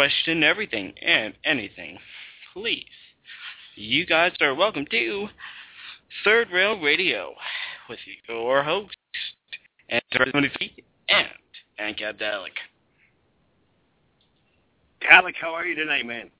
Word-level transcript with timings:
question 0.00 0.42
everything 0.42 0.94
and 1.02 1.34
anything, 1.44 1.98
please. 2.54 2.86
You 3.74 4.06
guys 4.06 4.32
are 4.40 4.54
welcome 4.54 4.86
to 4.90 5.28
Third 6.24 6.48
Rail 6.50 6.80
Radio 6.80 7.34
with 7.86 7.98
your 8.26 8.62
host, 8.62 8.96
and 9.90 10.00
and 10.10 11.28
and 11.78 11.96
Cap 11.98 12.18
Dalek. 12.18 12.56
Dalek, 15.02 15.34
how 15.38 15.52
are 15.52 15.66
you 15.66 15.74
tonight, 15.74 16.06
man? 16.06 16.30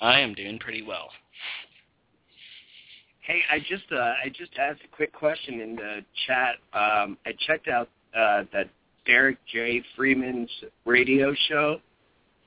I 0.00 0.20
am 0.20 0.32
doing 0.32 0.58
pretty 0.58 0.80
well. 0.80 1.10
Hey, 3.20 3.40
I 3.52 3.58
just 3.58 3.92
uh, 3.92 3.96
I 4.24 4.30
just 4.34 4.52
asked 4.58 4.80
a 4.90 4.96
quick 4.96 5.12
question 5.12 5.60
in 5.60 5.76
the 5.76 5.98
chat. 6.26 6.54
Um, 6.72 7.18
I 7.26 7.32
checked 7.46 7.68
out 7.68 7.90
uh, 8.16 8.44
that 8.54 8.70
Derek 9.04 9.36
J. 9.52 9.82
Freeman's 9.94 10.48
radio 10.86 11.34
show 11.50 11.78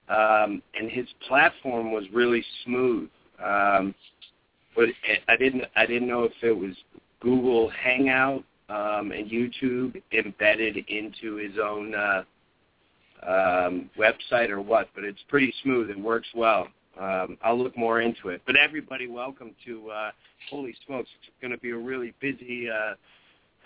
um, 0.09 0.62
and 0.80 0.89
his 0.89 1.07
platform 1.27 1.92
was 1.92 2.06
really 2.13 2.44
smooth. 2.63 3.09
Um, 3.44 3.94
but 4.75 4.89
I 5.27 5.36
didn't 5.36 5.65
I 5.75 5.86
didn't 5.86 6.07
know 6.07 6.24
if 6.24 6.33
it 6.42 6.51
was 6.51 6.75
Google 7.19 7.69
Hangout 7.69 8.44
um, 8.69 9.12
and 9.12 9.30
YouTube 9.30 10.01
embedded 10.12 10.77
into 10.88 11.36
his 11.36 11.54
own 11.62 11.95
uh, 11.95 12.24
um, 13.24 13.89
website 13.98 14.50
or 14.50 14.62
what. 14.62 14.89
But 14.95 15.04
it's 15.04 15.24
pretty 15.27 15.54
smooth. 15.63 15.89
It 15.89 16.00
works 16.00 16.27
well. 16.36 16.68
Um, 17.00 17.38
I'll 17.44 17.57
look 17.57 17.77
more 17.77 18.01
into 18.01 18.30
it. 18.30 18.42
But 18.45 18.56
everybody, 18.56 19.07
welcome 19.07 19.51
to 19.65 19.89
uh, 19.89 20.12
Holy 20.50 20.75
Smokes! 20.86 21.09
It's 21.21 21.31
going 21.42 21.51
to 21.51 21.57
be 21.57 21.71
a 21.71 21.77
really 21.77 22.13
busy. 22.21 22.69
Uh, 22.69 22.94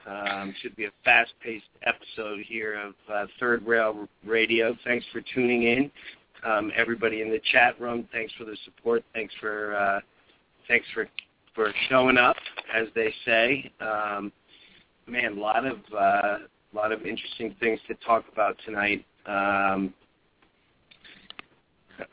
um, 0.07 0.53
should 0.61 0.75
be 0.75 0.85
a 0.85 0.91
fast-paced 1.05 1.65
episode 1.83 2.39
here 2.47 2.79
of 2.79 2.93
uh, 3.13 3.27
Third 3.39 3.63
Rail 3.65 4.07
Radio. 4.25 4.75
Thanks 4.83 5.05
for 5.11 5.21
tuning 5.33 5.63
in, 5.63 5.91
um, 6.43 6.71
everybody 6.75 7.21
in 7.21 7.29
the 7.29 7.41
chat 7.51 7.79
room. 7.79 8.07
Thanks 8.11 8.33
for 8.37 8.45
the 8.45 8.57
support. 8.65 9.03
Thanks 9.13 9.33
for 9.39 9.75
uh, 9.75 9.99
thanks 10.67 10.85
for 10.93 11.07
for 11.53 11.73
showing 11.89 12.17
up, 12.17 12.37
as 12.73 12.87
they 12.95 13.13
say. 13.25 13.71
Um, 13.79 14.31
man, 15.07 15.37
a 15.37 15.39
lot 15.39 15.65
of 15.65 15.77
uh, 15.97 16.37
lot 16.73 16.91
of 16.91 17.05
interesting 17.05 17.55
things 17.59 17.79
to 17.87 17.95
talk 18.05 18.25
about 18.31 18.57
tonight. 18.65 19.05
Um, 19.25 19.93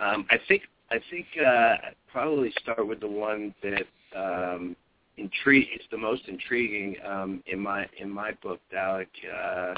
um, 0.01 0.27
I 0.31 0.39
think 0.49 0.63
I 0.91 0.99
think 1.11 1.27
uh, 1.45 1.77
probably 2.11 2.53
start 2.63 2.87
with 2.87 3.01
the 3.01 3.09
one 3.09 3.55
that 3.63 3.85
um, 4.17 4.77
intrigue. 5.17 5.69
It's 5.75 5.85
the 5.91 5.99
most 5.99 6.23
intriguing 6.29 6.97
um, 7.07 7.43
in 7.47 7.61
my 7.61 7.87
in 7.99 8.11
my 8.11 8.33
book, 8.43 8.61
Dalek. 8.73 9.07
Uh, 9.33 9.75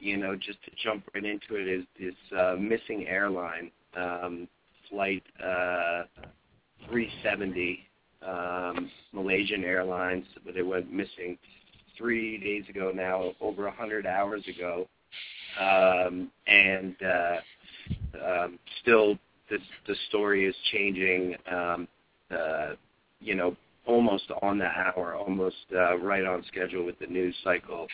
you 0.00 0.16
know, 0.16 0.34
just 0.34 0.62
to 0.64 0.70
jump 0.82 1.04
right 1.14 1.24
into 1.24 1.56
it, 1.56 1.68
is 1.68 1.84
this 1.98 2.38
uh, 2.38 2.56
missing 2.58 3.06
airline 3.06 3.70
um, 3.96 4.48
flight 4.88 5.22
uh, 5.42 6.04
370, 6.88 7.80
um, 8.26 8.90
Malaysian 9.12 9.64
Airlines, 9.64 10.26
but 10.44 10.56
it 10.56 10.62
went 10.62 10.92
missing 10.92 11.38
three 11.96 12.38
days 12.38 12.68
ago 12.68 12.92
now, 12.94 13.32
over 13.40 13.66
a 13.66 13.72
hundred 13.72 14.06
hours 14.06 14.42
ago, 14.48 14.88
um, 15.60 16.30
and 16.46 16.96
uh, 17.02 17.36
um, 18.24 18.58
still 18.82 19.18
the 19.50 19.58
the 19.86 19.94
story 20.08 20.46
is 20.46 20.54
changing. 20.72 21.36
Um, 21.50 21.88
uh, 22.30 22.74
you 23.20 23.34
know, 23.34 23.56
almost 23.86 24.30
on 24.40 24.58
the 24.58 24.64
hour, 24.66 25.14
almost 25.14 25.56
uh, 25.74 25.98
right 25.98 26.24
on 26.24 26.44
schedule 26.46 26.86
with 26.86 26.98
the 27.00 27.06
news 27.06 27.34
cycle, 27.42 27.86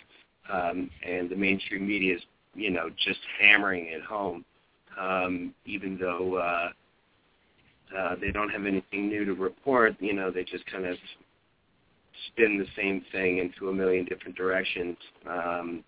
um, 0.52 0.90
and 1.02 1.30
the 1.30 1.36
mainstream 1.36 1.86
media 1.86 2.16
is, 2.16 2.22
you 2.54 2.70
know, 2.70 2.90
just 3.04 3.20
hammering 3.40 3.86
it 3.86 4.02
home, 4.02 4.44
um, 4.98 5.54
even 5.64 5.96
though 5.98 6.36
uh, 6.36 6.68
uh, 7.96 8.16
they 8.20 8.30
don't 8.30 8.50
have 8.50 8.66
anything 8.66 9.08
new 9.08 9.24
to 9.24 9.32
report. 9.34 9.96
You 10.00 10.12
know, 10.14 10.30
they 10.30 10.44
just 10.44 10.66
kind 10.66 10.86
of 10.86 10.96
spin 12.28 12.58
the 12.58 12.66
same 12.76 13.02
thing 13.12 13.38
into 13.38 13.70
a 13.70 13.72
million 13.72 14.04
different 14.04 14.36
directions, 14.36 14.96
um, 15.28 15.82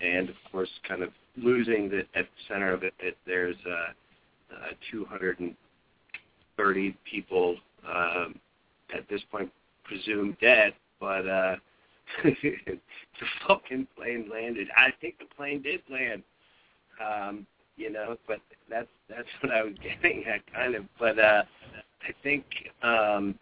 and 0.00 0.28
of 0.28 0.36
course, 0.50 0.70
kind 0.86 1.02
of 1.02 1.10
losing 1.36 1.88
the, 1.88 2.00
at 2.14 2.24
the 2.24 2.42
center 2.48 2.72
of 2.72 2.82
it 2.82 2.94
that 3.02 3.14
there's 3.26 3.56
uh, 3.66 3.92
uh, 4.54 4.72
230 4.90 6.96
people. 7.10 7.56
Um, 7.86 8.34
at 8.94 9.08
this 9.08 9.22
point 9.30 9.50
presumed 9.84 10.36
dead, 10.40 10.74
but 10.98 11.28
uh 11.28 11.56
the 12.24 12.78
fucking 13.46 13.86
plane 13.96 14.28
landed. 14.32 14.68
I 14.76 14.90
think 15.00 15.18
the 15.18 15.26
plane 15.36 15.62
did 15.62 15.80
land. 15.90 16.22
Um, 17.04 17.46
you 17.76 17.90
know, 17.90 18.16
but 18.28 18.40
that's 18.68 18.88
that's 19.08 19.28
what 19.40 19.52
I 19.52 19.62
was 19.62 19.74
getting 19.82 20.24
at 20.26 20.40
kind 20.52 20.74
of. 20.74 20.84
But 20.98 21.18
uh 21.18 21.42
I 22.02 22.12
think 22.22 22.44
um 22.82 23.38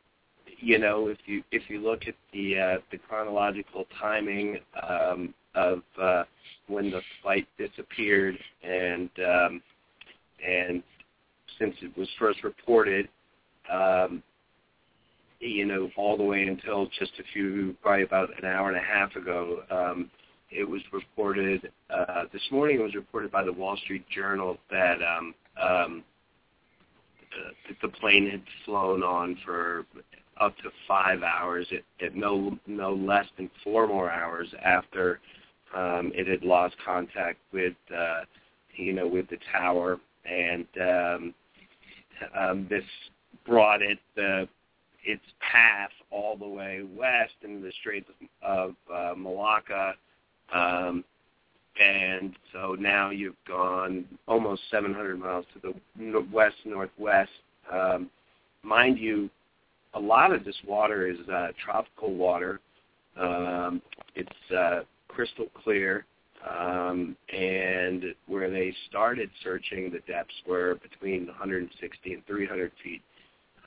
you 0.61 0.79
know, 0.79 1.09
if 1.09 1.19
you 1.26 1.43
if 1.53 1.69
you 1.69 1.81
look 1.81 2.06
at 2.06 2.15
the 2.32 2.59
uh 2.59 2.76
the 2.91 2.99
chronological 2.99 3.87
timing 4.00 4.59
um 4.88 5.35
of 5.55 5.82
uh 6.00 6.25
when 6.69 6.91
the 6.91 7.00
flight 7.23 7.49
disappeared 7.59 8.38
and 8.62 9.11
um 9.26 9.62
and 10.47 10.82
since 11.59 11.75
it 11.82 11.97
was 11.99 12.09
first 12.19 12.44
reported 12.44 13.09
um 13.73 14.23
you 15.40 15.64
know, 15.64 15.90
all 15.96 16.17
the 16.17 16.25
way 16.25 16.44
until 16.44 16.87
just 16.99 17.12
a 17.19 17.23
few, 17.32 17.76
probably 17.82 18.02
about 18.02 18.31
an 18.38 18.44
hour 18.44 18.69
and 18.69 18.76
a 18.76 18.81
half 18.81 19.14
ago. 19.17 19.62
Um, 19.70 20.11
it 20.50 20.69
was 20.69 20.81
reported 20.93 21.70
uh, 21.90 22.25
this 22.32 22.43
morning. 22.50 22.81
It 22.81 22.82
was 22.82 22.94
reported 22.94 23.31
by 23.31 23.44
the 23.44 23.52
Wall 23.52 23.76
Street 23.76 24.05
Journal 24.08 24.56
that 24.70 24.99
um, 25.02 25.35
um, 25.62 26.05
uh, 27.32 27.73
the 27.82 27.88
plane 27.88 28.31
had 28.31 28.43
flown 28.64 29.02
on 29.02 29.37
for 29.44 29.85
up 30.40 30.56
to 30.58 30.70
five 30.87 31.23
hours, 31.23 31.67
at, 31.73 32.05
at 32.05 32.17
no 32.17 32.58
no 32.67 32.94
less 32.94 33.26
than 33.37 33.50
four 33.62 33.87
more 33.87 34.11
hours 34.11 34.49
after 34.64 35.20
um, 35.75 36.12
it 36.14 36.26
had 36.26 36.43
lost 36.43 36.76
contact 36.84 37.38
with 37.52 37.75
uh, 37.94 38.23
you 38.75 38.93
know 38.93 39.06
with 39.06 39.29
the 39.29 39.38
tower, 39.52 39.99
and 40.25 40.67
um, 40.81 41.34
um, 42.38 42.67
this 42.70 42.84
brought 43.46 43.82
it 43.82 43.99
the 44.17 44.49
its 45.08 45.25
path 45.40 45.90
all 46.10 46.37
the 46.37 46.46
way 46.46 46.82
west 46.94 47.32
into 47.43 47.62
the 47.62 47.72
Straits 47.81 48.08
of 48.43 48.75
uh, 48.94 49.14
Malacca. 49.16 49.94
Um, 50.55 51.02
and 51.81 52.34
so 52.52 52.76
now 52.78 53.08
you've 53.08 53.43
gone 53.46 54.05
almost 54.26 54.60
700 54.70 55.19
miles 55.19 55.46
to 55.55 55.72
the 55.96 56.26
west 56.31 56.56
northwest. 56.66 57.31
Um, 57.72 58.10
mind 58.62 58.99
you, 58.99 59.31
a 59.94 60.00
lot 60.00 60.31
of 60.31 60.44
this 60.44 60.56
water 60.66 61.08
is 61.08 61.16
uh, 61.32 61.49
tropical 61.64 62.14
water. 62.14 62.60
Um, 63.19 63.81
it's 64.14 64.52
uh, 64.55 64.81
crystal 65.08 65.46
clear, 65.64 66.05
um, 66.49 67.16
and 67.34 68.05
where 68.26 68.50
they 68.50 68.75
started 68.90 69.31
searching, 69.43 69.90
the 69.90 70.00
depths 70.12 70.34
were 70.46 70.78
between 70.82 71.26
160 71.28 72.12
and 72.12 72.26
300 72.26 72.72
feet 72.84 73.00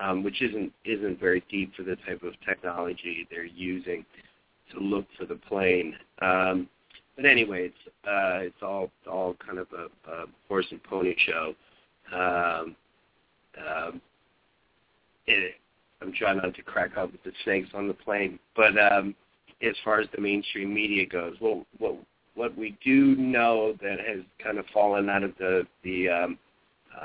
um, 0.01 0.23
which 0.23 0.41
isn't 0.41 0.71
isn't 0.85 1.19
very 1.19 1.43
deep 1.49 1.73
for 1.75 1.83
the 1.83 1.95
type 2.07 2.23
of 2.23 2.33
technology 2.45 3.27
they're 3.29 3.45
using 3.45 4.05
to 4.73 4.79
look 4.79 5.05
for 5.17 5.25
the 5.25 5.35
plane. 5.35 5.95
Um, 6.21 6.67
but 7.15 7.25
anyway, 7.25 7.67
it's 7.67 8.07
uh, 8.07 8.45
it's 8.45 8.61
all 8.61 8.89
all 9.09 9.35
kind 9.45 9.59
of 9.59 9.67
a, 9.77 10.11
a 10.11 10.25
horse 10.47 10.67
and 10.71 10.81
pony 10.83 11.15
show. 11.17 11.53
Um, 12.13 12.75
um, 13.57 14.01
it, 15.27 15.55
I'm 16.01 16.13
trying 16.13 16.37
not 16.37 16.55
to 16.55 16.63
crack 16.63 16.97
up 16.97 17.11
with 17.11 17.23
the 17.23 17.31
snakes 17.43 17.69
on 17.73 17.87
the 17.87 17.93
plane, 17.93 18.39
but 18.55 18.77
um, 18.79 19.13
as 19.61 19.75
far 19.83 19.99
as 19.99 20.07
the 20.15 20.21
mainstream 20.21 20.73
media 20.73 21.05
goes, 21.05 21.35
well, 21.39 21.65
what 21.77 21.95
what 22.33 22.57
we 22.57 22.77
do 22.83 23.15
know 23.17 23.73
that 23.81 23.99
has 23.99 24.19
kind 24.43 24.57
of 24.57 24.65
fallen 24.73 25.09
out 25.09 25.23
of 25.23 25.33
the 25.37 25.67
the 25.83 26.09
um, 26.09 26.37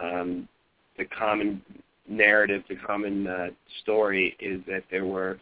um, 0.00 0.48
the 0.96 1.04
common 1.04 1.60
narrative, 2.08 2.62
the 2.68 2.76
common 2.76 3.26
uh, 3.26 3.48
story 3.82 4.36
is 4.40 4.60
that 4.66 4.84
there 4.90 5.04
were 5.04 5.38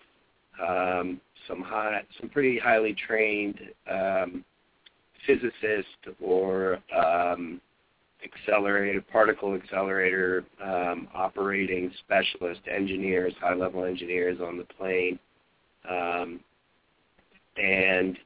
um, 0.67 1.21
some 1.49 1.63
high, 1.63 2.03
some 2.21 2.29
pretty 2.29 2.59
highly 2.59 2.95
trained 2.95 3.59
um, 3.91 4.45
physicists 5.27 5.87
or 6.21 6.79
um, 6.97 7.61
accelerator, 8.25 9.03
particle 9.13 9.55
accelerator 9.55 10.45
um, 10.63 11.09
operating 11.15 11.91
specialist 12.05 12.61
engineers, 12.71 13.35
high-level 13.41 13.85
engineers 13.85 14.39
on 14.41 14.59
the 14.59 14.65
plane. 14.65 15.19
Um, 15.89 16.41
and 17.57 18.19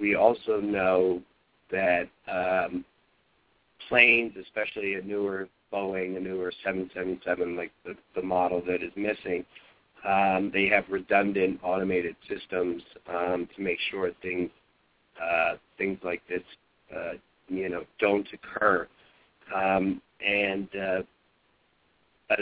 we 0.00 0.14
also 0.14 0.60
know 0.60 1.22
that 1.70 2.08
um, 2.30 2.84
planes, 3.88 4.32
especially 4.40 4.94
a 4.94 5.02
newer 5.02 5.48
Boeing, 5.74 6.14
the 6.14 6.20
newer 6.20 6.52
777, 6.62 7.56
like 7.56 7.72
the, 7.84 7.94
the 8.14 8.22
model 8.22 8.62
that 8.66 8.82
is 8.82 8.92
missing, 8.94 9.44
um, 10.08 10.50
they 10.52 10.66
have 10.66 10.84
redundant 10.90 11.58
automated 11.62 12.14
systems 12.28 12.82
um, 13.08 13.48
to 13.56 13.62
make 13.62 13.78
sure 13.90 14.10
things 14.22 14.50
uh, 15.22 15.54
things 15.78 15.98
like 16.02 16.20
this, 16.28 16.42
uh, 16.94 17.12
you 17.48 17.68
know, 17.68 17.84
don't 18.00 18.26
occur. 18.32 18.86
Um, 19.54 20.02
and 20.24 20.68
uh, 20.74 21.02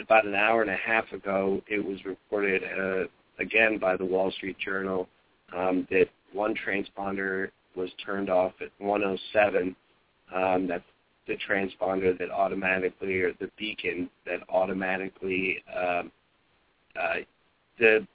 about 0.00 0.26
an 0.26 0.34
hour 0.34 0.62
and 0.62 0.70
a 0.70 0.76
half 0.76 1.10
ago, 1.12 1.62
it 1.68 1.84
was 1.84 2.04
reported 2.04 2.62
uh, 2.64 3.04
again 3.42 3.78
by 3.78 3.96
the 3.96 4.04
Wall 4.04 4.30
Street 4.32 4.56
Journal 4.58 5.08
um, 5.56 5.86
that 5.90 6.06
one 6.32 6.54
transponder 6.54 7.50
was 7.76 7.90
turned 8.04 8.30
off 8.30 8.52
at 8.60 8.68
107. 8.78 9.76
Um, 10.34 10.66
that's 10.66 10.84
the 11.26 11.36
transponder 11.48 12.18
that 12.18 12.30
automatically, 12.30 13.20
or 13.20 13.32
the 13.40 13.50
beacon 13.58 14.10
that 14.26 14.40
automatically, 14.48 15.62
um, 15.76 16.10
uh, 17.00 17.16
the 17.78 18.06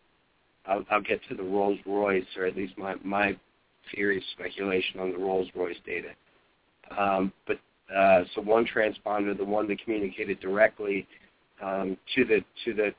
I'll, 0.66 0.84
I'll 0.92 1.02
get 1.02 1.22
to 1.30 1.36
the 1.36 1.44
Rolls 1.44 1.80
Royce, 1.86 2.26
or 2.38 2.46
at 2.46 2.56
least 2.56 2.78
my 2.78 2.96
my 3.04 3.38
theory 3.94 4.24
speculation 4.34 5.00
on 5.00 5.12
the 5.12 5.18
Rolls 5.18 5.48
Royce 5.56 5.78
data. 5.86 6.10
Um, 6.98 7.32
but 7.46 7.58
uh, 7.96 8.24
so 8.36 8.42
one 8.42 8.66
transponder, 8.66 9.38
the 9.38 9.46
one 9.46 9.68
that 9.68 9.84
communicated 9.84 10.40
directly 10.40 11.08
um, 11.64 11.98
to 12.16 12.26
the 12.26 12.44
to 12.66 12.74
the 12.74 12.94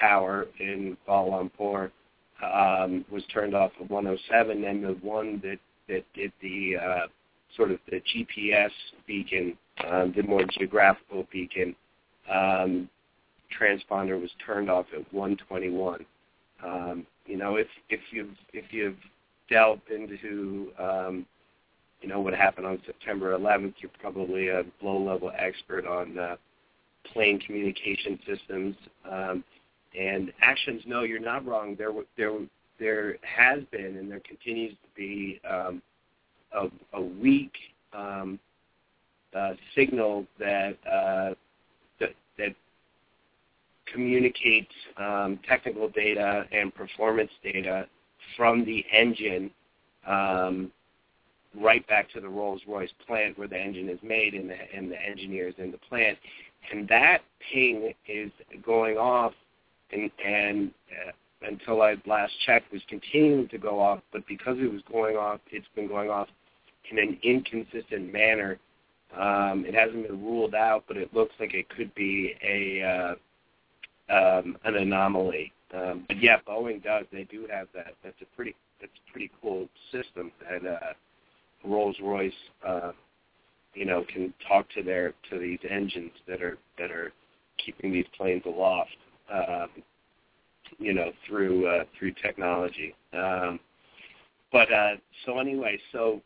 tower 0.00 0.46
in 0.58 0.96
Kuala 1.06 1.50
Lumpur, 1.50 1.90
um, 2.42 3.04
was 3.10 3.22
turned 3.32 3.54
off 3.54 3.72
at 3.80 3.90
107, 3.90 4.64
and 4.64 4.84
the 4.84 4.92
one 5.06 5.40
that 5.44 5.58
that 5.88 6.04
did 6.14 6.32
the 6.40 6.76
uh, 6.76 7.06
sort 7.56 7.70
of 7.70 7.78
the 7.90 8.00
GPS 8.00 8.70
beacon, 9.06 9.56
um, 9.88 10.12
the 10.16 10.22
more 10.22 10.44
geographical 10.58 11.26
beacon 11.32 11.74
um, 12.30 12.88
transponder 13.58 14.20
was 14.20 14.30
turned 14.44 14.70
off 14.70 14.86
at 14.94 15.12
121. 15.12 16.04
Um, 16.64 17.06
you 17.26 17.36
know, 17.36 17.56
if 17.56 17.66
if 17.90 18.00
you've 18.10 18.36
if 18.52 18.66
you've 18.72 18.96
delved 19.50 19.90
into 19.90 20.68
um, 20.78 21.26
you 22.00 22.08
know 22.08 22.20
what 22.20 22.34
happened 22.34 22.66
on 22.66 22.80
September 22.86 23.36
11th, 23.36 23.74
you're 23.78 23.90
probably 24.00 24.48
a 24.48 24.62
low-level 24.82 25.32
expert 25.38 25.86
on 25.86 26.18
uh, 26.18 26.36
plane 27.12 27.38
communication 27.40 28.18
systems. 28.26 28.76
Um, 29.10 29.44
and 29.98 30.32
actions, 30.40 30.82
no, 30.86 31.02
you're 31.02 31.20
not 31.20 31.46
wrong. 31.46 31.76
There, 31.76 31.92
there, 32.16 32.32
there 32.78 33.16
has 33.22 33.62
been, 33.70 33.96
and 33.98 34.10
there 34.10 34.20
continues 34.20 34.72
to 34.72 34.88
be 34.96 35.40
um, 35.48 35.82
a, 36.54 36.68
a 36.94 37.00
weak 37.00 37.52
um, 37.92 38.38
uh, 39.36 39.54
signal 39.74 40.26
that, 40.38 40.76
uh, 40.90 41.34
that 42.00 42.10
that 42.38 42.54
communicates 43.92 44.72
um, 44.96 45.38
technical 45.46 45.88
data 45.88 46.44
and 46.52 46.74
performance 46.74 47.30
data 47.42 47.86
from 48.36 48.64
the 48.64 48.84
engine 48.92 49.50
um, 50.06 50.70
right 51.60 51.86
back 51.88 52.10
to 52.10 52.20
the 52.20 52.28
Rolls-Royce 52.28 52.90
plant 53.06 53.38
where 53.38 53.48
the 53.48 53.58
engine 53.58 53.88
is 53.88 53.98
made 54.02 54.34
and 54.34 54.48
the, 54.48 54.56
and 54.74 54.90
the 54.90 55.00
engineers 55.00 55.54
in 55.58 55.70
the 55.70 55.78
plant. 55.88 56.16
And 56.70 56.88
that 56.88 57.18
ping 57.52 57.92
is 58.08 58.30
going 58.64 58.96
off 58.96 59.32
and, 59.92 60.10
and 60.24 60.70
uh, 60.90 61.12
until 61.46 61.82
I 61.82 61.96
last 62.06 62.32
checked 62.46 62.72
was 62.72 62.82
continuing 62.88 63.48
to 63.48 63.58
go 63.58 63.80
off, 63.80 64.00
but 64.12 64.26
because 64.26 64.56
it 64.58 64.72
was 64.72 64.80
going 64.90 65.16
off, 65.16 65.40
it's 65.50 65.66
been 65.74 65.88
going 65.88 66.08
off 66.08 66.28
in 66.90 66.98
an 66.98 67.18
inconsistent 67.22 68.12
manner. 68.12 68.58
Um, 69.16 69.64
it 69.66 69.74
hasn't 69.74 70.06
been 70.06 70.24
ruled 70.24 70.54
out, 70.54 70.84
but 70.88 70.96
it 70.96 71.12
looks 71.14 71.34
like 71.38 71.54
it 71.54 71.68
could 71.68 71.94
be 71.94 72.34
a 72.42 72.82
uh, 72.82 73.14
um, 74.14 74.56
an 74.64 74.76
anomaly. 74.76 75.52
Um, 75.74 76.04
but 76.08 76.22
yeah, 76.22 76.38
Boeing 76.46 76.82
does. 76.82 77.06
They 77.12 77.24
do 77.24 77.46
have 77.50 77.68
that. 77.74 77.94
That's 78.02 78.20
a 78.20 78.36
pretty 78.36 78.54
that's 78.80 78.92
a 79.08 79.12
pretty 79.12 79.30
cool 79.40 79.68
system 79.90 80.32
that 80.40 80.68
uh, 80.68 80.92
Rolls 81.64 81.96
Royce, 82.02 82.32
uh, 82.66 82.92
you 83.74 83.84
know, 83.84 84.04
can 84.12 84.32
talk 84.48 84.66
to 84.70 84.82
their 84.82 85.14
to 85.30 85.38
these 85.38 85.60
engines 85.68 86.12
that 86.26 86.42
are 86.42 86.58
that 86.78 86.90
are 86.90 87.12
keeping 87.64 87.92
these 87.92 88.06
planes 88.16 88.42
aloft. 88.46 88.96
Um, 89.32 89.68
you 90.78 90.94
know, 90.94 91.12
through 91.26 91.66
uh, 91.66 91.84
through 91.98 92.12
technology. 92.22 92.94
Um, 93.12 93.60
but 94.50 94.72
uh, 94.72 94.96
so 95.24 95.38
anyway, 95.38 95.78
so 95.92 96.20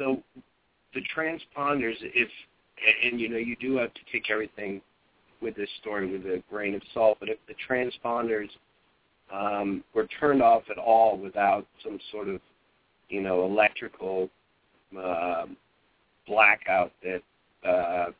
so 0.00 0.22
the 0.94 1.02
transponders, 1.14 1.94
if 2.00 2.28
and 3.04 3.20
you 3.20 3.28
know, 3.28 3.36
you 3.36 3.56
do 3.60 3.76
have 3.76 3.92
to 3.92 4.00
take 4.10 4.30
everything 4.30 4.80
with 5.42 5.54
this 5.54 5.68
story 5.80 6.10
with 6.10 6.24
a 6.26 6.42
grain 6.50 6.74
of 6.74 6.82
salt. 6.94 7.18
But 7.20 7.28
if 7.28 7.38
the 7.46 7.54
transponders 7.68 8.48
um, 9.32 9.84
were 9.94 10.08
turned 10.18 10.42
off 10.42 10.62
at 10.70 10.78
all 10.78 11.18
without 11.18 11.66
some 11.84 11.98
sort 12.10 12.28
of 12.28 12.40
you 13.10 13.20
know 13.20 13.44
electrical 13.44 14.30
uh, 14.98 15.46
blackout 16.26 16.92
that 17.02 17.68
uh, 17.68 18.10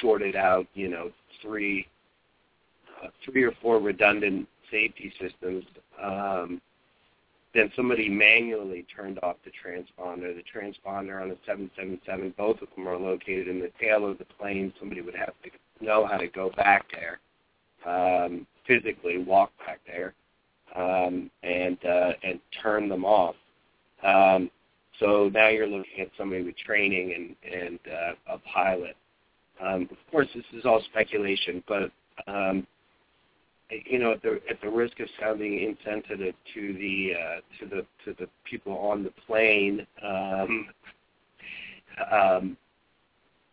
shorted 0.00 0.36
out 0.36 0.66
you 0.74 0.88
know 0.88 1.10
three 1.42 1.86
uh, 3.02 3.08
three 3.24 3.42
or 3.42 3.52
four 3.60 3.80
redundant 3.80 4.48
safety 4.70 5.12
systems, 5.20 5.64
um, 6.02 6.60
then 7.54 7.70
somebody 7.74 8.08
manually 8.08 8.86
turned 8.94 9.18
off 9.22 9.36
the 9.44 9.50
transponder. 9.50 10.34
The 10.34 10.42
transponder 10.42 11.22
on 11.22 11.30
a 11.30 11.36
777, 11.46 12.34
both 12.36 12.60
of 12.60 12.68
them 12.76 12.86
are 12.86 12.98
located 12.98 13.48
in 13.48 13.58
the 13.60 13.70
tail 13.80 14.08
of 14.08 14.18
the 14.18 14.26
plane. 14.38 14.72
Somebody 14.78 15.00
would 15.00 15.14
have 15.14 15.32
to 15.42 15.84
know 15.84 16.06
how 16.06 16.18
to 16.18 16.28
go 16.28 16.50
back 16.56 16.86
there, 16.92 17.20
um, 17.86 18.46
physically 18.66 19.18
walk 19.18 19.50
back 19.64 19.80
there, 19.86 20.14
um, 20.76 21.30
and 21.42 21.78
uh, 21.84 22.12
and 22.22 22.38
turn 22.62 22.88
them 22.88 23.04
off. 23.04 23.36
Um, 24.02 24.50
so 25.00 25.30
now 25.32 25.48
you're 25.48 25.66
looking 25.66 26.00
at 26.00 26.08
somebody 26.18 26.42
with 26.42 26.56
training 26.58 27.14
and 27.14 27.52
and 27.52 27.78
uh, 27.86 28.34
a 28.34 28.38
pilot. 28.40 28.96
Um, 29.60 29.88
of 29.90 29.96
course, 30.10 30.28
this 30.34 30.44
is 30.52 30.64
all 30.66 30.82
speculation, 30.90 31.64
but 31.66 31.90
um, 32.26 32.66
you 33.70 33.98
know, 33.98 34.12
at 34.12 34.22
the 34.22 34.40
at 34.48 34.60
the 34.62 34.68
risk 34.68 34.98
of 35.00 35.08
sounding 35.20 35.62
insensitive 35.62 36.34
to 36.54 36.72
the 36.74 37.12
uh, 37.14 37.40
to 37.60 37.66
the 37.66 37.86
to 38.04 38.16
the 38.18 38.28
people 38.44 38.76
on 38.78 39.04
the 39.04 39.12
plane, 39.26 39.86
um, 40.02 40.68
um, 42.10 42.56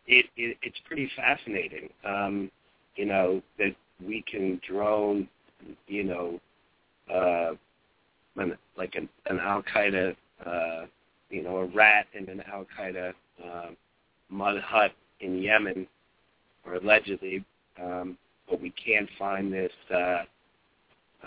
it, 0.06 0.26
it 0.36 0.56
it's 0.62 0.78
pretty 0.86 1.10
fascinating. 1.16 1.90
Um, 2.04 2.50
you 2.96 3.04
know 3.04 3.42
that 3.58 3.74
we 4.04 4.24
can 4.30 4.60
drone, 4.66 5.28
you 5.86 6.04
know, 6.04 6.40
uh, 7.12 7.54
an, 8.36 8.56
like 8.76 8.94
an, 8.94 9.08
an 9.26 9.38
Al 9.40 9.62
Qaeda, 9.62 10.14
uh, 10.44 10.86
you 11.30 11.42
know, 11.42 11.58
a 11.58 11.66
rat 11.66 12.06
in 12.14 12.28
an 12.28 12.42
Al 12.52 12.66
Qaeda 12.78 13.12
uh, 13.44 13.70
mud 14.28 14.60
hut 14.60 14.92
in 15.20 15.38
Yemen, 15.42 15.86
or 16.64 16.74
allegedly. 16.74 17.44
Um, 17.82 18.16
but 18.48 18.60
we 18.60 18.70
can't 18.70 19.08
find 19.18 19.52
this, 19.52 19.72
uh, 19.94 20.22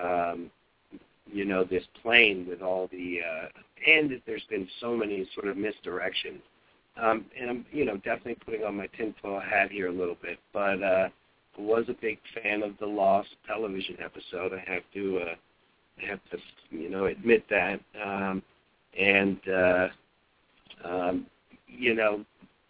um, 0.02 0.52
you 1.32 1.46
know, 1.46 1.64
this 1.64 1.84
plane 2.02 2.46
with 2.48 2.62
all 2.62 2.88
the, 2.92 3.20
uh, 3.22 3.48
and 3.88 4.22
there's 4.26 4.46
been 4.50 4.68
so 4.80 4.96
many 4.96 5.28
sort 5.36 5.48
of 5.48 5.58
misdirections. 5.58 6.42
Um, 7.02 7.26
and 7.40 7.50
I'm, 7.50 7.66
you 7.72 7.86
know, 7.86 7.96
definitely 7.98 8.38
putting 8.46 8.64
on 8.64 8.76
my 8.76 8.88
tinfoil 8.88 9.40
hat 9.40 9.72
here 9.72 9.88
a 9.88 9.92
little 9.92 10.18
bit, 10.22 10.40
but 10.52 10.84
uh, 10.84 11.10
I 11.58 11.62
was 11.62 11.86
a 11.88 11.94
big 11.94 12.20
fan 12.42 12.64
of 12.64 12.78
the 12.80 12.86
Lost 12.86 13.30
television 13.48 13.98
episode. 14.04 14.54
I 14.54 14.72
have 14.72 14.84
to, 14.94 15.20
uh, 15.20 15.36
I 16.02 16.06
have 16.08 16.20
to, 16.32 16.38
you 16.72 16.90
know, 16.90 17.06
admit 17.06 17.46
that. 17.50 17.80
Um, 18.04 18.44
and 19.00 19.38
uh, 19.48 19.88
um, 20.84 21.26
you 21.68 21.94
know, 21.94 22.26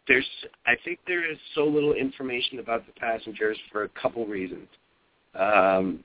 there's 0.09 0.27
I 0.65 0.73
think 0.83 0.99
there 1.07 1.31
is 1.31 1.37
so 1.55 1.63
little 1.63 1.93
information 1.93 2.59
about 2.59 2.85
the 2.85 2.91
passengers 2.99 3.57
for 3.71 3.83
a 3.83 3.89
couple 3.89 4.25
reasons. 4.25 4.67
Um, 5.35 6.03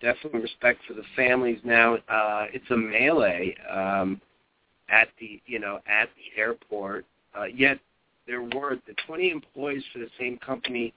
definitely 0.00 0.40
respect 0.40 0.80
for 0.88 0.94
the 0.94 1.04
families 1.14 1.60
now. 1.62 1.96
Uh, 2.08 2.46
it's 2.52 2.68
a 2.70 2.76
melee 2.76 3.54
um, 3.70 4.20
at 4.88 5.08
the 5.20 5.40
you 5.46 5.60
know 5.60 5.78
at 5.86 6.08
the 6.16 6.40
airport. 6.40 7.04
Uh, 7.38 7.44
yet 7.44 7.78
there 8.26 8.42
were 8.42 8.78
the 8.86 8.94
20 9.06 9.30
employees 9.30 9.84
for 9.92 9.98
the 9.98 10.08
same 10.18 10.38
company. 10.38 10.92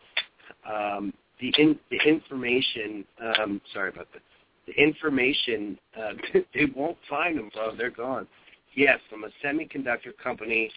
Um, 0.67 1.13
the 1.41 1.53
in, 1.57 1.77
the 1.91 1.99
information. 2.07 3.05
Um, 3.21 3.61
sorry 3.73 3.89
about 3.89 4.07
that. 4.13 4.21
The 4.65 4.81
information 4.81 5.77
uh, 5.99 6.13
they 6.53 6.67
won't 6.73 6.97
find 7.09 7.37
them, 7.37 7.51
bro. 7.53 7.75
They're 7.75 7.89
gone. 7.91 8.27
Yes, 8.75 8.99
from 9.09 9.25
a 9.25 9.29
semiconductor 9.43 10.17
company. 10.21 10.71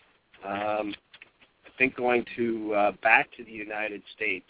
Um, 0.45 0.95
think 1.79 1.97
going 1.97 2.25
to 2.37 2.75
uh, 2.75 2.93
back 3.03 3.29
to 3.37 3.45
the 3.45 3.53
United 3.53 4.03
States 4.15 4.47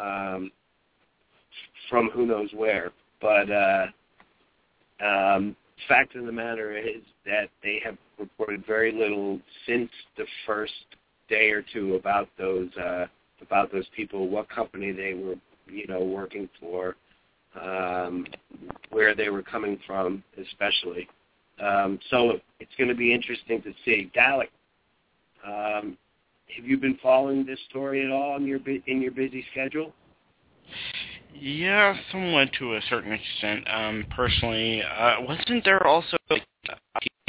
um, 0.00 0.50
from 1.88 2.10
who 2.10 2.26
knows 2.26 2.50
where. 2.54 2.90
But 3.20 3.50
uh, 3.50 3.86
um, 5.04 5.56
fact 5.88 6.16
of 6.16 6.26
the 6.26 6.32
matter 6.32 6.76
is 6.76 7.02
that 7.26 7.48
they 7.62 7.80
have 7.84 7.96
reported 8.18 8.66
very 8.66 8.92
little 8.92 9.40
since 9.66 9.90
the 10.16 10.26
first 10.46 10.72
day 11.28 11.50
or 11.50 11.62
two 11.72 11.94
about 11.94 12.28
those 12.38 12.68
uh, 12.76 13.06
about 13.40 13.72
those 13.72 13.86
people, 13.96 14.28
what 14.28 14.48
company 14.50 14.92
they 14.92 15.14
were, 15.14 15.36
you 15.66 15.86
know, 15.86 16.02
working 16.02 16.48
for, 16.60 16.96
um, 17.60 18.26
where 18.90 19.14
they 19.14 19.30
were 19.30 19.42
coming 19.42 19.78
from, 19.86 20.22
especially. 20.38 21.08
Um, 21.58 21.98
so 22.10 22.38
it's 22.58 22.74
going 22.76 22.88
to 22.88 22.94
be 22.94 23.14
interesting 23.14 23.62
to 23.62 23.72
see. 23.84 24.10
Dalek, 24.14 24.48
um, 25.46 25.96
have 26.56 26.64
you 26.64 26.76
been 26.76 26.98
following 27.02 27.44
this 27.44 27.58
story 27.68 28.04
at 28.04 28.10
all 28.10 28.36
in 28.36 28.46
your 28.46 28.60
in 28.86 29.02
your 29.02 29.12
busy 29.12 29.44
schedule? 29.52 29.92
Yeah, 31.34 31.96
somewhat 32.10 32.50
to 32.58 32.74
a 32.74 32.80
certain 32.88 33.12
extent. 33.12 33.64
Um, 33.72 34.04
personally, 34.14 34.82
uh, 34.82 35.16
wasn't 35.20 35.64
there 35.64 35.86
also 35.86 36.16
like, 36.28 36.42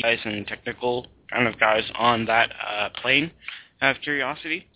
guys 0.02 0.20
and 0.26 0.46
technical 0.48 1.08
kind 1.30 1.48
of 1.48 1.60
guys 1.60 1.84
on 1.96 2.26
that 2.26 2.52
uh, 2.68 2.90
plane? 3.02 3.32
Out 3.82 3.96
of 3.96 4.02
curiosity. 4.04 4.68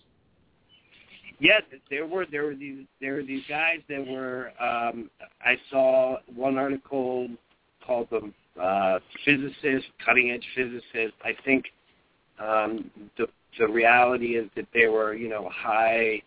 Yeah, 1.38 1.60
there 1.90 2.06
were 2.06 2.26
there 2.30 2.44
were 2.44 2.54
these 2.54 2.86
there 3.00 3.14
were 3.14 3.22
these 3.22 3.44
guys 3.48 3.80
that 3.88 4.06
were. 4.06 4.52
Um, 4.60 5.10
I 5.44 5.56
saw 5.70 6.16
one 6.34 6.56
article 6.56 7.28
called 7.86 8.08
them 8.10 8.34
uh, 8.60 8.98
physicists, 9.24 9.88
cutting 10.04 10.30
edge 10.30 10.46
physicists. 10.56 11.16
I 11.22 11.36
think 11.44 11.66
um, 12.38 12.90
the 13.18 13.26
the 13.58 13.66
reality 13.66 14.36
is 14.36 14.48
that 14.56 14.66
they 14.74 14.86
were, 14.86 15.14
you 15.14 15.28
know, 15.28 15.48
high 15.52 16.22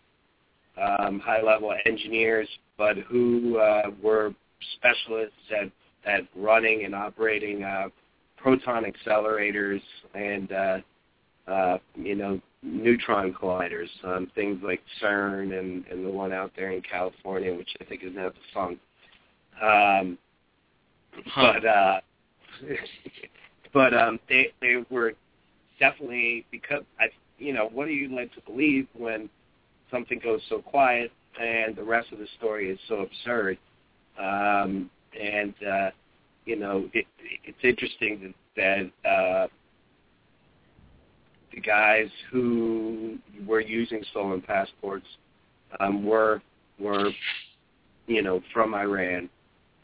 um, 0.80 1.20
high 1.20 1.42
level 1.42 1.74
engineers, 1.84 2.48
but 2.78 2.96
who 2.98 3.58
uh, 3.58 3.90
were 4.02 4.34
specialists 4.76 5.34
at 5.50 5.70
at 6.06 6.22
running 6.34 6.84
and 6.84 6.94
operating 6.94 7.62
uh, 7.62 7.88
proton 8.36 8.84
accelerators 8.84 9.82
and 10.14 10.52
uh, 10.52 10.78
uh, 11.48 11.78
you 11.94 12.14
know 12.14 12.40
neutron 12.62 13.32
colliders, 13.32 13.88
um, 14.04 14.30
things 14.34 14.60
like 14.62 14.80
CERN 15.02 15.58
and, 15.58 15.84
and 15.90 16.04
the 16.04 16.10
one 16.10 16.32
out 16.32 16.52
there 16.56 16.70
in 16.72 16.82
California, 16.82 17.54
which 17.54 17.70
I 17.80 17.84
think 17.84 18.02
is 18.02 18.14
now 18.14 18.30
defunct. 18.30 18.80
Um, 19.62 20.18
Huh. 21.26 21.52
But 21.54 21.66
uh, 21.66 22.00
but 23.72 23.94
um, 23.94 24.20
they 24.28 24.52
they 24.60 24.84
were 24.90 25.12
definitely 25.78 26.44
because 26.50 26.82
I 26.98 27.06
you 27.40 27.52
know 27.52 27.68
what 27.72 27.88
are 27.88 27.92
you 27.92 28.14
led 28.14 28.30
to 28.34 28.40
believe 28.42 28.86
when 28.96 29.28
something 29.90 30.20
goes 30.22 30.40
so 30.48 30.60
quiet 30.60 31.10
and 31.40 31.74
the 31.74 31.82
rest 31.82 32.12
of 32.12 32.18
the 32.18 32.26
story 32.38 32.70
is 32.70 32.78
so 32.88 33.00
absurd 33.00 33.58
um, 34.18 34.90
and 35.20 35.54
uh, 35.68 35.90
you 36.44 36.56
know 36.56 36.88
it, 36.92 37.06
it's 37.44 37.58
interesting 37.64 38.34
that, 38.56 38.90
that 39.04 39.10
uh, 39.10 39.46
the 41.52 41.60
guys 41.60 42.08
who 42.30 43.18
were 43.46 43.60
using 43.60 44.02
stolen 44.10 44.40
passports 44.40 45.06
um, 45.80 46.04
were 46.04 46.42
were 46.78 47.10
you 48.06 48.22
know 48.22 48.40
from 48.52 48.74
Iran. 48.74 49.28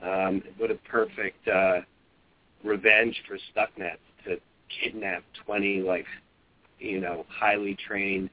Um, 0.03 0.43
what 0.59 0.71
a 0.71 0.75
perfect 0.91 1.49
uh, 1.49 1.81
revenge 2.63 3.17
for 3.27 3.39
Stuxnet 3.55 3.97
to 4.25 4.39
kidnap 4.83 5.23
twenty 5.45 5.81
like 5.81 6.05
you 6.79 7.01
know 7.01 7.25
highly 7.29 7.77
trained 7.87 8.31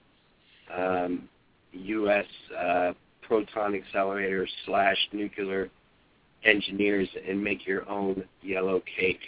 um, 0.75 1.27
U.S. 1.71 2.25
Uh, 2.57 2.93
proton 3.21 3.75
accelerator 3.75 4.47
slash 4.65 4.97
nuclear 5.12 5.69
engineers 6.43 7.07
and 7.27 7.41
make 7.43 7.65
your 7.65 7.88
own 7.89 8.23
yellow 8.41 8.81
cake. 8.97 9.21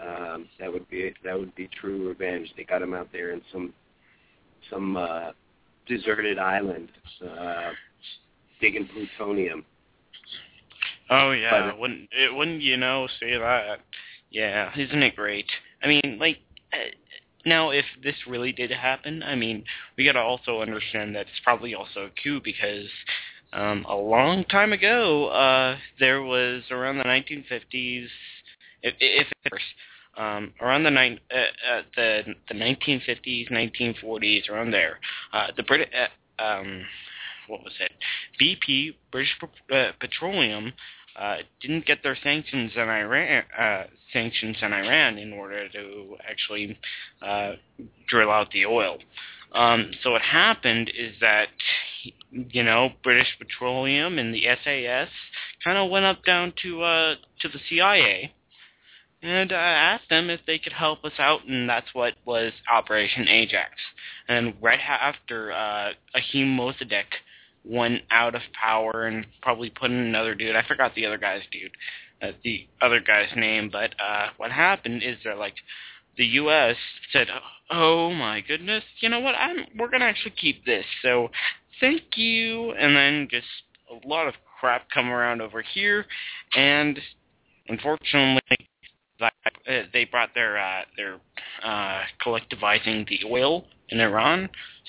Um, 0.00 0.48
that 0.58 0.72
would 0.72 0.88
be 0.88 1.14
that 1.24 1.38
would 1.38 1.54
be 1.54 1.68
true 1.80 2.08
revenge. 2.08 2.52
They 2.56 2.64
got 2.64 2.82
him 2.82 2.94
out 2.94 3.08
there 3.12 3.30
in 3.30 3.40
some 3.52 3.72
some 4.70 4.96
uh, 4.96 5.30
deserted 5.86 6.38
island, 6.38 6.88
uh, 7.22 7.70
digging 8.60 8.88
plutonium. 8.88 9.64
Oh 11.10 11.32
yeah, 11.32 11.70
But- 11.70 11.78
wouldn't 11.78 12.08
it 12.12 12.34
wouldn't 12.34 12.62
you 12.62 12.76
know 12.76 13.06
say 13.20 13.38
that? 13.38 13.80
Yeah, 14.30 14.70
isn't 14.76 15.02
it 15.02 15.14
great? 15.14 15.46
I 15.82 15.86
mean, 15.86 16.18
like 16.18 16.38
uh, 16.72 16.76
now 17.44 17.70
if 17.70 17.84
this 18.02 18.14
really 18.26 18.52
did 18.52 18.70
happen, 18.70 19.22
I 19.22 19.34
mean, 19.34 19.64
we 19.96 20.04
got 20.04 20.12
to 20.12 20.20
also 20.20 20.60
understand 20.60 21.14
that 21.14 21.22
it's 21.22 21.40
probably 21.42 21.74
also 21.74 22.06
a 22.06 22.10
coup 22.22 22.40
because 22.42 22.88
um 23.52 23.86
a 23.88 23.94
long 23.94 24.44
time 24.44 24.72
ago 24.72 25.28
uh 25.28 25.76
there 26.00 26.22
was 26.22 26.62
around 26.72 26.98
the 26.98 27.04
1950s 27.04 28.06
if 28.82 28.94
if 28.98 29.28
first 29.48 29.64
um 30.16 30.52
around 30.60 30.82
the 30.82 30.90
nine 30.90 31.20
uh, 31.32 31.76
uh, 31.76 31.82
the 31.94 32.22
the 32.48 32.54
1950s 32.54 33.52
1940s 33.52 34.50
around 34.50 34.72
there 34.72 34.98
uh 35.32 35.48
the 35.56 35.62
Brit 35.62 35.88
uh, 35.94 36.42
um 36.42 36.84
what 37.48 37.62
was 37.62 37.72
it? 37.80 37.92
BP 38.40 38.94
British 39.10 39.36
uh, 39.72 39.92
Petroleum 40.00 40.72
uh, 41.16 41.36
didn't 41.60 41.86
get 41.86 42.02
their 42.02 42.16
sanctions 42.22 42.72
in 42.74 42.82
Iran 42.82 43.42
uh, 43.58 43.84
sanctions 44.12 44.56
in 44.62 44.72
Iran 44.72 45.18
in 45.18 45.32
order 45.32 45.68
to 45.68 46.16
actually 46.28 46.78
uh, 47.22 47.52
drill 48.08 48.30
out 48.30 48.50
the 48.52 48.66
oil. 48.66 48.98
Um, 49.52 49.92
so 50.02 50.10
what 50.12 50.22
happened 50.22 50.90
is 50.96 51.14
that 51.20 51.48
you 52.30 52.62
know 52.62 52.90
British 53.02 53.36
Petroleum 53.38 54.18
and 54.18 54.34
the 54.34 54.44
SAS 54.64 55.08
kind 55.62 55.78
of 55.78 55.90
went 55.90 56.04
up 56.04 56.24
down 56.24 56.52
to 56.62 56.82
uh, 56.82 57.14
to 57.40 57.48
the 57.48 57.60
CIA 57.68 58.32
and 59.22 59.52
uh, 59.52 59.56
asked 59.56 60.10
them 60.10 60.28
if 60.28 60.40
they 60.46 60.58
could 60.58 60.74
help 60.74 61.02
us 61.04 61.14
out, 61.18 61.46
and 61.46 61.68
that's 61.68 61.94
what 61.94 62.12
was 62.26 62.52
Operation 62.70 63.26
Ajax. 63.26 63.70
And 64.28 64.54
right 64.60 64.78
after 64.80 65.50
uh, 65.50 65.92
Ahim 66.14 66.56
Mossadegh 66.56 67.04
went 67.64 68.02
out 68.10 68.34
of 68.34 68.42
power 68.52 69.06
and 69.06 69.26
probably 69.42 69.70
put 69.70 69.90
in 69.90 69.96
another 69.96 70.34
dude. 70.34 70.56
I 70.56 70.66
forgot 70.66 70.94
the 70.94 71.06
other 71.06 71.18
guy's 71.18 71.42
dude, 71.50 71.72
uh, 72.22 72.32
the 72.42 72.66
other 72.80 73.00
guy's 73.00 73.34
name. 73.36 73.70
But 73.70 73.94
uh, 74.00 74.28
what 74.36 74.52
happened 74.52 75.02
is 75.02 75.16
they're 75.24 75.34
like, 75.34 75.54
the 76.16 76.26
U.S. 76.26 76.76
said, 77.12 77.28
"Oh 77.70 78.12
my 78.12 78.40
goodness, 78.40 78.84
you 79.00 79.08
know 79.08 79.20
what? 79.20 79.34
I'm 79.34 79.66
we're 79.78 79.90
gonna 79.90 80.04
actually 80.04 80.34
keep 80.40 80.64
this. 80.64 80.84
So 81.02 81.30
thank 81.80 82.02
you." 82.16 82.72
And 82.72 82.94
then 82.94 83.28
just 83.30 83.46
a 83.90 84.06
lot 84.06 84.28
of 84.28 84.34
crap 84.60 84.88
come 84.90 85.10
around 85.10 85.40
over 85.40 85.62
here, 85.62 86.06
and 86.54 86.98
unfortunately, 87.68 88.68
they 89.92 90.04
brought 90.04 90.34
their 90.34 90.58
uh, 90.58 90.82
their 90.96 91.20
uh, 91.62 92.02
collectivizing 92.24 93.08
the 93.08 93.20
oil 93.26 93.64
in 93.88 94.00
Iran. 94.00 94.48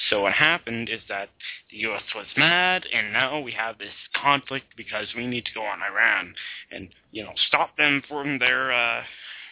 So 0.10 0.24
what 0.24 0.34
happened 0.34 0.90
is 0.90 1.02
that 1.10 1.30
the 1.72 1.78
U.S. 1.78 2.04
was 2.14 2.26
mad, 2.36 2.84
and 2.92 3.14
now 3.14 3.40
we 3.40 3.52
have 3.54 3.78
this 3.78 3.94
conflict 4.22 4.66
because 4.76 5.08
we 5.16 5.28
need 5.28 5.46
to 5.46 5.54
go 5.54 5.62
on 5.62 5.80
Iran 5.82 6.34
and 6.72 6.90
you 7.12 7.24
know 7.24 7.32
stop 7.48 7.78
them 7.78 8.02
from 8.08 8.40
their 8.40 8.72
uh, 8.74 9.04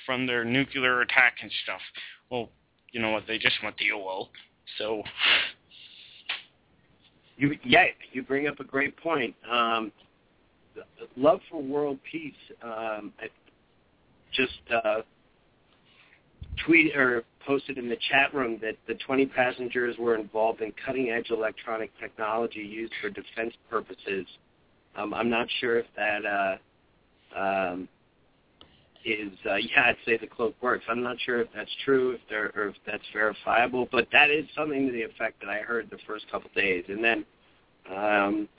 from 0.06 0.28
their 0.28 0.44
nuclear 0.44 1.02
attack 1.02 1.36
and 1.42 1.52
stuff. 1.64 1.82
Well, 2.30 2.50
you 2.92 3.02
know 3.02 3.12
what? 3.12 3.24
They 3.28 3.38
just 3.38 3.62
want 3.64 3.78
the 3.78 3.92
oil. 3.94 4.30
So 4.78 5.04
You, 7.38 7.58
yeah, 7.64 7.86
you 8.12 8.24
bring 8.24 8.48
up 8.48 8.60
a 8.60 8.64
great 8.64 8.96
point. 8.98 9.36
Um, 9.52 9.92
love 11.18 11.40
for 11.50 11.62
world 11.62 12.00
peace. 12.10 12.34
Um, 12.62 13.12
I 13.20 13.28
just 14.34 14.84
uh, 14.84 15.02
tweet 16.66 16.96
or 16.96 17.24
posted 17.46 17.78
in 17.78 17.90
the 17.90 17.98
chat 18.10 18.34
room 18.34 18.58
that 18.62 18.76
the 18.88 18.96
20 19.06 19.26
passengers 19.28 19.96
were 19.98 20.16
involved 20.16 20.62
in 20.62 20.72
cutting-edge 20.86 21.30
electronic 21.30 21.92
technology 22.00 22.60
used 22.60 22.94
for 23.02 23.10
defense 23.10 23.54
purposes. 23.70 24.26
Um, 24.96 25.14
I'm 25.14 25.30
not 25.30 25.48
sure 25.60 25.80
if 25.80 25.86
that 25.96 26.26
uh, 26.26 27.40
um, 27.40 27.90
is. 29.06 29.32
Uh, 29.50 29.56
yeah, 29.56 29.88
I'd 29.88 29.98
say 30.06 30.18
the 30.18 30.28
cloak 30.28 30.56
works. 30.62 30.86
I'm 30.90 31.04
not 31.04 31.18
sure 31.26 31.42
if 31.42 31.48
that's 31.56 31.72
true, 31.84 32.12
if 32.12 32.22
there, 32.30 32.52
or 32.56 32.68
if 32.70 32.76
that's 32.86 33.04
verifiable, 33.12 33.88
but 33.92 34.08
that 34.12 34.30
is 34.30 34.46
something 34.56 34.88
to 34.88 34.94
the 34.94 35.02
effect 35.02 35.42
that 35.42 35.50
I 35.50 35.60
heard 35.60 35.90
the 35.90 35.98
first 36.08 36.30
couple 36.32 36.50
days, 36.56 36.86
and 36.88 37.04
then, 37.04 37.26
um, 37.94 38.50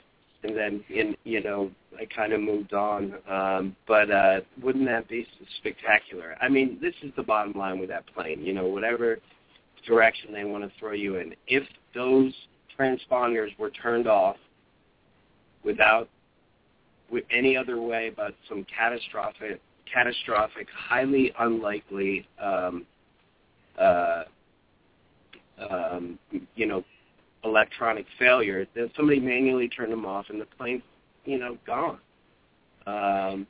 and 0.45 0.55
then 0.55 0.83
in 0.89 1.15
you 1.23 1.41
know 1.41 1.71
I 1.99 2.05
kind 2.05 2.33
of 2.33 2.41
moved 2.41 2.73
on. 2.73 3.15
Um, 3.29 3.75
but 3.87 4.11
uh, 4.11 4.41
wouldn't 4.61 4.85
that 4.85 5.07
be 5.07 5.25
spectacular? 5.57 6.35
I 6.41 6.49
mean, 6.49 6.77
this 6.81 6.93
is 7.03 7.11
the 7.15 7.23
bottom 7.23 7.53
line 7.53 7.79
with 7.79 7.89
that 7.89 8.05
plane. 8.13 8.41
You 8.41 8.53
know, 8.53 8.65
whatever 8.65 9.17
direction 9.87 10.33
they 10.33 10.43
want 10.43 10.63
to 10.63 10.71
throw 10.79 10.93
you 10.93 11.17
in, 11.17 11.35
if 11.47 11.63
those 11.93 12.33
transponders 12.77 13.57
were 13.57 13.69
turned 13.69 14.07
off 14.07 14.37
without 15.63 16.09
with 17.11 17.23
any 17.31 17.55
other 17.55 17.79
way 17.81 18.11
but 18.15 18.33
some 18.49 18.65
catastrophic, 18.75 19.61
catastrophic, 19.91 20.67
highly 20.75 21.31
unlikely, 21.39 22.27
um, 22.41 22.85
uh, 23.79 24.23
um, 25.69 26.19
you 26.55 26.65
know, 26.65 26.83
electronic 27.45 28.05
failure, 28.19 28.67
then 28.75 28.89
somebody 28.95 29.19
manually 29.19 29.69
turned 29.69 29.91
them 29.91 30.05
off 30.05 30.25
and 30.29 30.41
the 30.41 30.45
plane's, 30.57 30.81
you 31.25 31.37
know, 31.37 31.57
gone. 31.65 31.99
Um, 32.87 33.47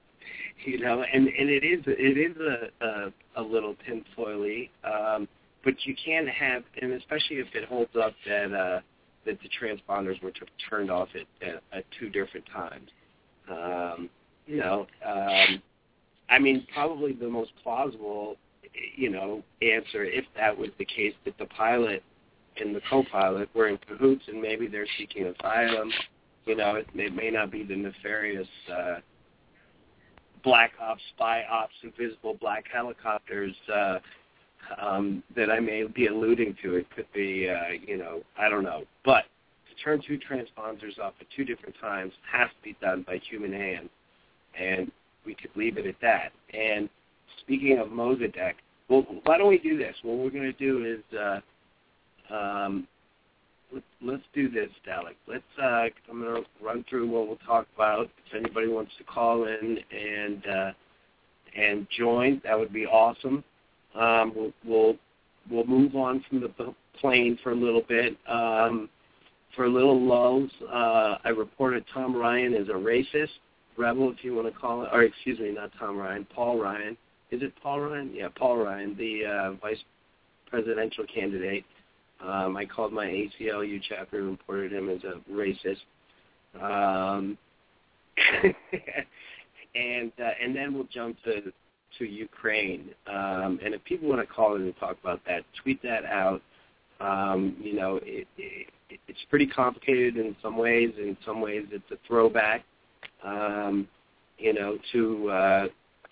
you 0.64 0.78
know, 0.78 1.02
and 1.02 1.28
and 1.28 1.50
it 1.50 1.64
is 1.64 1.82
it 1.86 2.18
is 2.18 2.36
a 2.36 2.84
a, 2.84 3.12
a 3.36 3.42
little 3.42 3.74
tinfoily, 3.88 4.70
um, 4.84 5.28
but 5.64 5.74
you 5.84 5.94
can 6.02 6.26
have, 6.26 6.62
and 6.80 6.92
especially 6.92 7.36
if 7.36 7.46
it 7.54 7.64
holds 7.68 7.94
up 7.96 8.14
that 8.26 8.52
uh, 8.52 8.80
that 9.26 9.38
the 9.42 9.48
transponders 9.48 10.20
were 10.22 10.30
t- 10.30 10.40
turned 10.68 10.90
off 10.90 11.08
at, 11.14 11.48
at, 11.48 11.62
at 11.72 11.84
two 11.98 12.08
different 12.08 12.46
times. 12.46 12.90
Um, 13.50 14.10
you 14.46 14.58
know, 14.58 14.86
um, 15.06 15.62
I 16.30 16.38
mean, 16.38 16.66
probably 16.72 17.12
the 17.12 17.28
most 17.28 17.50
plausible, 17.62 18.36
you 18.96 19.10
know, 19.10 19.42
answer 19.62 20.04
if 20.04 20.24
that 20.36 20.56
was 20.56 20.70
the 20.78 20.84
case 20.84 21.14
that 21.24 21.36
the 21.38 21.46
pilot 21.46 22.02
and 22.60 22.74
the 22.74 22.80
co-pilot 22.88 23.48
were 23.54 23.68
in 23.68 23.78
cahoots 23.78 24.22
and 24.28 24.40
maybe 24.40 24.66
they're 24.66 24.86
seeking 24.98 25.26
asylum. 25.26 25.90
You 26.46 26.56
know, 26.56 26.76
it, 26.76 26.86
it 26.94 27.14
may 27.14 27.30
not 27.30 27.50
be 27.50 27.62
the 27.62 27.76
nefarious 27.76 28.48
uh, 28.72 28.96
black 30.42 30.72
ops, 30.80 31.02
spy 31.14 31.44
ops, 31.50 31.74
invisible 31.82 32.36
black 32.40 32.64
helicopters 32.72 33.54
uh, 33.72 33.98
um, 34.80 35.22
that 35.36 35.50
I 35.50 35.60
may 35.60 35.84
be 35.84 36.06
alluding 36.06 36.56
to. 36.62 36.76
It 36.76 36.86
could 36.94 37.06
be, 37.14 37.48
uh, 37.48 37.72
you 37.86 37.98
know, 37.98 38.22
I 38.38 38.48
don't 38.48 38.64
know. 38.64 38.84
But 39.04 39.24
to 39.68 39.82
turn 39.82 40.02
two 40.06 40.18
transponders 40.18 40.98
off 40.98 41.14
at 41.20 41.26
two 41.36 41.44
different 41.44 41.74
times 41.80 42.12
has 42.30 42.48
to 42.48 42.64
be 42.64 42.76
done 42.80 43.04
by 43.06 43.20
human 43.28 43.52
hand. 43.52 43.88
And 44.58 44.90
we 45.24 45.34
could 45.34 45.50
leave 45.54 45.76
it 45.76 45.86
at 45.86 45.96
that. 46.00 46.32
And 46.54 46.88
speaking 47.40 47.78
of 47.78 47.88
Mossadegh, 47.88 48.54
well, 48.88 49.04
why 49.24 49.36
don't 49.36 49.48
we 49.48 49.58
do 49.58 49.76
this? 49.76 49.94
What 50.02 50.18
we're 50.18 50.30
going 50.30 50.50
to 50.50 50.52
do 50.52 50.84
is 50.84 51.18
uh, 51.18 51.40
um, 52.30 52.86
let, 53.72 53.82
let's 54.02 54.22
do 54.34 54.48
this, 54.48 54.70
Dalek. 54.86 55.16
Let's. 55.26 55.42
Uh, 55.60 55.88
I'm 56.10 56.22
going 56.22 56.42
to 56.42 56.64
run 56.64 56.84
through 56.88 57.08
what 57.08 57.28
we'll 57.28 57.38
talk 57.46 57.66
about. 57.74 58.08
If 58.26 58.34
anybody 58.34 58.68
wants 58.68 58.92
to 58.98 59.04
call 59.04 59.44
in 59.44 59.78
and 59.90 60.46
uh, 60.46 60.72
and 61.56 61.86
join, 61.96 62.40
that 62.44 62.58
would 62.58 62.72
be 62.72 62.86
awesome. 62.86 63.44
Um, 63.94 64.32
we'll, 64.34 64.52
we'll 64.64 64.96
we'll 65.50 65.66
move 65.66 65.96
on 65.96 66.24
from 66.28 66.40
the 66.40 66.74
plane 67.00 67.38
for 67.42 67.52
a 67.52 67.56
little 67.56 67.82
bit. 67.88 68.16
Um, 68.28 68.88
for 69.56 69.64
a 69.64 69.68
little 69.68 70.00
lulls, 70.00 70.50
uh, 70.70 71.16
I 71.24 71.30
reported 71.30 71.84
Tom 71.92 72.14
Ryan 72.14 72.54
is 72.54 72.68
a 72.68 72.72
racist 72.72 73.30
rebel, 73.76 74.10
if 74.10 74.22
you 74.22 74.34
want 74.34 74.52
to 74.52 74.58
call 74.58 74.82
it, 74.82 74.90
or 74.92 75.02
excuse 75.02 75.38
me, 75.38 75.52
not 75.52 75.70
Tom 75.78 75.96
Ryan, 75.96 76.26
Paul 76.34 76.60
Ryan. 76.60 76.96
Is 77.30 77.42
it 77.42 77.52
Paul 77.62 77.80
Ryan? 77.80 78.12
Yeah, 78.14 78.28
Paul 78.36 78.58
Ryan, 78.58 78.96
the 78.96 79.24
uh, 79.24 79.52
vice 79.54 79.78
presidential 80.48 81.04
candidate. 81.12 81.64
Um, 82.20 82.56
I 82.56 82.64
called 82.64 82.92
my 82.92 83.06
ACLU 83.06 83.80
chapter 83.88 84.18
and 84.18 84.30
reported 84.30 84.72
him 84.72 84.88
as 84.88 85.00
a 85.04 85.20
racist. 85.30 85.78
Um, 86.60 87.38
and 89.74 90.12
uh, 90.18 90.30
and 90.42 90.54
then 90.54 90.74
we'll 90.74 90.88
jump 90.92 91.16
to 91.24 91.52
to 91.98 92.04
Ukraine. 92.04 92.90
Um, 93.06 93.58
and 93.64 93.74
if 93.74 93.84
people 93.84 94.08
want 94.08 94.20
to 94.20 94.26
call 94.26 94.56
in 94.56 94.62
and 94.62 94.76
talk 94.78 94.96
about 95.02 95.20
that, 95.26 95.44
tweet 95.62 95.82
that 95.82 96.04
out. 96.04 96.42
Um, 97.00 97.56
you 97.60 97.74
know, 97.74 98.00
it, 98.02 98.26
it, 98.36 98.66
it's 99.06 99.18
pretty 99.30 99.46
complicated 99.46 100.16
in 100.16 100.34
some 100.42 100.56
ways. 100.56 100.92
In 100.98 101.16
some 101.24 101.40
ways, 101.40 101.66
it's 101.70 101.90
a 101.92 101.96
throwback. 102.06 102.64
Um, 103.24 103.86
you 104.38 104.52
know, 104.52 104.78
to 104.92 105.30
uh, 105.30 105.68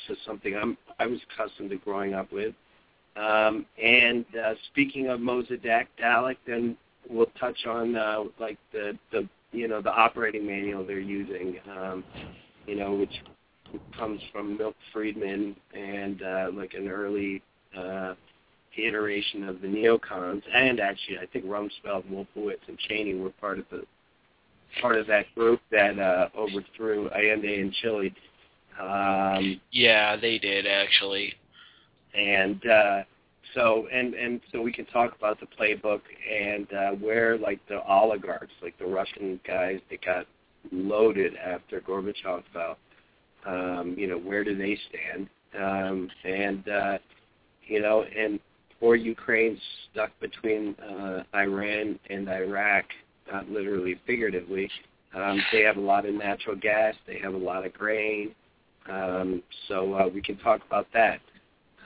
to 0.07 0.16
something 0.27 0.57
I'm 0.57 0.77
I 0.99 1.07
was 1.07 1.19
accustomed 1.33 1.71
to 1.71 1.77
growing 1.77 2.14
up 2.14 2.33
with. 2.33 2.55
Um, 3.16 3.66
and 3.83 4.24
uh, 4.37 4.55
speaking 4.70 5.09
of 5.09 5.20
Dalek, 5.20 6.37
then 6.46 6.76
we'll 7.09 7.31
touch 7.38 7.66
on 7.66 7.96
uh, 7.96 8.24
like 8.38 8.59
the 8.72 8.98
the 9.12 9.29
you 9.52 9.68
know 9.68 9.81
the 9.81 9.92
operating 9.92 10.46
manual 10.46 10.85
they're 10.85 10.98
using, 10.98 11.59
um, 11.70 12.05
you 12.66 12.76
know, 12.76 12.94
which 12.94 13.22
comes 13.98 14.20
from 14.33 14.57
Milt 14.57 14.76
Friedman 14.92 15.57
and 15.74 16.22
uh, 16.22 16.48
like 16.52 16.74
an 16.74 16.88
early 16.88 17.42
uh, 17.76 18.14
iteration 18.76 19.48
of 19.48 19.61
the 19.61 19.66
neocons, 19.66 20.42
and 20.55 20.81
actually 20.81 21.18
I 21.18 21.26
think 21.26 21.46
Rumsfeld, 21.46 22.05
Wolfowitz, 22.11 22.68
and 22.68 22.79
Cheney 22.79 23.14
were 23.14 23.31
part 23.31 23.59
of 23.59 23.64
the 23.70 23.85
part 24.81 24.96
of 24.98 25.07
that 25.07 25.26
group 25.35 25.61
that 25.70 25.98
uh, 25.98 26.29
overthrew 26.37 27.09
Allende 27.11 27.61
in 27.61 27.72
Chile. 27.81 28.14
Um, 28.81 29.61
Yeah, 29.70 30.16
they 30.16 30.38
did 30.38 30.66
actually. 30.66 31.35
And 32.16 32.66
uh, 32.66 33.02
so 33.55 33.87
and 33.92 34.14
and 34.14 34.40
so 34.52 34.61
we 34.61 34.72
can 34.72 34.87
talk 34.87 35.14
about 35.16 35.38
the 35.40 35.46
playbook 35.46 36.00
and 36.31 36.72
uh, 36.72 36.90
where 36.92 37.38
like 37.38 37.61
the 37.68 37.83
oligarchs, 37.87 38.52
like 38.62 38.79
the 38.79 38.87
Russian 38.87 39.40
guys 39.46 39.81
that 39.90 40.05
got 40.05 40.26
loaded 40.72 41.35
after 41.37 41.81
Gorbachev 41.81 42.42
fell, 42.52 42.76
um, 43.46 43.94
you 43.96 44.07
know, 44.07 44.18
where 44.18 44.44
do 44.44 44.57
they 44.57 44.79
stand? 44.88 45.29
Um, 45.59 46.11
and 46.24 46.68
uh, 46.68 46.98
you 47.66 47.81
know, 47.81 48.02
and 48.02 48.40
poor 48.81 48.94
Ukraine 48.94 49.59
stuck 49.90 50.11
between 50.20 50.74
uh, 50.76 51.22
Iran 51.35 51.98
and 52.11 52.29
Iraq, 52.29 52.85
not 53.31 53.48
literally, 53.48 53.98
figuratively. 54.07 54.70
Um, 55.14 55.40
they 55.50 55.62
have 55.62 55.76
a 55.76 55.81
lot 55.81 56.05
of 56.05 56.14
natural 56.14 56.57
gas. 56.57 56.94
They 57.07 57.18
have 57.20 57.35
a 57.35 57.38
lot 57.38 57.64
of 57.64 57.72
grain. 57.72 58.35
Um, 58.90 59.42
so 59.66 59.94
uh, 59.94 60.09
we 60.12 60.20
can 60.20 60.37
talk 60.38 60.61
about 60.66 60.87
that. 60.92 61.20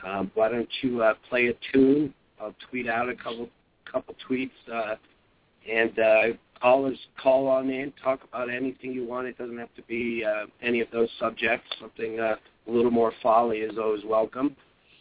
Um, 0.06 0.30
why 0.34 0.48
don't 0.48 0.68
you 0.82 1.02
uh, 1.02 1.14
play 1.28 1.48
a 1.48 1.54
tune? 1.72 2.14
I'll 2.40 2.54
tweet 2.70 2.88
out 2.88 3.08
a 3.08 3.14
couple 3.14 3.48
couple 3.90 4.14
tweets 4.28 4.50
uh, 4.72 4.94
and 5.70 5.98
uh, 5.98 6.22
call 6.60 6.86
us 6.86 6.96
call 7.20 7.48
on 7.48 7.70
in. 7.70 7.92
Talk 8.02 8.20
about 8.24 8.50
anything 8.50 8.92
you 8.92 9.06
want. 9.06 9.26
It 9.26 9.36
doesn't 9.38 9.58
have 9.58 9.74
to 9.76 9.82
be 9.82 10.24
uh, 10.24 10.46
any 10.62 10.80
of 10.80 10.88
those 10.92 11.08
subjects. 11.18 11.66
Something 11.80 12.20
uh, 12.20 12.36
a 12.66 12.70
little 12.70 12.90
more 12.90 13.12
folly 13.22 13.58
is 13.58 13.78
always 13.78 14.04
welcome. 14.04 14.56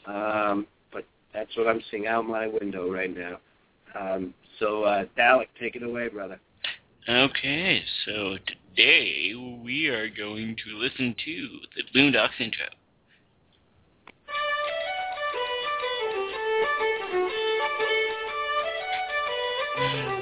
Um, 0.05 0.67
but 0.91 1.05
that's 1.33 1.55
what 1.55 1.67
I'm 1.67 1.81
seeing 1.91 2.07
out 2.07 2.25
my 2.25 2.47
window 2.47 2.91
right 2.91 3.15
now. 3.15 3.39
Um, 3.99 4.33
so 4.59 4.83
uh, 4.83 5.05
Dalek, 5.17 5.47
take 5.59 5.75
it 5.75 5.83
away, 5.83 6.09
brother. 6.09 6.39
Okay, 7.07 7.81
so 8.05 8.37
today 8.45 9.33
we 9.63 9.87
are 9.87 10.09
going 10.09 10.55
to 10.65 10.77
listen 10.77 11.15
to 11.25 11.47
the 11.75 11.83
Boondocks 11.95 12.39
intro. 12.39 12.65
Thank 19.79 20.09
you. 20.09 20.18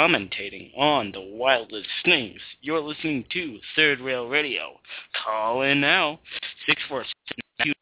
Commentating 0.04 0.70
on 0.76 1.12
the 1.12 1.20
wildest 1.20 1.88
things. 2.04 2.38
You're 2.60 2.80
listening 2.80 3.24
to 3.32 3.58
Third 3.76 4.00
Rail 4.00 4.28
Radio. 4.28 4.78
Call 5.24 5.62
in 5.62 5.80
now, 5.80 6.20
646 6.66 7.74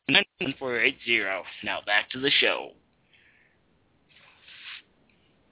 Now 1.64 1.80
back 1.86 2.10
to 2.10 2.20
the 2.20 2.30
show. 2.30 2.70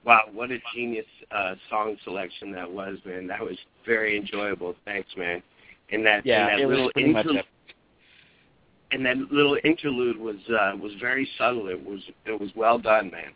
Wow, 0.05 0.21
what 0.33 0.49
a 0.51 0.57
genius 0.73 1.05
uh, 1.31 1.55
song 1.69 1.95
selection 2.03 2.51
that 2.53 2.71
was, 2.71 2.97
man. 3.05 3.27
That 3.27 3.41
was 3.41 3.57
very 3.85 4.17
enjoyable. 4.17 4.75
Thanks, 4.85 5.09
man. 5.15 5.43
And 5.91 6.05
that, 6.05 6.25
Yeah, 6.25 6.47
and 6.47 6.61
that 6.61 6.67
little 6.67 6.91
interlude, 6.95 7.37
a 7.37 8.95
and 8.95 9.05
that 9.05 9.17
little 9.31 9.57
interlude 9.63 10.17
was 10.17 10.37
uh, 10.49 10.75
was 10.81 10.93
very 10.99 11.29
subtle. 11.37 11.67
It 11.67 11.85
was 11.85 11.99
it 12.25 12.39
was 12.39 12.49
well 12.55 12.79
done, 12.79 13.11
man. 13.11 13.31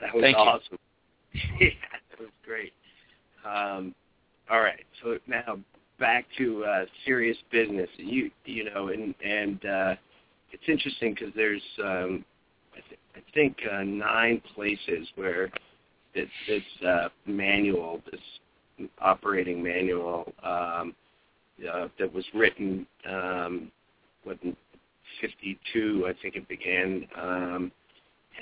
That 0.00 0.14
was 0.14 0.22
Thank 0.22 0.36
awesome. 0.38 0.78
yeah, 1.60 1.68
was 2.22 2.30
great. 2.44 2.72
Um, 3.44 3.94
all 4.50 4.60
right, 4.60 4.84
so 5.02 5.18
now 5.26 5.58
back 5.98 6.24
to 6.38 6.64
uh, 6.64 6.84
serious 7.04 7.36
business. 7.50 7.88
You 7.96 8.30
you 8.44 8.64
know, 8.64 8.88
and 8.88 9.14
and 9.24 9.64
uh, 9.64 9.94
it's 10.52 10.64
interesting 10.68 11.14
because 11.14 11.32
there's 11.34 11.62
um, 11.82 12.24
I, 12.74 12.80
th- 12.88 13.00
I 13.16 13.20
think 13.34 13.56
uh, 13.70 13.82
nine 13.82 14.42
places 14.54 15.08
where 15.16 15.50
this 16.14 16.28
this 16.48 16.86
uh, 16.86 17.08
manual, 17.26 18.00
this 18.10 18.88
operating 19.00 19.62
manual 19.62 20.32
um, 20.42 20.94
uh, 21.70 21.88
that 21.98 22.12
was 22.12 22.24
written 22.34 22.86
um, 23.08 23.70
what 24.24 24.38
in 24.42 24.56
52, 25.20 26.06
I 26.08 26.14
think 26.20 26.36
it 26.36 26.48
began 26.48 27.06
um, 27.20 27.72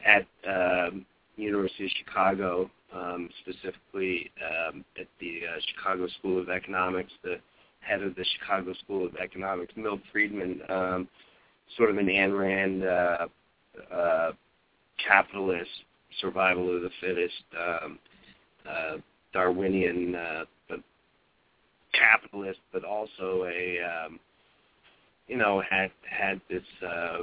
at 0.07 0.27
um, 0.49 1.05
University 1.37 1.85
of 1.87 1.91
Chicago, 2.05 2.71
um, 2.95 3.29
specifically 3.41 4.31
um, 4.41 4.85
at 4.99 5.07
the 5.21 5.41
uh, 5.49 5.61
Chicago 5.75 6.09
School 6.19 6.41
of 6.41 6.49
Economics. 6.49 7.13
The 7.23 7.37
head 7.81 8.03
of 8.03 8.15
the 8.15 8.25
Chicago 8.39 8.75
School 8.85 9.07
of 9.07 9.17
Economics, 9.17 9.73
Milt 9.77 10.01
Friedman, 10.13 10.61
um, 10.69 11.09
sort 11.77 11.91
of 11.91 11.97
an 11.97 12.07
Ayn 12.07 12.39
Rand 12.39 12.85
uh, 12.85 13.95
uh, 13.95 14.33
capitalist, 15.07 15.71
survival 16.21 16.75
of 16.75 16.83
the 16.83 16.91
fittest, 17.01 17.45
um, 17.59 17.99
uh, 18.69 18.97
Darwinian, 19.33 20.15
uh, 20.15 20.45
capitalist, 21.93 22.61
but 22.73 22.85
also 22.85 23.45
a 23.45 23.79
um, 23.83 24.19
you 25.27 25.37
know 25.37 25.63
had 25.69 25.91
had 26.09 26.41
this 26.49 26.63
uh, 26.87 27.19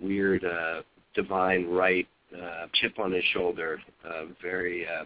weird 0.00 0.44
uh, 0.44 0.82
divine 1.14 1.66
right 1.66 2.06
uh, 2.42 2.66
chip 2.74 2.98
on 2.98 3.12
his 3.12 3.24
shoulder, 3.32 3.78
uh, 4.04 4.24
very 4.42 4.86
uh, 4.86 5.04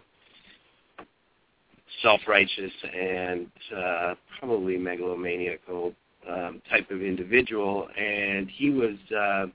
self-righteous 2.02 2.72
and 2.94 3.46
uh, 3.76 4.14
probably 4.38 4.76
megalomaniacal 4.76 5.94
um, 6.30 6.62
type 6.70 6.90
of 6.90 7.02
individual, 7.02 7.88
and 7.98 8.48
he 8.50 8.70
was, 8.70 8.96
uh, 9.16 9.46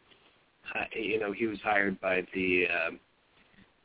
you 0.96 1.20
know, 1.20 1.32
he 1.32 1.46
was 1.46 1.60
hired 1.64 2.00
by 2.02 2.26
the 2.34 2.66
uh, 2.68 2.92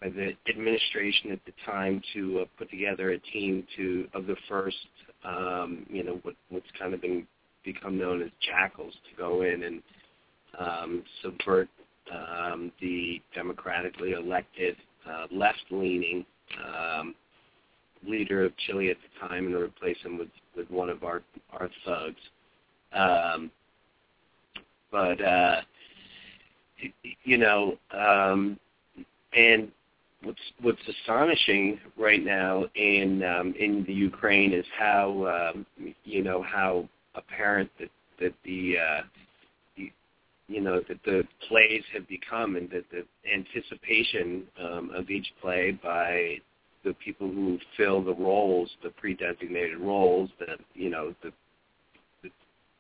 by 0.01 0.09
the 0.09 0.33
administration 0.49 1.33
at 1.33 1.41
the 1.45 1.53
time 1.67 2.01
to 2.15 2.41
uh, 2.41 2.45
put 2.57 2.71
together 2.71 3.11
a 3.11 3.19
team 3.19 3.67
to 3.77 4.07
of 4.15 4.27
the 4.27 4.37
first, 4.49 4.77
um, 5.25 5.85
you 5.91 6.05
know, 6.05 6.21
what, 6.23 6.35
what's 6.51 6.67
kind 6.79 6.95
of 6.95 7.01
been 7.01 7.27
become 7.65 7.99
known 7.99 8.23
as 8.23 8.29
jackals 8.47 8.95
to 9.11 9.17
go 9.21 9.43
in 9.43 9.65
and 9.65 9.83
um, 10.59 11.03
subvert 11.23 11.69
um, 12.13 12.73
the 12.81 13.21
democratically 13.35 14.13
elected 14.13 14.77
uh, 15.09 15.27
left-leaning 15.31 16.25
um, 16.65 17.15
leader 18.07 18.45
of 18.45 18.53
Chile 18.67 18.91
at 18.91 18.97
the 18.97 19.29
time 19.29 19.47
and 19.47 19.55
replace 19.55 19.99
him 20.03 20.19
with, 20.19 20.29
with 20.57 20.71
one 20.71 20.89
of 20.89 21.05
our 21.05 21.23
our 21.53 21.69
thugs. 21.85 22.21
Um, 22.93 23.51
but 24.91 25.21
uh, 25.21 25.61
you 27.25 27.39
know, 27.39 27.77
um, 27.93 28.59
and 29.37 29.71
what's 30.23 30.41
what's 30.63 30.81
astonishing 30.89 31.81
right 31.97 32.25
now 32.25 32.65
in 32.75 33.23
um, 33.23 33.55
in 33.59 33.85
the 33.87 33.93
Ukraine 33.93 34.53
is 34.53 34.65
how 34.79 35.55
um, 35.55 35.95
you 36.05 36.23
know 36.23 36.43
how 36.43 36.89
apparent 37.15 37.71
that 37.79 37.91
that 38.21 38.35
the 38.45 38.77
uh, 38.79 39.03
you 40.49 40.61
know 40.61 40.81
that 40.89 40.99
the 41.05 41.23
plays 41.47 41.83
have 41.95 42.09
become 42.09 42.57
and 42.57 42.71
that 42.71 42.85
the 42.91 43.05
anticipation 43.33 44.45
um, 44.61 44.91
of 44.95 45.11
each 45.11 45.29
play 45.41 45.79
by 45.83 46.39
the 46.85 46.95
people 46.95 47.29
who 47.29 47.59
fill 47.77 48.03
the 48.03 48.15
roles, 48.15 48.71
the 48.83 48.91
pre-designated 48.91 49.79
roles, 49.79 50.31
that 50.41 50.59
you 50.75 50.91
know 50.91 51.15
the, 51.23 51.31
the 52.23 52.31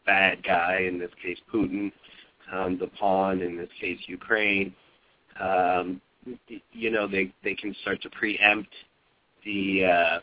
bad 0.06 0.42
guy 0.42 0.86
in 0.88 0.98
this 0.98 1.10
case 1.22 1.38
Putin, 1.52 1.92
um, 2.52 2.78
the 2.78 2.88
pawn 2.98 3.42
in 3.42 3.56
this 3.56 3.70
case 3.80 3.98
Ukraine. 4.06 4.74
Um, 5.40 6.00
you 6.72 6.90
know 6.90 7.06
they 7.06 7.32
they 7.44 7.54
can 7.54 7.74
start 7.82 8.02
to 8.02 8.10
preempt 8.10 8.70
the 9.44 9.84
uh, 9.84 10.18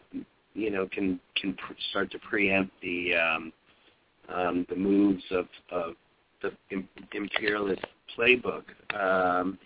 you 0.54 0.72
know 0.72 0.88
can 0.92 1.20
can 1.40 1.54
pr- 1.54 1.74
start 1.92 2.12
to 2.12 2.20
preempt 2.20 2.72
the 2.82 3.16
um, 3.16 3.54
um, 4.34 4.66
the 4.70 4.76
moves 4.76 5.24
of, 5.32 5.48
of 5.72 5.94
the 6.42 6.84
imperialist 7.14 7.86
playbook. 8.18 8.64
Um, 8.98 9.58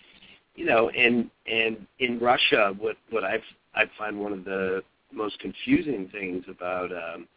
you 0.55 0.65
know, 0.65 0.89
and 0.89 1.29
and 1.47 1.85
in 1.99 2.19
Russia, 2.19 2.73
what 2.77 2.97
what 3.09 3.23
I've 3.23 3.41
I 3.75 3.85
find 3.97 4.19
one 4.19 4.33
of 4.33 4.43
the 4.43 4.81
most 5.11 5.39
confusing 5.39 6.09
things 6.11 6.45
about 6.49 6.91
um, 6.91 7.27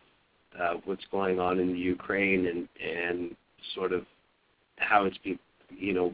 uh, 0.60 0.74
what's 0.84 1.04
going 1.10 1.38
on 1.38 1.58
in 1.58 1.72
the 1.72 1.78
Ukraine 1.78 2.46
and 2.46 2.68
and 2.80 3.36
sort 3.74 3.92
of 3.92 4.04
how 4.76 5.04
it's 5.04 5.18
being, 5.18 5.38
you 5.70 5.94
know, 5.94 6.12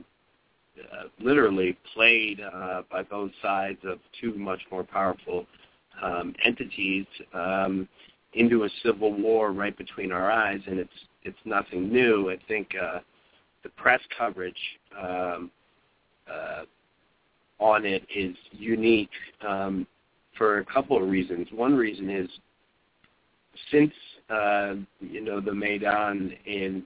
uh, 0.92 1.04
literally 1.20 1.76
played 1.94 2.40
uh, 2.40 2.82
by 2.90 3.02
both 3.02 3.30
sides 3.42 3.78
of 3.84 3.98
two 4.20 4.34
much 4.34 4.60
more 4.70 4.84
powerful 4.84 5.46
um, 6.02 6.34
entities 6.44 7.06
um, 7.34 7.88
into 8.34 8.64
a 8.64 8.68
civil 8.82 9.12
war 9.12 9.52
right 9.52 9.76
between 9.76 10.12
our 10.12 10.30
eyes, 10.30 10.60
and 10.66 10.78
it's 10.78 10.90
it's 11.24 11.38
nothing 11.44 11.92
new. 11.92 12.30
I 12.30 12.36
think 12.46 12.68
uh, 12.80 13.00
the 13.62 13.68
press 13.70 14.00
coverage 14.16 14.54
um, 14.98 15.50
uh, 16.30 16.62
on 17.58 17.84
it 17.84 18.04
is 18.14 18.36
unique 18.52 19.10
um, 19.46 19.86
for 20.36 20.58
a 20.58 20.64
couple 20.64 21.02
of 21.02 21.08
reasons. 21.08 21.48
One 21.52 21.74
reason 21.74 22.08
is 22.10 22.28
since 23.70 23.92
uh, 24.30 24.74
you 25.00 25.22
know 25.22 25.40
the 25.40 25.54
Maidan 25.54 26.32
in 26.46 26.84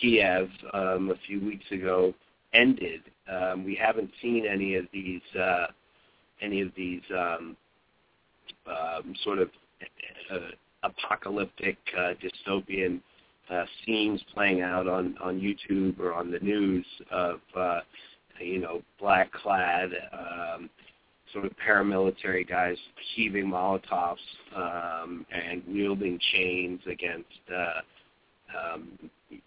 Kiev 0.00 0.48
um, 0.72 1.10
a 1.10 1.16
few 1.26 1.40
weeks 1.40 1.64
ago 1.70 2.14
ended, 2.54 3.00
um, 3.30 3.64
we 3.64 3.74
haven't 3.74 4.10
seen 4.20 4.46
any 4.46 4.76
of 4.76 4.86
these 4.92 5.22
uh, 5.38 5.66
any 6.40 6.60
of 6.60 6.70
these 6.76 7.02
um, 7.16 7.56
um, 8.66 9.14
sort 9.24 9.38
of 9.38 9.48
uh, 10.32 10.38
apocalyptic 10.82 11.76
uh, 11.96 12.12
dystopian 12.22 13.00
uh, 13.50 13.64
scenes 13.84 14.22
playing 14.34 14.60
out 14.60 14.86
on 14.86 15.16
on 15.22 15.40
YouTube 15.40 15.98
or 15.98 16.12
on 16.12 16.30
the 16.30 16.38
news 16.40 16.86
of 17.10 17.40
uh, 17.56 17.80
you 18.40 18.60
know 18.60 18.82
black 18.98 19.30
clad 19.32 19.90
um, 20.12 20.70
sort 21.32 21.44
of 21.44 21.52
paramilitary 21.66 22.48
guys 22.48 22.76
heaving 23.14 23.46
molotovs 23.46 24.16
um, 24.54 25.26
and 25.32 25.62
wielding 25.66 26.18
chains 26.32 26.80
against 26.90 27.26
uh, 27.54 28.74
um, 28.74 28.88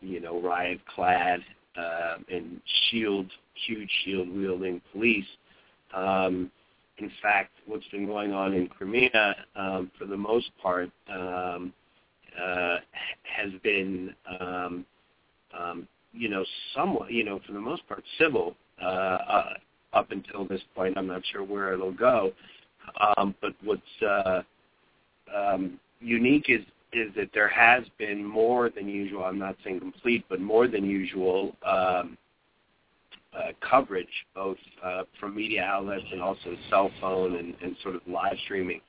you 0.02 0.20
know 0.20 0.42
riot 0.42 0.80
clad 0.94 1.40
uh, 1.78 2.16
and 2.30 2.60
shield 2.90 3.30
huge 3.68 3.90
shield 4.04 4.30
wielding 4.30 4.82
police. 4.92 5.26
Um, 5.94 6.52
in 6.98 7.12
fact, 7.22 7.52
what's 7.66 7.88
been 7.90 8.06
going 8.06 8.32
on 8.34 8.54
in 8.54 8.68
Crimea, 8.68 9.36
um, 9.56 9.92
for 9.98 10.06
the 10.06 10.18
most 10.18 10.50
part, 10.62 10.90
um, 11.12 11.74
uh, 12.42 12.78
has 13.24 13.52
been, 13.64 14.14
um, 14.40 14.86
um, 15.58 15.88
you 16.14 16.30
know, 16.30 16.46
somewhat, 16.74 17.12
you 17.12 17.24
know, 17.24 17.40
for 17.46 17.54
the 17.54 17.60
most 17.60 17.88
part, 17.88 18.04
civil 18.18 18.56
uh, 18.82 18.86
uh, 18.86 19.54
up 19.94 20.12
until 20.12 20.46
this 20.46 20.62
point. 20.76 20.98
I'm 20.98 21.08
not 21.08 21.22
sure 21.32 21.44
where 21.44 21.74
it'll 21.74 21.92
go, 21.94 22.32
um, 23.18 23.36
but 23.42 23.54
what's 23.64 23.82
uh, 24.08 24.42
um, 25.36 25.80
unique 26.00 26.46
is 26.50 26.62
is 26.94 27.14
that 27.16 27.30
there 27.34 27.50
has 27.50 27.84
been 27.98 28.24
more 28.24 28.70
than 28.70 28.88
usual. 28.88 29.26
I'm 29.26 29.40
not 29.40 29.58
saying 29.66 29.82
complete, 29.82 30.24
but 30.30 30.40
more 30.40 30.68
than 30.68 30.86
usual. 30.86 31.54
Um, 31.66 32.18
uh, 33.36 33.52
coverage, 33.68 34.08
both 34.34 34.58
uh, 34.84 35.04
from 35.20 35.36
media 35.36 35.64
outlets 35.64 36.06
and 36.12 36.22
also 36.22 36.56
cell 36.70 36.92
phone 37.02 37.36
and, 37.36 37.56
and 37.62 37.76
sort 37.84 37.96
of 37.96 38.02
live 38.08 38.38
streaming 38.46 38.82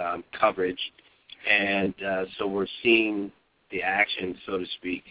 um, 0.00 0.24
coverage. 0.38 0.80
And 1.48 1.94
uh, 2.04 2.24
so 2.38 2.46
we're 2.46 2.66
seeing 2.82 3.30
the 3.70 3.82
action, 3.82 4.36
so 4.46 4.58
to 4.58 4.66
speak, 4.78 5.04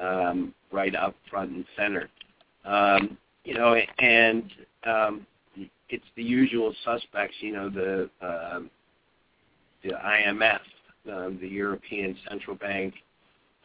um, 0.00 0.54
right 0.70 0.94
up 0.94 1.14
front 1.30 1.50
and 1.50 1.64
center. 1.76 2.08
Um, 2.64 3.16
you 3.44 3.54
know, 3.54 3.74
and 3.98 4.50
um, 4.86 5.26
it's 5.88 6.04
the 6.16 6.22
usual 6.22 6.74
suspects. 6.84 7.36
You 7.40 7.52
know, 7.52 7.70
the 7.70 8.10
um 8.20 8.70
the 9.82 9.90
IMF, 9.90 10.60
um, 11.12 11.38
the 11.40 11.48
European 11.48 12.16
Central 12.28 12.56
Bank, 12.56 12.94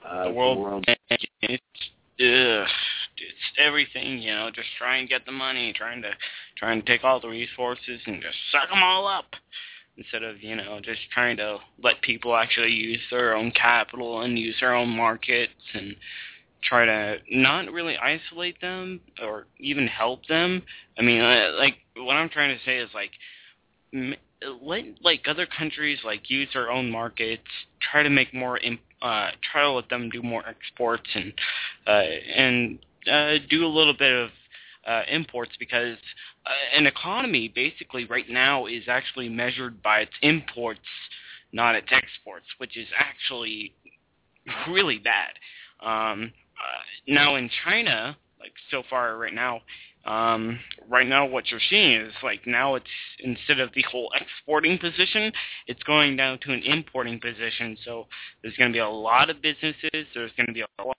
uh, 0.03 0.25
the 0.25 0.31
World, 0.31 0.59
World 0.59 0.85
Bank, 0.85 1.61
ugh, 2.19 2.67
it's 3.19 3.59
everything, 3.59 4.19
you 4.19 4.33
know, 4.33 4.49
just 4.53 4.69
trying 4.77 5.07
to 5.07 5.09
get 5.09 5.25
the 5.25 5.31
money, 5.31 5.73
trying 5.73 6.01
to 6.01 6.11
trying 6.57 6.81
to 6.81 6.85
take 6.85 7.03
all 7.03 7.19
the 7.19 7.27
resources 7.27 8.01
and 8.05 8.21
just 8.21 8.37
suck 8.51 8.69
them 8.69 8.83
all 8.83 9.07
up 9.07 9.35
instead 9.97 10.23
of, 10.23 10.41
you 10.41 10.55
know, 10.55 10.79
just 10.81 10.99
trying 11.11 11.37
to 11.37 11.57
let 11.83 12.01
people 12.01 12.35
actually 12.35 12.71
use 12.71 13.01
their 13.09 13.35
own 13.35 13.51
capital 13.51 14.21
and 14.21 14.37
use 14.37 14.55
their 14.59 14.75
own 14.75 14.89
markets 14.89 15.51
and 15.73 15.95
try 16.63 16.85
to 16.85 17.17
not 17.31 17.71
really 17.71 17.97
isolate 17.97 18.59
them 18.61 18.99
or 19.21 19.47
even 19.59 19.87
help 19.87 20.25
them. 20.27 20.61
I 20.97 21.01
mean, 21.01 21.21
uh, 21.21 21.51
like 21.57 21.75
what 21.95 22.15
I'm 22.15 22.29
trying 22.29 22.57
to 22.57 22.63
say 22.63 22.77
is 22.77 22.89
like 22.93 23.11
let 24.61 24.83
like 25.01 25.25
other 25.27 25.47
countries 25.47 25.99
like 26.03 26.29
use 26.29 26.49
their 26.53 26.71
own 26.71 26.91
markets, 26.91 27.47
try 27.91 28.03
to 28.03 28.09
make 28.09 28.33
more 28.33 28.57
imp- 28.59 28.81
uh 29.01 29.29
try 29.51 29.61
to 29.61 29.71
let 29.71 29.89
them 29.89 30.09
do 30.09 30.21
more 30.23 30.43
exports 30.47 31.07
and 31.13 31.33
uh 31.85 31.91
and 31.91 32.79
uh 33.09 33.37
do 33.49 33.65
a 33.65 33.67
little 33.67 33.93
bit 33.93 34.13
of 34.13 34.29
uh 34.87 35.01
imports 35.09 35.51
because 35.59 35.97
uh, 36.45 36.77
an 36.77 36.87
economy 36.87 37.47
basically 37.47 38.05
right 38.05 38.29
now 38.29 38.65
is 38.65 38.83
actually 38.87 39.29
measured 39.29 39.81
by 39.83 39.99
its 39.99 40.13
imports, 40.21 40.79
not 41.51 41.75
its 41.75 41.87
exports, 41.91 42.45
which 42.57 42.77
is 42.77 42.87
actually 42.97 43.73
really 44.67 44.99
bad. 44.99 45.31
Um 45.81 46.31
uh, 46.57 47.13
now 47.13 47.35
in 47.35 47.49
China, 47.63 48.17
like 48.39 48.53
so 48.71 48.83
far 48.89 49.17
right 49.17 49.33
now, 49.33 49.61
um, 50.07 50.59
right 50.87 51.07
now 51.07 51.25
what 51.25 51.51
you're 51.51 51.59
seeing 51.69 52.01
is 52.01 52.13
like 52.23 52.47
now 52.47 52.75
it's 52.75 52.85
instead 53.19 53.59
of 53.59 53.69
the 53.75 53.83
whole 53.91 54.09
exporting 54.19 54.77
position, 54.77 55.31
it's 55.67 55.83
going 55.83 56.15
down 56.15 56.39
to 56.43 56.53
an 56.53 56.61
importing 56.63 57.19
position. 57.19 57.77
So 57.83 58.07
there's 58.41 58.55
going 58.55 58.71
to 58.71 58.75
be 58.75 58.79
a 58.79 58.89
lot 58.89 59.29
of 59.29 59.41
businesses, 59.41 60.07
there's 60.13 60.31
going 60.37 60.47
to 60.47 60.53
be 60.53 60.61
a 60.61 60.83
lot 60.83 60.97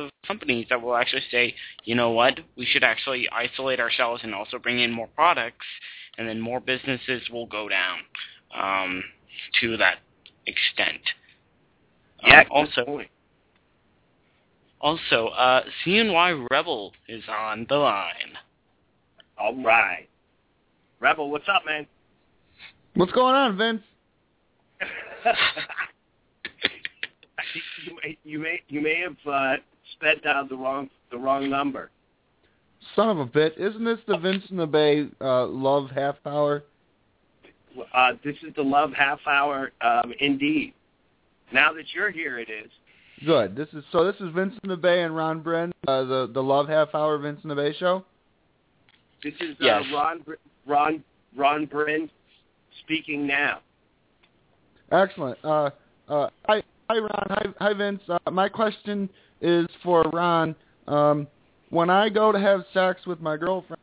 of 0.00 0.10
companies 0.26 0.66
that 0.70 0.80
will 0.80 0.96
actually 0.96 1.22
say, 1.30 1.54
you 1.84 1.94
know 1.94 2.10
what, 2.10 2.40
we 2.56 2.64
should 2.64 2.82
actually 2.82 3.28
isolate 3.30 3.78
ourselves 3.78 4.22
and 4.24 4.34
also 4.34 4.58
bring 4.58 4.80
in 4.80 4.90
more 4.90 5.08
products, 5.08 5.66
and 6.16 6.26
then 6.26 6.40
more 6.40 6.60
businesses 6.60 7.22
will 7.30 7.46
go 7.46 7.68
down 7.68 7.98
um, 8.58 9.04
to 9.60 9.76
that 9.76 9.98
extent. 10.46 11.00
Yeah, 12.24 12.40
Um, 12.40 12.46
also. 12.50 13.02
Also, 14.80 15.28
uh, 15.28 15.62
CNY 15.84 16.46
Rebel 16.50 16.92
is 17.08 17.22
on 17.28 17.66
the 17.68 17.76
line. 17.76 18.38
All 19.38 19.62
right. 19.62 20.08
Rebel, 21.00 21.30
what's 21.30 21.48
up, 21.48 21.62
man? 21.66 21.86
What's 22.94 23.12
going 23.12 23.34
on, 23.34 23.56
Vince? 23.56 23.82
You 27.86 27.96
may 28.02 28.18
you 28.24 28.38
may 28.38 28.62
you 28.68 28.80
may 28.80 29.02
have 29.02 29.16
uh, 29.30 29.56
sped 29.92 30.22
down 30.22 30.48
the 30.48 30.56
wrong 30.56 30.88
the 31.10 31.18
wrong 31.18 31.48
number. 31.50 31.90
Son 32.94 33.08
of 33.08 33.18
a 33.18 33.26
bit. 33.26 33.54
Isn't 33.58 33.84
this 33.84 33.98
the 34.06 34.16
Vince 34.16 34.44
in 34.50 34.56
the 34.56 34.66
Bay 34.66 35.08
uh, 35.20 35.46
Love 35.46 35.90
Half 35.90 36.16
Hour? 36.24 36.64
Uh, 37.92 38.12
this 38.24 38.36
is 38.46 38.54
the 38.54 38.62
Love 38.62 38.92
Half 38.92 39.20
Hour, 39.26 39.72
um, 39.80 40.12
indeed. 40.20 40.72
Now 41.52 41.72
that 41.72 41.84
you're 41.94 42.10
here, 42.10 42.38
it 42.38 42.48
is. 42.48 42.70
Good. 43.24 43.56
This 43.56 43.68
is 43.72 43.82
so. 43.92 44.04
This 44.04 44.16
is 44.20 44.32
Vincent 44.34 44.60
in 44.62 44.70
the 44.70 44.76
Bay 44.76 45.02
and 45.02 45.16
Ron 45.16 45.42
Bren, 45.42 45.72
uh, 45.88 46.04
the 46.04 46.30
the 46.32 46.42
Love 46.42 46.68
Half 46.68 46.94
Hour 46.94 47.18
Vincent 47.18 47.44
in 47.44 47.48
the 47.48 47.54
Bay 47.56 47.74
show. 47.78 48.04
This 49.22 49.34
is 49.40 49.56
uh, 49.60 49.64
Yes. 49.64 49.84
Ron 49.92 50.22
Ron 50.66 51.04
Ron 51.34 51.64
Bryn 51.66 52.10
speaking 52.80 53.26
now. 53.26 53.60
Excellent. 54.92 55.38
Uh, 55.42 55.70
uh, 56.08 56.28
hi, 56.46 56.62
hi, 56.90 56.98
Ron. 56.98 57.26
Hi, 57.30 57.46
hi, 57.58 57.72
Vince. 57.72 58.02
Uh, 58.08 58.18
my 58.30 58.48
question 58.48 59.08
is 59.40 59.66
for 59.82 60.02
Ron. 60.12 60.54
Um, 60.86 61.26
when 61.70 61.90
I 61.90 62.08
go 62.08 62.32
to 62.32 62.38
have 62.38 62.64
sex 62.72 63.06
with 63.06 63.20
my 63.20 63.36
girlfriend, 63.36 63.82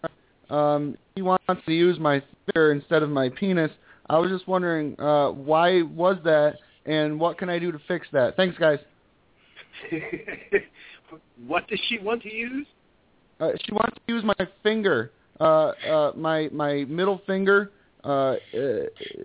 um, 0.50 0.98
she 1.16 1.22
wants 1.22 1.44
to 1.66 1.74
use 1.74 2.00
my 2.00 2.22
finger 2.46 2.72
instead 2.72 3.04
of 3.04 3.10
my 3.10 3.30
penis. 3.30 3.72
I 4.10 4.18
was 4.20 4.30
just 4.30 4.48
wondering 4.48 5.00
uh, 5.00 5.32
why 5.32 5.82
was 5.82 6.18
that, 6.24 6.58
and 6.86 7.20
what 7.20 7.38
can 7.38 7.50
I 7.50 7.60
do 7.60 7.72
to 7.72 7.80
fix 7.88 8.08
that? 8.14 8.38
Thanks, 8.38 8.58
guys. 8.58 8.80
what 11.48 11.68
does 11.68 11.80
she 11.88 12.00
want 12.00 12.22
to 12.24 12.34
use? 12.34 12.68
Uh, 13.40 13.52
she 13.66 13.72
wants 13.72 13.98
to 14.08 14.14
use 14.14 14.24
my 14.24 14.48
finger, 14.62 15.12
uh, 15.40 15.72
uh, 15.90 16.12
my 16.16 16.50
my 16.52 16.86
middle 16.86 17.22
finger, 17.26 17.72
uh, 18.04 18.08
uh, 18.08 18.36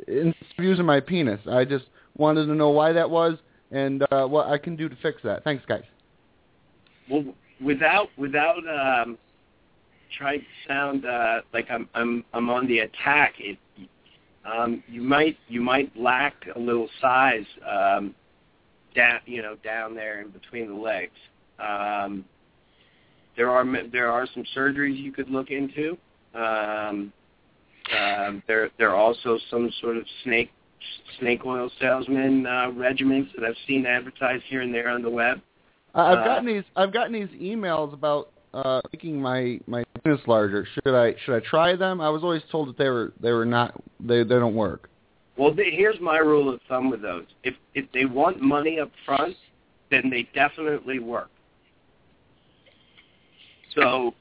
instead 0.06 0.34
of 0.58 0.64
using 0.64 0.84
my 0.84 1.00
penis. 1.00 1.40
I 1.50 1.64
just 1.64 1.84
wanted 2.16 2.46
to 2.46 2.54
know 2.54 2.70
why 2.70 2.92
that 2.92 3.08
was 3.08 3.38
and 3.70 4.02
uh, 4.10 4.26
what 4.26 4.48
I 4.48 4.58
can 4.58 4.76
do 4.76 4.88
to 4.88 4.96
fix 4.96 5.20
that. 5.24 5.44
Thanks, 5.44 5.64
guys. 5.66 5.84
Well, 7.10 7.24
without 7.62 8.08
without 8.16 8.58
um, 8.68 9.18
trying 10.16 10.40
to 10.40 10.46
sound 10.66 11.04
uh, 11.04 11.42
like 11.52 11.70
I'm 11.70 11.88
I'm 11.94 12.24
I'm 12.32 12.50
on 12.50 12.66
the 12.66 12.80
attack, 12.80 13.34
it 13.38 13.58
um, 14.44 14.82
you 14.88 15.02
might 15.02 15.36
you 15.48 15.60
might 15.60 15.94
lack 15.96 16.34
a 16.54 16.58
little 16.58 16.88
size 17.00 17.44
um, 17.68 18.14
down 18.94 19.20
you 19.26 19.42
know 19.42 19.56
down 19.64 19.94
there 19.94 20.20
in 20.20 20.28
between 20.30 20.68
the 20.68 20.74
legs. 20.74 21.12
Um, 21.58 22.24
there 23.36 23.50
are 23.50 23.64
there 23.92 24.10
are 24.10 24.26
some 24.34 24.44
surgeries 24.56 25.00
you 25.00 25.12
could 25.12 25.30
look 25.30 25.50
into. 25.50 25.96
Um, 26.34 27.12
um, 27.96 28.42
there 28.46 28.70
there 28.78 28.90
are 28.90 28.96
also 28.96 29.38
some 29.50 29.70
sort 29.80 29.96
of 29.96 30.04
snake 30.24 30.50
snake 31.18 31.44
oil 31.44 31.70
salesman 31.80 32.46
uh, 32.46 32.70
regimens 32.72 33.28
that 33.34 33.44
I've 33.44 33.56
seen 33.66 33.86
advertised 33.86 34.44
here 34.48 34.60
and 34.60 34.72
there 34.72 34.88
on 34.88 35.02
the 35.02 35.10
web. 35.10 35.40
I- 35.94 36.12
I've 36.12 36.18
Uh, 36.18 36.24
gotten 36.24 36.46
these 36.46 36.64
I've 36.76 36.92
gotten 36.92 37.12
these 37.12 37.28
emails 37.40 37.92
about 37.92 38.30
uh, 38.54 38.80
making 38.92 39.20
my 39.20 39.60
my 39.66 39.84
penis 40.04 40.20
larger. 40.26 40.66
Should 40.66 40.94
I 40.94 41.14
should 41.24 41.36
I 41.36 41.40
try 41.40 41.76
them? 41.76 42.00
I 42.00 42.08
was 42.10 42.22
always 42.22 42.42
told 42.50 42.68
that 42.68 42.76
they 42.78 42.88
were 42.88 43.12
they 43.20 43.32
were 43.32 43.46
not 43.46 43.74
they 44.00 44.22
they 44.22 44.38
don't 44.38 44.54
work. 44.54 44.90
Well, 45.38 45.54
th 45.54 45.72
here's 45.72 46.00
my 46.00 46.18
rule 46.18 46.52
of 46.52 46.60
thumb 46.68 46.90
with 46.90 47.02
those. 47.02 47.26
If 47.44 47.54
if 47.74 47.86
they 47.92 48.04
want 48.04 48.42
money 48.42 48.80
up 48.80 48.90
front, 49.06 49.36
then 49.90 50.10
they 50.10 50.28
definitely 50.34 50.98
work. 50.98 51.30
So 53.74 54.14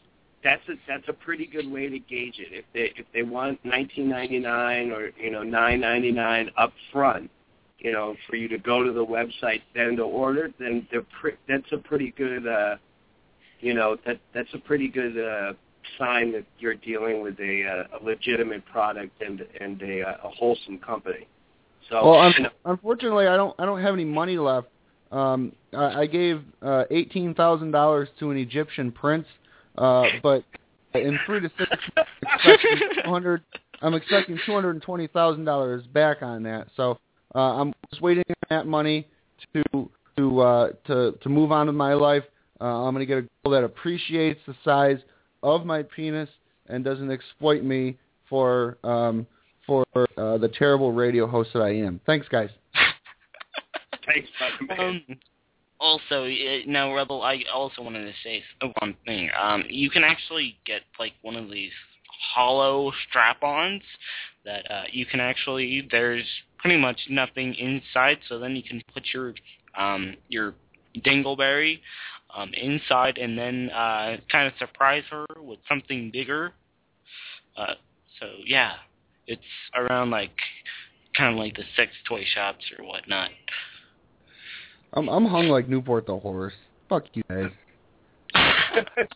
that's 0.44 0.62
a 0.70 0.74
that's 0.88 1.08
a 1.08 1.14
pretty 1.14 1.48
good 1.48 1.70
way 1.70 1.90
to 1.90 1.98
gauge 2.00 2.36
it. 2.38 2.50
If 2.52 2.66
they 2.74 2.94
if 2.96 3.08
they 3.14 3.24
want 3.24 3.64
19.99 3.66 4.96
or 4.96 5.12
you 5.20 5.32
know 5.32 5.42
9.99 5.42 6.52
up 6.56 6.72
front, 6.94 7.32
you 7.80 7.92
know, 7.92 8.16
for 8.30 8.36
you 8.36 8.48
to 8.50 8.60
go 8.60 8.84
to 8.84 8.92
the 8.94 9.06
website 9.06 9.62
then 9.74 9.96
to 9.98 10.04
order, 10.04 10.52
then 10.60 10.88
they're 10.92 11.06
pre- 11.20 11.34
that's 11.48 11.72
a 11.72 11.78
pretty 11.78 12.14
good 12.16 12.48
uh 12.48 12.76
you 13.60 13.74
know, 13.74 13.98
that 14.06 14.20
that's 14.36 14.54
a 14.54 14.60
pretty 14.60 14.88
good 14.88 15.18
uh 15.18 15.54
sign 15.98 16.32
that 16.34 16.46
you're 16.60 16.76
dealing 16.76 17.22
with 17.22 17.40
a, 17.40 17.86
uh, 17.92 18.00
a 18.00 18.04
legitimate 18.04 18.66
product 18.66 19.22
and 19.22 19.46
and 19.60 19.82
a, 19.82 20.02
uh, 20.02 20.28
a 20.28 20.30
wholesome 20.30 20.80
company. 20.80 21.28
So 21.90 22.12
Well, 22.12 22.20
un- 22.20 22.50
unfortunately, 22.66 23.28
I 23.28 23.38
don't 23.38 23.56
I 23.60 23.66
don't 23.66 23.82
have 23.82 23.94
any 23.94 24.06
money 24.06 24.38
left. 24.38 24.68
Um, 25.12 25.54
I, 25.74 26.02
I 26.02 26.06
gave 26.06 26.42
uh, 26.62 26.84
eighteen 26.92 27.34
thousand 27.34 27.72
dollars 27.72 28.10
to 28.20 28.32
an 28.32 28.38
Egyptian 28.38 28.92
prince, 28.92 29.28
uh, 29.78 30.04
but 30.22 30.44
in 30.94 31.18
three 31.26 31.40
to 31.40 31.52
six 31.58 31.70
months, 31.96 32.12
I'm 32.24 32.52
expecting. 32.54 33.42
I'm 33.82 33.94
expecting 33.94 34.40
two 34.46 34.54
hundred 34.54 34.72
and 34.72 34.82
twenty 34.82 35.08
thousand 35.08 35.46
dollars 35.46 35.86
back 35.88 36.22
on 36.22 36.44
that. 36.44 36.68
So 36.76 37.00
uh, 37.36 37.62
I'm 37.62 37.74
just 37.90 38.02
waiting 38.02 38.24
on 38.28 38.58
that 38.58 38.68
money 38.68 39.08
to 39.54 39.90
to 40.18 40.42
uh, 40.42 40.70
to 40.88 41.12
to 41.14 41.30
move 41.30 41.52
on 41.52 41.68
with 41.68 41.76
my 41.76 41.94
life. 41.94 42.24
Uh, 42.60 42.86
I'm 42.86 42.94
going 42.94 43.02
to 43.02 43.06
get 43.06 43.20
a 43.20 43.22
girl 43.22 43.52
that 43.52 43.64
appreciates 43.64 44.40
the 44.48 44.56
size 44.64 44.98
of 45.44 45.66
my 45.66 45.84
penis 45.84 46.30
and 46.68 46.84
doesn't 46.84 47.12
exploit 47.12 47.64
me 47.64 47.98
for 48.30 48.78
um, 48.84 49.26
for 49.66 49.86
uh, 50.18 50.38
the 50.38 50.50
terrible 50.58 50.92
radio 50.92 51.28
host 51.28 51.52
that 51.54 51.62
I 51.62 51.76
am. 51.76 52.00
Thanks, 52.06 52.28
guys. 52.30 52.50
thanks. 54.06 54.30
Um, 54.78 55.02
also, 55.80 56.26
uh, 56.26 56.58
now 56.66 56.94
Rebel, 56.96 57.22
I 57.22 57.44
also 57.54 57.82
wanted 57.82 58.06
to 58.06 58.14
say 58.24 58.44
one 58.80 58.96
thing. 59.06 59.30
Um, 59.40 59.64
you 59.70 59.90
can 59.90 60.04
actually 60.04 60.58
get 60.66 60.82
like 61.00 61.14
one 61.22 61.36
of 61.36 61.50
these 61.52 61.72
hollow 62.34 62.92
strap-ons 63.08 63.84
that 64.46 64.72
uh, 64.72 64.84
you 64.92 65.06
can 65.06 65.20
actually. 65.20 65.88
There's 65.92 66.26
pretty 66.58 66.80
much 66.80 66.98
nothing 67.10 67.54
inside, 67.56 68.20
so 68.28 68.40
then 68.40 68.56
you 68.56 68.64
can 68.64 68.82
put 68.94 69.04
your 69.14 69.34
um, 69.78 70.16
your 70.30 70.56
dingleberry 71.06 71.80
um, 72.38 72.52
inside, 72.54 73.18
and 73.18 73.38
then 73.38 73.70
uh, 73.72 74.18
kind 74.32 74.48
of 74.48 74.54
surprise 74.60 75.04
her 75.10 75.26
with 75.42 75.60
something 75.68 76.12
bigger. 76.12 76.54
Uh, 77.58 77.74
so 78.20 78.28
yeah, 78.46 78.74
it's 79.26 79.42
around 79.76 80.12
like 80.12 80.32
kind 81.18 81.34
of 81.34 81.40
like 81.40 81.56
the 81.56 81.64
sex 81.76 81.92
toy 82.08 82.24
shops 82.36 82.64
or 82.78 82.86
whatnot. 82.86 83.32
I'm 84.94 85.10
I'm 85.10 85.26
hung 85.26 85.48
like 85.48 85.68
Newport 85.68 86.06
the 86.06 86.18
horse. 86.18 86.54
Fuck 86.88 87.06
you 87.14 87.24
guys. 87.30 87.50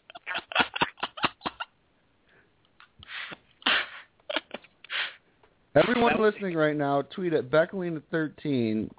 Everyone 5.74 6.19
listening 6.19 6.57
right 6.57 6.76
now, 6.76 7.03
tweet 7.03 7.32
at 7.34 7.49
Becklina13 7.49 8.89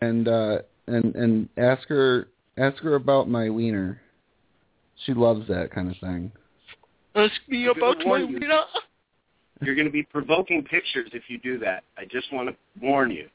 and 0.00 0.26
uh, 0.26 0.58
and 0.86 1.14
and 1.14 1.48
ask 1.58 1.86
her 1.88 2.28
ask 2.58 2.82
her 2.82 2.94
about 2.94 3.28
my 3.28 3.48
wiener. 3.48 4.00
She 5.04 5.14
loves 5.14 5.46
that 5.48 5.70
kind 5.72 5.90
of 5.90 5.96
thing. 5.98 6.32
Ask 7.14 7.32
me 7.48 7.66
about 7.66 7.98
my 8.04 8.18
you. 8.18 8.26
wiener. 8.26 8.62
You're 9.60 9.74
going 9.74 9.86
to 9.86 9.92
be 9.92 10.02
provoking 10.02 10.62
pictures 10.62 11.10
if 11.12 11.24
you 11.28 11.38
do 11.38 11.58
that. 11.58 11.84
I 11.96 12.04
just 12.04 12.32
want 12.32 12.48
to 12.48 12.56
warn 12.80 13.10
you. 13.10 13.28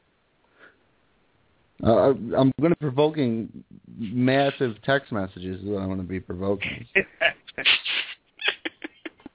Uh, 1.86 2.12
I'm 2.12 2.54
going 2.62 2.70
to 2.70 2.70
be 2.70 2.76
provoking 2.76 3.64
massive 3.98 4.76
text 4.84 5.12
messages. 5.12 5.62
Is 5.62 5.68
what 5.68 5.80
I'm 5.80 5.88
going 5.88 5.98
to 5.98 6.04
be 6.04 6.20
provoking. 6.20 6.86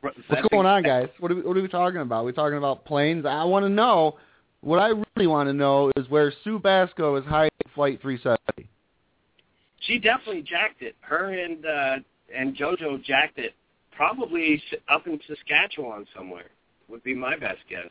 What's 0.00 0.48
going 0.50 0.66
on, 0.66 0.82
guys? 0.82 1.08
What 1.18 1.32
are 1.32 1.34
we, 1.34 1.42
what 1.42 1.56
are 1.56 1.62
we 1.62 1.68
talking 1.68 2.00
about? 2.00 2.24
we 2.24 2.32
talking 2.32 2.56
about 2.56 2.84
planes? 2.84 3.26
I 3.26 3.44
want 3.44 3.64
to 3.64 3.68
know. 3.68 4.16
What 4.60 4.78
I 4.78 4.88
really 4.88 5.26
want 5.26 5.48
to 5.48 5.52
know 5.52 5.92
is 5.96 6.08
where 6.08 6.32
Sue 6.42 6.58
Basko 6.58 7.18
is 7.18 7.24
hiding 7.26 7.50
Flight 7.74 8.00
370. 8.00 8.68
She 9.80 9.98
definitely 9.98 10.42
jacked 10.42 10.82
it. 10.82 10.96
Her 11.00 11.32
and 11.32 11.64
uh, 11.64 11.96
and 12.34 12.56
JoJo 12.56 13.02
jacked 13.04 13.38
it. 13.38 13.54
Probably 13.92 14.62
up 14.88 15.06
in 15.06 15.18
Saskatchewan 15.26 16.06
somewhere 16.16 16.50
would 16.88 17.02
be 17.02 17.14
my 17.14 17.36
best 17.36 17.58
guess. 17.68 17.88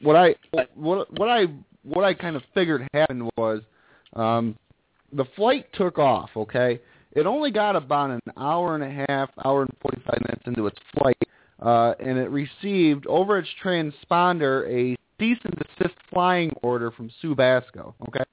what 0.00 0.16
I 0.16 0.34
what 0.74 1.18
what 1.18 1.28
I 1.28 1.46
what 1.82 2.04
I 2.04 2.14
kind 2.14 2.36
of 2.36 2.42
figured 2.54 2.86
happened 2.92 3.30
was 3.36 3.62
um, 4.14 4.56
the 5.12 5.24
flight 5.36 5.66
took 5.72 5.98
off. 5.98 6.30
Okay, 6.36 6.80
it 7.12 7.26
only 7.26 7.50
got 7.50 7.76
about 7.76 8.10
an 8.10 8.20
hour 8.36 8.74
and 8.74 8.84
a 8.84 9.06
half, 9.08 9.30
hour 9.44 9.62
and 9.62 9.70
forty 9.80 10.00
five 10.06 10.20
minutes 10.26 10.42
into 10.46 10.66
its 10.66 10.78
flight, 10.96 11.22
uh, 11.60 11.94
and 12.00 12.18
it 12.18 12.30
received 12.30 13.06
over 13.06 13.38
its 13.38 13.48
transponder 13.62 14.68
a 14.68 14.96
cease 15.18 15.38
and 15.44 15.56
desist 15.78 15.96
flying 16.12 16.54
order 16.62 16.90
from 16.90 17.10
Sue 17.22 17.34
Basko. 17.34 17.94
Okay, 18.08 18.24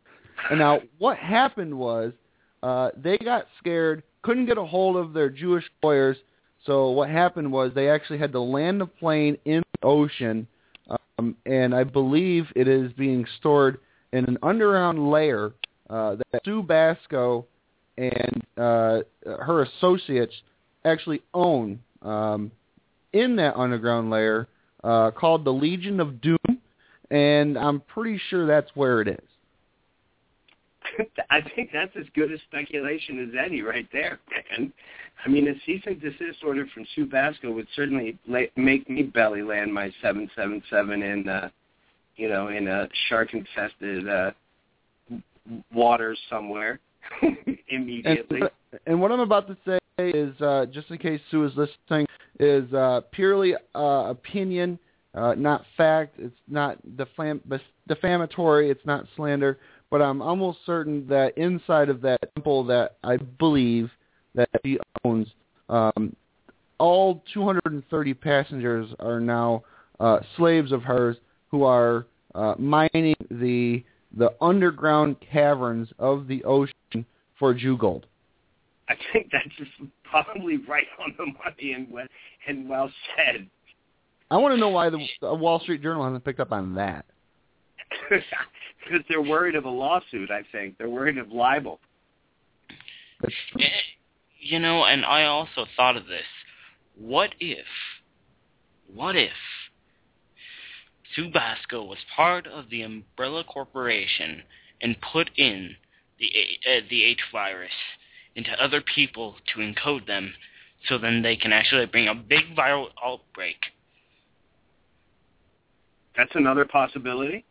and 0.49 0.59
now 0.59 0.81
what 0.97 1.17
happened 1.17 1.77
was 1.77 2.13
uh, 2.61 2.89
they 2.97 3.17
got 3.17 3.47
scared, 3.59 4.03
couldn't 4.21 4.45
get 4.45 4.57
a 4.57 4.65
hold 4.65 4.95
of 4.95 5.13
their 5.13 5.29
Jewish 5.29 5.65
lawyers. 5.81 6.17
So 6.65 6.91
what 6.91 7.09
happened 7.09 7.51
was 7.51 7.71
they 7.73 7.89
actually 7.89 8.19
had 8.19 8.31
to 8.31 8.39
land 8.39 8.79
the 8.79 8.85
plane 8.85 9.37
in 9.45 9.63
the 9.81 9.87
ocean 9.87 10.47
um, 11.23 11.35
and 11.45 11.73
I 11.73 11.83
believe 11.83 12.45
it 12.55 12.67
is 12.67 12.91
being 12.93 13.25
stored 13.39 13.79
in 14.11 14.25
an 14.25 14.37
underground 14.43 15.11
layer 15.11 15.53
uh, 15.89 16.15
that 16.31 16.41
Sue 16.45 16.63
Basko 16.63 17.45
and 17.97 18.43
uh, 18.57 18.99
her 19.25 19.63
associates 19.63 20.33
actually 20.85 21.21
own 21.33 21.79
um, 22.01 22.51
in 23.13 23.35
that 23.37 23.55
underground 23.55 24.09
layer 24.09 24.47
uh, 24.83 25.11
called 25.11 25.45
the 25.45 25.53
Legion 25.53 25.99
of 25.99 26.19
Doom, 26.19 26.37
and 27.11 27.57
I'm 27.57 27.79
pretty 27.81 28.19
sure 28.29 28.45
that's 28.45 28.71
where 28.75 29.01
it 29.01 29.07
is. 29.07 29.27
I 31.29 31.41
think 31.55 31.69
that's 31.73 31.95
as 31.97 32.05
good 32.15 32.31
a 32.31 32.37
speculation 32.39 33.27
as 33.27 33.35
any 33.45 33.61
right 33.61 33.87
there, 33.91 34.19
man. 34.49 34.73
I 35.25 35.29
mean, 35.29 35.47
a 35.47 35.53
cease 35.65 35.81
and 35.85 36.01
desist 36.01 36.43
order 36.45 36.65
from 36.73 36.85
Sue 36.95 37.05
Basko 37.05 37.53
would 37.53 37.67
certainly 37.75 38.17
la- 38.27 38.41
make 38.55 38.89
me 38.89 39.03
belly 39.03 39.41
land 39.41 39.73
my 39.73 39.91
777 40.01 41.01
in, 41.01 41.29
uh, 41.29 41.49
you 42.15 42.29
know, 42.29 42.49
in 42.49 42.67
a 42.67 42.87
shark-infested 43.07 44.09
uh, 44.09 44.31
waters 45.73 46.19
somewhere 46.29 46.79
immediately. 47.69 48.41
And, 48.41 48.79
and 48.85 49.01
what 49.01 49.11
I'm 49.11 49.21
about 49.21 49.47
to 49.47 49.57
say 49.65 49.79
is, 50.09 50.39
uh, 50.41 50.65
just 50.71 50.89
in 50.89 50.97
case 50.97 51.21
Sue 51.31 51.45
is 51.45 51.53
listening, 51.55 52.07
is 52.39 52.71
uh, 52.73 53.01
purely 53.11 53.55
uh, 53.75 53.79
opinion, 54.09 54.79
uh, 55.13 55.35
not 55.35 55.63
fact. 55.77 56.15
It's 56.17 56.35
not 56.47 56.79
defam- 56.95 57.41
defamatory. 57.87 58.69
It's 58.69 58.85
not 58.85 59.05
slander. 59.15 59.59
But 59.93 60.01
I'm 60.01 60.23
almost 60.23 60.57
certain 60.65 61.05
that 61.09 61.37
inside 61.37 61.87
of 61.87 62.01
that 62.01 62.19
temple 62.33 62.63
that 62.63 62.95
I 63.03 63.17
believe 63.17 63.91
that 64.33 64.49
he 64.63 64.79
owns, 65.05 65.27
um, 65.69 66.15
all 66.79 67.23
230 67.31 68.13
passengers 68.15 68.89
are 68.99 69.19
now 69.19 69.61
uh, 69.99 70.21
slaves 70.35 70.71
of 70.71 70.81
hers 70.81 71.17
who 71.51 71.63
are 71.63 72.07
uh, 72.33 72.55
mining 72.57 73.13
the 73.29 73.83
the 74.17 74.33
underground 74.41 75.17
caverns 75.31 75.89
of 75.99 76.27
the 76.27 76.43
ocean 76.43 77.05
for 77.37 77.53
Jew 77.53 77.77
gold. 77.77 78.07
I 78.89 78.95
think 79.11 79.29
that's 79.31 79.45
just 79.59 79.91
probably 80.03 80.57
right 80.57 80.87
on 80.99 81.13
the 81.19 81.25
money 81.25 81.73
and 81.73 81.91
well, 81.91 82.07
and 82.47 82.67
well 82.67 82.91
said. 83.15 83.47
I 84.31 84.37
want 84.37 84.55
to 84.55 84.59
know 84.59 84.69
why 84.69 84.89
the, 84.89 85.05
the 85.21 85.35
Wall 85.35 85.59
Street 85.59 85.83
Journal 85.83 86.03
hasn't 86.03 86.25
picked 86.25 86.39
up 86.39 86.51
on 86.51 86.73
that. 86.73 87.05
Because 88.09 89.05
they're 89.07 89.21
worried 89.21 89.55
of 89.55 89.65
a 89.65 89.69
lawsuit. 89.69 90.29
I 90.29 90.41
think 90.51 90.77
they're 90.77 90.89
worried 90.89 91.17
of 91.17 91.31
libel. 91.31 91.79
Eh, 93.59 93.67
You 94.39 94.59
know, 94.59 94.83
and 94.83 95.05
I 95.05 95.23
also 95.23 95.65
thought 95.77 95.95
of 95.95 96.07
this. 96.07 96.25
What 96.97 97.33
if, 97.39 97.65
what 98.93 99.15
if 99.15 99.31
Sue 101.15 101.29
Basko 101.29 101.87
was 101.87 101.97
part 102.15 102.45
of 102.47 102.69
the 102.69 102.81
Umbrella 102.81 103.43
Corporation 103.43 104.43
and 104.81 104.95
put 105.13 105.29
in 105.37 105.75
the 106.19 106.27
uh, 106.69 106.81
the 106.89 107.03
H 107.03 107.21
virus 107.31 107.71
into 108.35 108.51
other 108.61 108.81
people 108.81 109.35
to 109.53 109.59
encode 109.61 110.05
them, 110.07 110.33
so 110.87 110.97
then 110.97 111.21
they 111.21 111.35
can 111.35 111.53
actually 111.53 111.85
bring 111.85 112.07
a 112.07 112.15
big 112.15 112.55
viral 112.55 112.87
outbreak? 113.03 113.57
That's 116.17 116.35
another 116.35 116.65
possibility. 116.65 117.45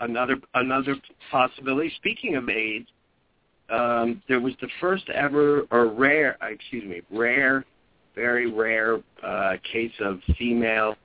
Another 0.00 0.36
another 0.54 0.96
possibility. 1.30 1.90
Speaking 1.96 2.36
of 2.36 2.48
AIDS, 2.48 2.88
um, 3.70 4.22
there 4.28 4.40
was 4.40 4.54
the 4.60 4.68
first 4.80 5.08
ever 5.08 5.66
or 5.70 5.86
rare, 5.86 6.36
uh, 6.42 6.48
excuse 6.48 6.84
me, 6.84 7.00
rare, 7.10 7.64
very 8.14 8.50
rare 8.50 8.98
uh, 9.22 9.54
case 9.70 9.92
of 10.00 10.20
female 10.38 10.96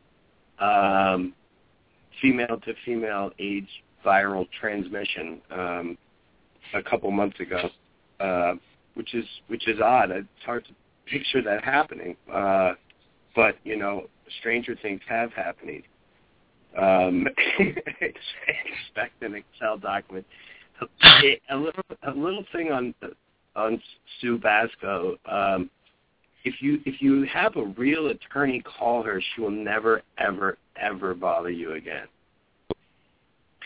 um, 0.59 1.33
female 2.21 2.59
to 2.65 2.73
female 2.85 3.31
AIDS 3.39 3.69
viral 4.05 4.47
transmission 4.59 5.41
um, 5.51 5.97
a 6.73 6.83
couple 6.83 7.09
months 7.11 7.39
ago, 7.39 7.69
uh, 8.19 8.53
which 8.95 9.13
is 9.13 9.25
which 9.47 9.67
is 9.67 9.79
odd. 9.81 10.11
It's 10.11 10.27
hard 10.45 10.65
to 10.65 10.71
picture 11.05 11.41
that 11.41 11.63
happening, 11.63 12.15
uh, 12.31 12.73
but 13.35 13.55
you 13.63 13.77
know, 13.77 14.07
stranger 14.39 14.75
things 14.81 15.01
have 15.07 15.31
happened. 15.33 15.83
Um, 16.79 17.27
expect 17.59 19.21
an 19.21 19.35
Excel 19.35 19.77
document. 19.77 20.25
A 21.49 21.55
little 21.55 21.83
a 22.03 22.11
little 22.11 22.43
thing 22.51 22.71
on 22.71 22.93
on 23.55 23.81
Sue 24.19 24.39
Basko. 24.39 25.15
Um, 25.31 25.69
if 26.43 26.55
you 26.61 26.79
if 26.85 27.01
you 27.01 27.23
have 27.31 27.55
a 27.55 27.65
real 27.65 28.07
attorney 28.07 28.61
call 28.61 29.03
her, 29.03 29.21
she 29.21 29.41
will 29.41 29.51
never 29.51 30.01
ever 30.17 30.57
ever 30.81 31.13
bother 31.13 31.51
you 31.51 31.73
again. 31.73 32.07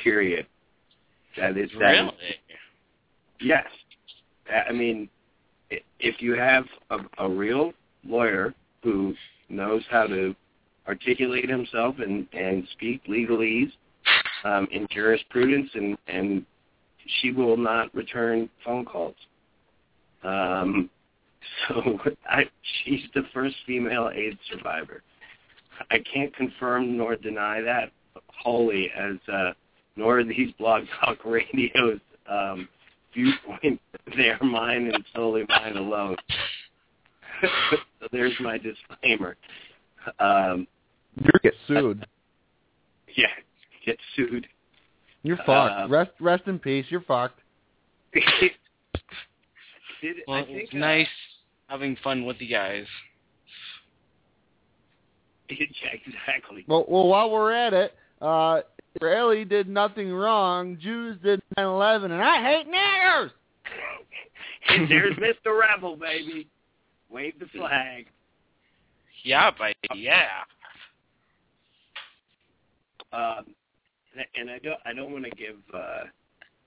Period. 0.03 0.45
That 1.37 1.57
is 1.57 1.69
that. 1.79 1.91
Really? 1.91 2.13
Yes. 3.39 3.65
I 4.69 4.71
mean, 4.71 5.09
if 5.69 6.21
you 6.21 6.33
have 6.33 6.65
a, 6.89 6.97
a 7.17 7.29
real 7.29 7.73
lawyer 8.05 8.53
who 8.83 9.13
knows 9.49 9.83
how 9.89 10.07
to 10.07 10.35
articulate 10.87 11.49
himself 11.49 11.95
and, 11.99 12.27
and 12.33 12.67
speak 12.73 13.05
legalese 13.05 13.71
um, 14.43 14.67
in 14.71 14.87
jurisprudence, 14.91 15.69
and, 15.73 15.97
and 16.07 16.45
she 17.19 17.31
will 17.31 17.57
not 17.57 17.93
return 17.95 18.49
phone 18.63 18.85
calls. 18.85 19.15
Um, 20.23 20.89
so 21.67 21.99
I, 22.29 22.45
she's 22.83 23.01
the 23.13 23.23
first 23.33 23.55
female 23.65 24.09
AIDS 24.13 24.39
survivor. 24.51 25.01
I 25.91 25.97
can't 26.11 26.33
confirm 26.35 26.97
nor 26.97 27.15
deny 27.15 27.61
that 27.61 27.91
wholly, 28.27 28.91
as 28.97 29.15
uh, 29.31 29.51
nor 29.95 30.23
these 30.23 30.51
blog 30.57 30.83
talk 30.99 31.19
radios 31.25 31.99
um, 32.29 32.67
viewpoint. 33.13 33.81
They 34.15 34.29
are 34.29 34.43
mine 34.43 34.91
and 34.93 35.03
solely 35.15 35.45
mine 35.49 35.77
alone. 35.77 36.15
so 37.41 38.07
there's 38.11 38.35
my 38.39 38.59
disclaimer. 38.59 39.35
Um, 40.19 40.67
You 41.17 41.31
get 41.41 41.53
sued. 41.67 42.05
yeah, 43.15 43.27
get 43.85 43.97
sued. 44.15 44.47
You're 45.23 45.37
fucked. 45.37 45.49
Uh, 45.49 45.87
rest 45.89 46.11
rest 46.19 46.43
in 46.47 46.59
peace. 46.59 46.85
You're 46.89 47.01
fucked. 47.01 47.39
Did, 50.01 50.17
Well, 50.27 50.37
I 50.37 50.41
it 50.41 50.49
was 50.49 50.57
think, 50.57 50.69
uh, 50.73 50.77
nice 50.77 51.07
having 51.67 51.97
fun 52.03 52.25
with 52.25 52.37
the 52.39 52.47
guys. 52.47 52.85
yeah, 55.49 55.57
exactly. 55.93 56.65
Well, 56.67 56.85
well, 56.87 57.07
while 57.07 57.31
we're 57.31 57.51
at 57.53 57.73
it, 57.73 57.95
uh, 58.21 58.61
Israeli 58.95 59.45
did 59.45 59.67
nothing 59.67 60.11
wrong. 60.11 60.77
Jews 60.79 61.17
did 61.23 61.41
9/11, 61.57 62.05
and 62.05 62.13
I 62.21 62.41
hate 62.41 62.67
niggers. 62.67 63.31
and 64.69 64.89
there's 64.89 65.15
Mr. 65.15 65.59
Rebel, 65.59 65.95
baby. 65.95 66.47
Wave 67.09 67.33
the 67.39 67.47
flag. 67.47 68.07
Yeah, 69.23 69.51
but 69.57 69.75
yeah. 69.95 70.43
Um, 73.13 73.45
and- 74.17 74.25
and 74.35 74.49
I 74.49 74.59
don't 74.59 74.79
I 74.85 74.93
don't 74.93 75.11
want 75.11 75.25
to 75.25 75.31
give 75.31 75.57
uh, 75.73 76.03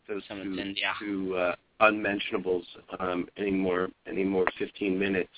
those 0.09 0.23
Some 0.29 0.43
two, 0.43 0.59
in, 0.59 0.75
yeah. 0.77 0.93
two 0.99 1.37
uh, 1.37 1.55
unmentionables 1.81 2.65
um, 2.99 3.29
any 3.37 3.51
more 3.51 3.89
any 4.07 4.25
more 4.25 4.45
15 4.59 4.99
minutes. 4.99 5.31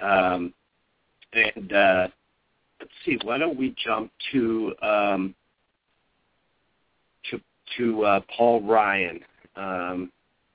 Um, 0.00 0.52
and 1.32 1.72
uh, 1.72 2.08
let's 2.80 2.92
see, 3.04 3.18
why 3.22 3.38
don't 3.38 3.56
we 3.58 3.74
jump 3.84 4.10
to 4.32 4.74
um, 4.82 5.34
to 7.30 7.40
to 7.78 8.04
uh, 8.04 8.20
Paul 8.36 8.62
Ryan? 8.62 9.20
Um, 9.56 10.10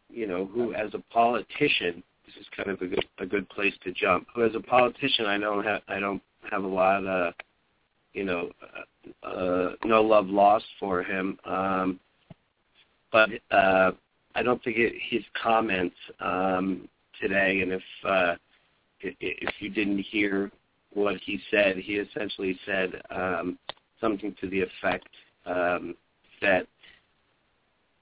you 0.10 0.26
know, 0.28 0.46
who 0.46 0.74
as 0.74 0.94
a 0.94 1.00
politician, 1.14 2.02
this 2.26 2.36
is 2.40 2.48
kind 2.56 2.70
of 2.70 2.82
a 2.82 2.88
good 2.88 3.06
a 3.20 3.26
good 3.26 3.48
place 3.50 3.74
to 3.84 3.92
jump. 3.92 4.28
Who 4.36 4.44
as 4.46 4.56
a 4.56 4.60
politician, 4.62 5.26
I 5.26 5.38
don't 5.38 5.64
have 5.64 5.82
I 5.88 6.00
don't 6.00 6.22
have 6.52 6.64
a 6.64 6.68
lot 6.68 7.06
of 7.06 7.34
you 8.18 8.26
know 8.26 8.50
uh, 9.24 9.70
no 9.86 10.02
love 10.02 10.28
lost 10.28 10.66
for 10.80 11.04
him. 11.04 11.38
Um, 11.46 12.00
but 13.12 13.30
uh, 13.52 13.92
I 14.36 14.44
don't 14.44 14.62
think 14.64 14.78
it, 14.78 14.94
his 15.10 15.24
comments 15.42 15.96
um, 16.20 16.90
today, 17.22 17.62
and 17.62 17.72
if 17.72 17.84
uh, 18.04 18.36
if 19.02 19.54
you 19.60 19.70
didn't 19.70 20.00
hear 20.00 20.52
what 20.94 21.18
he 21.18 21.40
said, 21.52 21.78
he 21.78 21.96
essentially 21.96 22.60
said 22.66 23.02
um, 23.12 23.60
something 24.02 24.36
to 24.42 24.50
the 24.50 24.62
effect 24.62 25.08
um, 25.46 25.96
that 26.42 26.66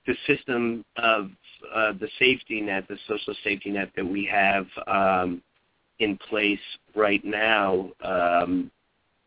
the 0.07 0.15
system 0.27 0.85
of 0.97 1.29
uh, 1.73 1.91
the 1.99 2.07
safety 2.19 2.61
net, 2.61 2.87
the 2.87 2.97
social 3.07 3.35
safety 3.43 3.71
net 3.71 3.89
that 3.95 4.05
we 4.05 4.25
have 4.31 4.67
um, 4.87 5.41
in 5.99 6.17
place 6.29 6.59
right 6.95 7.23
now, 7.25 7.89
um, 8.03 8.71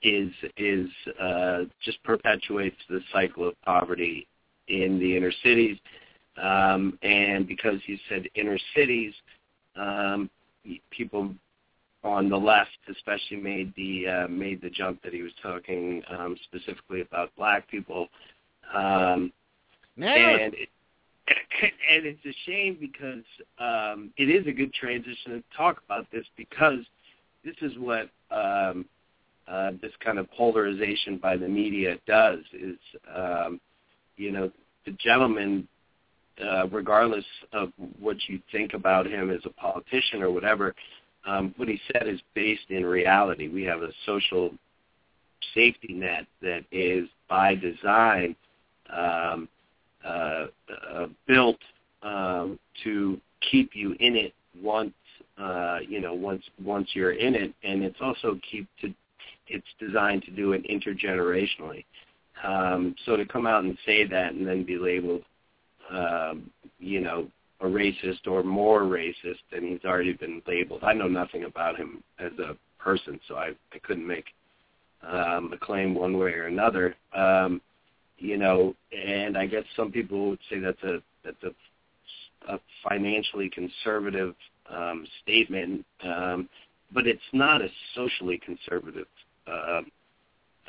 is 0.03 0.30
is 0.57 0.88
uh, 1.20 1.64
just 1.84 2.03
perpetuates 2.05 2.76
the 2.88 3.01
cycle 3.12 3.49
of 3.49 3.61
poverty 3.62 4.26
in 4.68 4.99
the 4.99 5.16
inner 5.16 5.32
cities. 5.42 5.78
Um, 6.40 6.99
and 7.03 7.49
because 7.49 7.80
he 7.84 7.99
said 8.09 8.28
inner 8.34 8.59
cities, 8.76 9.12
um, 9.76 10.30
people 10.90 11.34
on 12.05 12.28
the 12.28 12.36
left 12.36 12.70
especially 12.90 13.38
made 13.38 13.72
the 13.76 14.07
uh, 14.07 14.28
made 14.28 14.62
the 14.62 14.70
jump 14.70 15.03
that 15.03 15.12
he 15.12 15.22
was 15.22 15.32
talking 15.42 16.03
um, 16.11 16.36
specifically 16.44 17.01
about 17.01 17.30
black 17.36 17.68
people. 17.68 18.09
Um, 18.72 19.32
and 20.42 20.55
it, 20.55 20.68
and 21.62 22.07
it's 22.07 22.24
a 22.24 22.34
shame 22.46 22.76
because 22.80 23.24
um, 23.59 24.12
it 24.16 24.30
is 24.30 24.46
a 24.46 24.53
good 24.53 24.72
transition 24.72 25.32
to 25.32 25.42
talk 25.57 25.82
about 25.84 26.07
this 26.12 26.24
because 26.36 26.80
this 27.44 27.57
is 27.62 27.72
what 27.78 28.09
um, 28.30 28.84
uh, 29.51 29.70
this 29.80 29.92
kind 30.05 30.18
of 30.18 30.30
polarization 30.32 31.18
by 31.18 31.36
the 31.36 31.49
media 31.49 31.96
does 32.07 32.40
is 32.53 32.76
um, 33.14 33.61
you 34.16 34.30
know 34.30 34.51
the 34.86 34.92
gentleman 34.92 35.66
uh, 36.44 36.66
regardless 36.68 37.24
of 37.53 37.72
what 37.99 38.16
you 38.28 38.40
think 38.53 38.74
about 38.74 39.07
him 39.07 39.30
as 39.30 39.40
a 39.44 39.51
politician 39.51 40.22
or 40.22 40.30
whatever 40.30 40.74
um, 41.26 41.55
what 41.57 41.68
he 41.68 41.80
said 41.92 42.09
is 42.09 42.20
based 42.34 42.70
in 42.70 42.84
reality. 42.84 43.49
We 43.49 43.64
have 43.64 43.82
a 43.82 43.90
social 44.07 44.51
safety 45.55 45.92
net 45.92 46.26
that 46.42 46.64
is 46.72 47.09
by 47.28 47.55
design 47.55 48.34
um, 48.94 49.49
uh, 50.05 50.46
uh, 50.90 51.07
built 51.26 51.59
um, 52.03 52.59
to 52.84 53.20
keep 53.51 53.70
you 53.74 53.92
in 54.01 54.16
it 54.16 54.32
once 54.62 54.92
uh, 55.38 55.78
you 55.86 56.01
know 56.01 56.14
once 56.14 56.42
once 56.64 56.88
you're 56.94 57.12
in 57.12 57.34
it, 57.34 57.55
and 57.62 57.82
it's 57.82 57.99
also 58.01 58.38
keep 58.51 58.66
to 58.80 58.92
it's 59.49 59.66
designed 59.78 60.22
to 60.24 60.30
do 60.30 60.53
it 60.53 60.64
intergenerationally. 60.68 61.84
Um, 62.44 62.94
so 63.05 63.16
to 63.16 63.26
come 63.26 63.46
out 63.46 63.64
and 63.64 63.76
say 63.84 64.07
that 64.07 64.32
and 64.32 64.46
then 64.46 64.64
be 64.64 64.78
labeled, 64.78 65.22
um, 65.90 66.51
you 66.78 67.01
know, 67.01 67.28
a 67.61 67.64
racist 67.66 68.26
or 68.26 68.42
more 68.42 68.82
racist 68.82 69.40
than 69.53 69.66
he's 69.66 69.84
already 69.84 70.12
been 70.12 70.40
labeled. 70.46 70.84
I 70.84 70.92
know 70.92 71.09
nothing 71.09 71.44
about 71.44 71.76
him 71.76 72.05
as 72.18 72.32
a 72.38 72.57
person, 72.78 73.18
so 73.26 73.34
I, 73.34 73.51
I 73.72 73.78
couldn't 73.82 74.07
make 74.07 74.26
um, 75.03 75.53
a 75.53 75.59
claim 75.59 75.94
one 75.94 76.18
way 76.18 76.32
or 76.32 76.46
another. 76.46 76.94
Um, 77.14 77.61
you 78.18 78.36
know, 78.36 78.74
and 78.92 79.36
I 79.36 79.46
guess 79.46 79.64
some 79.76 79.90
people 79.90 80.30
would 80.30 80.38
say 80.51 80.59
that's 80.59 80.82
a 80.82 80.99
that's 81.24 81.42
a, 81.42 82.53
a 82.53 82.61
financially 82.88 83.51
conservative 83.51 84.34
um, 84.70 85.07
statement, 85.22 85.84
um, 86.05 86.49
but 86.92 87.07
it's 87.07 87.20
not 87.32 87.62
a 87.62 87.68
socially 87.94 88.40
conservative 88.44 89.07
uh, 89.49 89.82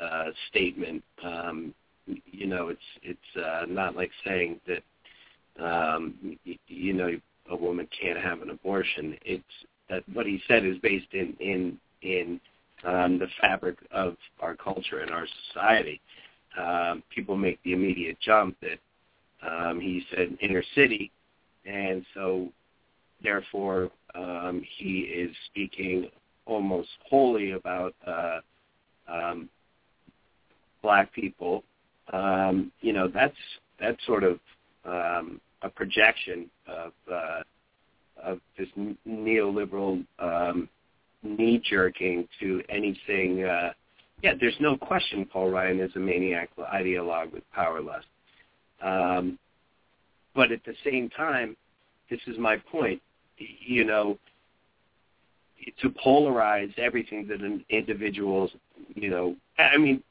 uh, 0.04 0.24
statement. 0.50 1.02
Um, 1.24 1.74
you 2.26 2.46
know, 2.46 2.68
it's 2.68 2.80
it's 3.02 3.44
uh, 3.44 3.66
not 3.68 3.96
like 3.96 4.10
saying 4.26 4.60
that 4.66 4.82
um, 5.64 6.14
y- 6.46 6.58
you 6.68 6.92
know 6.94 7.10
a 7.50 7.56
woman 7.56 7.88
can't 8.00 8.18
have 8.20 8.42
an 8.42 8.50
abortion. 8.50 9.16
It's 9.24 9.44
that 9.90 10.04
what 10.12 10.26
he 10.26 10.40
said 10.48 10.64
is 10.64 10.78
based 10.78 11.12
in 11.12 11.36
in 11.40 11.78
in 12.02 12.40
um, 12.84 13.18
the 13.18 13.28
fabric 13.40 13.78
of 13.92 14.16
our 14.40 14.56
culture 14.56 15.00
and 15.00 15.10
our 15.10 15.26
society 15.48 16.00
um, 16.58 17.02
people 17.14 17.36
make 17.36 17.62
the 17.64 17.72
immediate 17.72 18.18
jump 18.20 18.56
that 18.62 18.78
um, 19.48 19.80
he 19.80 20.02
said 20.14 20.36
inner 20.42 20.64
city, 20.74 21.10
and 21.66 22.04
so 22.14 22.48
therefore 23.22 23.90
um, 24.14 24.62
he 24.78 25.00
is 25.00 25.34
speaking 25.50 26.08
almost 26.46 26.88
wholly 27.08 27.52
about 27.52 27.94
uh, 28.06 28.40
um, 29.10 29.48
black 30.82 31.12
people. 31.12 31.64
Um, 32.12 32.72
you 32.80 32.92
know, 32.92 33.08
that's 33.08 33.36
that's 33.78 34.04
sort 34.06 34.24
of 34.24 34.38
um, 34.84 35.40
a 35.62 35.68
projection 35.68 36.50
of 36.66 36.92
uh, 37.12 37.42
of 38.22 38.40
this 38.58 38.68
neoliberal 39.06 40.04
um, 40.18 40.68
knee 41.22 41.62
jerking 41.68 42.26
to 42.40 42.62
anything. 42.68 43.44
Uh, 43.44 43.72
yeah, 44.22 44.34
there's 44.38 44.56
no 44.60 44.76
question 44.76 45.24
Paul 45.24 45.50
Ryan 45.50 45.80
is 45.80 45.90
a 45.96 45.98
maniac 45.98 46.50
ideologue 46.58 47.32
with 47.32 47.42
power 47.52 47.80
lust. 47.80 48.06
Um, 48.82 49.38
but 50.34 50.52
at 50.52 50.64
the 50.64 50.74
same 50.84 51.08
time, 51.10 51.56
this 52.10 52.20
is 52.26 52.38
my 52.38 52.56
point. 52.56 53.00
You 53.38 53.84
know, 53.84 54.18
to 55.80 55.90
polarize 55.90 56.76
everything 56.78 57.26
that 57.28 57.40
an 57.40 57.64
individual's, 57.70 58.50
you 58.94 59.10
know, 59.10 59.36
I 59.58 59.76
mean, 59.76 60.02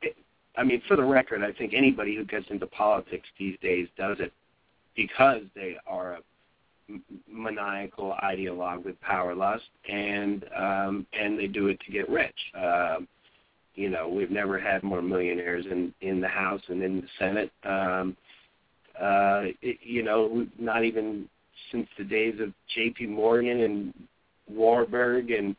I 0.57 0.63
mean, 0.63 0.81
for 0.87 0.95
the 0.95 1.03
record, 1.03 1.43
I 1.43 1.51
think 1.53 1.73
anybody 1.73 2.15
who 2.15 2.25
gets 2.25 2.45
into 2.49 2.67
politics 2.67 3.27
these 3.37 3.57
days 3.61 3.87
does 3.97 4.17
it 4.19 4.33
because 4.95 5.41
they 5.55 5.77
are 5.87 6.13
a 6.13 6.19
maniacal 7.31 8.15
ideologue 8.23 8.83
with 8.83 8.99
power 9.01 9.35
lust, 9.35 9.69
and 9.89 10.43
um, 10.57 11.05
and 11.13 11.37
they 11.37 11.47
do 11.47 11.67
it 11.67 11.79
to 11.85 11.91
get 11.91 12.09
rich. 12.09 12.35
Um, 12.55 13.07
you 13.75 13.89
know, 13.89 14.09
we've 14.09 14.31
never 14.31 14.59
had 14.59 14.83
more 14.83 15.01
millionaires 15.01 15.65
in 15.65 15.93
in 16.01 16.19
the 16.19 16.27
House 16.27 16.61
and 16.67 16.81
in 16.83 17.01
the 17.01 17.07
Senate. 17.17 17.51
Um, 17.63 18.17
uh, 18.99 19.43
it, 19.61 19.77
you 19.81 20.03
know, 20.03 20.45
not 20.57 20.83
even 20.83 21.29
since 21.71 21.87
the 21.97 22.03
days 22.03 22.39
of 22.41 22.51
J.P. 22.75 23.05
Morgan 23.05 23.61
and 23.61 23.93
Warburg 24.49 25.31
and 25.31 25.55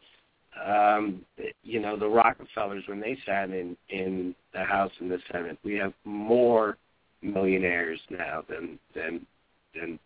um, 0.67 1.25
you 1.63 1.81
know 1.81 1.97
the 1.97 2.09
Rockefellers 2.09 2.85
when 2.87 3.01
they 3.01 3.17
sat 3.25 3.51
in 3.51 3.77
in 3.89 4.35
the 4.53 4.65
House 4.65 4.93
and 5.01 5.11
the 5.11 5.19
Senate. 5.31 5.59
We 5.65 5.75
have 5.75 5.93
more 6.05 6.77
millionaires 7.23 8.01
now 8.11 8.43
than 8.49 8.79
than 8.95 9.27
than 9.75 9.99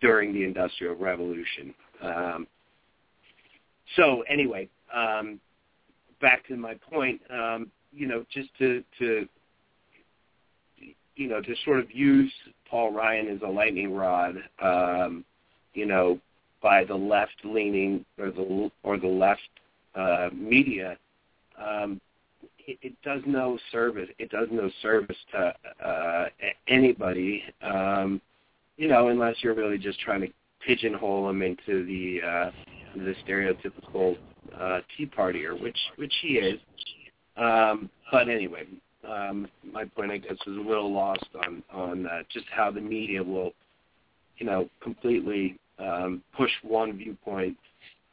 during 0.00 0.32
the 0.32 0.44
Industrial 0.44 0.94
Revolution. 0.94 1.74
Um, 2.02 2.46
so 3.96 4.22
anyway, 4.28 4.68
um, 4.94 5.40
back 6.20 6.46
to 6.48 6.56
my 6.56 6.74
point. 6.74 7.20
Um, 7.30 7.70
you 7.92 8.06
know, 8.06 8.24
just 8.32 8.48
to 8.58 8.82
to 8.98 9.28
you 11.16 11.28
know 11.28 11.40
to 11.40 11.54
sort 11.64 11.78
of 11.78 11.90
use 11.90 12.32
Paul 12.68 12.92
Ryan 12.92 13.28
as 13.28 13.40
a 13.42 13.50
lightning 13.50 13.94
rod. 13.94 14.36
Um, 14.62 15.24
you 15.74 15.86
know, 15.86 16.18
by 16.62 16.84
the 16.84 16.94
left 16.94 17.36
leaning 17.44 18.04
or 18.18 18.30
the 18.30 18.70
or 18.82 18.98
the 18.98 19.06
left 19.06 19.40
uh, 19.94 20.30
media, 20.32 20.96
um, 21.62 22.00
it, 22.66 22.78
it 22.82 22.94
does 23.02 23.20
no 23.26 23.58
service. 23.70 24.08
It 24.18 24.30
does 24.30 24.48
no 24.50 24.70
service 24.80 25.16
to 25.32 25.54
uh, 25.84 26.26
anybody. 26.68 27.42
Um, 27.62 28.20
you 28.76 28.88
know, 28.88 29.08
unless 29.08 29.36
you're 29.42 29.54
really 29.54 29.78
just 29.78 30.00
trying 30.00 30.22
to 30.22 30.28
pigeonhole 30.66 31.26
them 31.26 31.42
into 31.42 31.84
the 31.84 32.20
uh, 32.26 32.50
the 32.96 33.14
stereotypical 33.26 34.16
uh, 34.58 34.80
Tea 34.96 35.06
Partier, 35.06 35.60
which 35.60 35.78
which 35.96 36.12
he 36.22 36.34
is. 36.34 36.60
Um, 37.36 37.90
but 38.10 38.28
anyway, 38.28 38.64
um, 39.08 39.48
my 39.72 39.84
point, 39.84 40.10
I 40.10 40.18
guess, 40.18 40.32
is 40.32 40.56
a 40.56 40.60
little 40.60 40.92
lost 40.92 41.26
on 41.46 41.62
on 41.72 42.06
uh, 42.06 42.22
just 42.32 42.46
how 42.50 42.70
the 42.70 42.80
media 42.80 43.22
will, 43.22 43.52
you 44.38 44.46
know, 44.46 44.68
completely 44.82 45.58
um, 45.82 46.22
push 46.36 46.50
one 46.62 46.96
viewpoint 46.96 47.56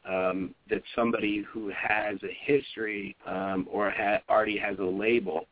um, 0.08 0.54
that 0.68 0.82
somebody 0.96 1.44
who 1.52 1.70
has 1.70 2.18
a 2.22 2.52
history 2.52 3.16
um, 3.26 3.66
or 3.70 3.90
ha- 3.90 4.20
already 4.28 4.58
has 4.58 4.78
a 4.78 4.84
label, 4.84 5.46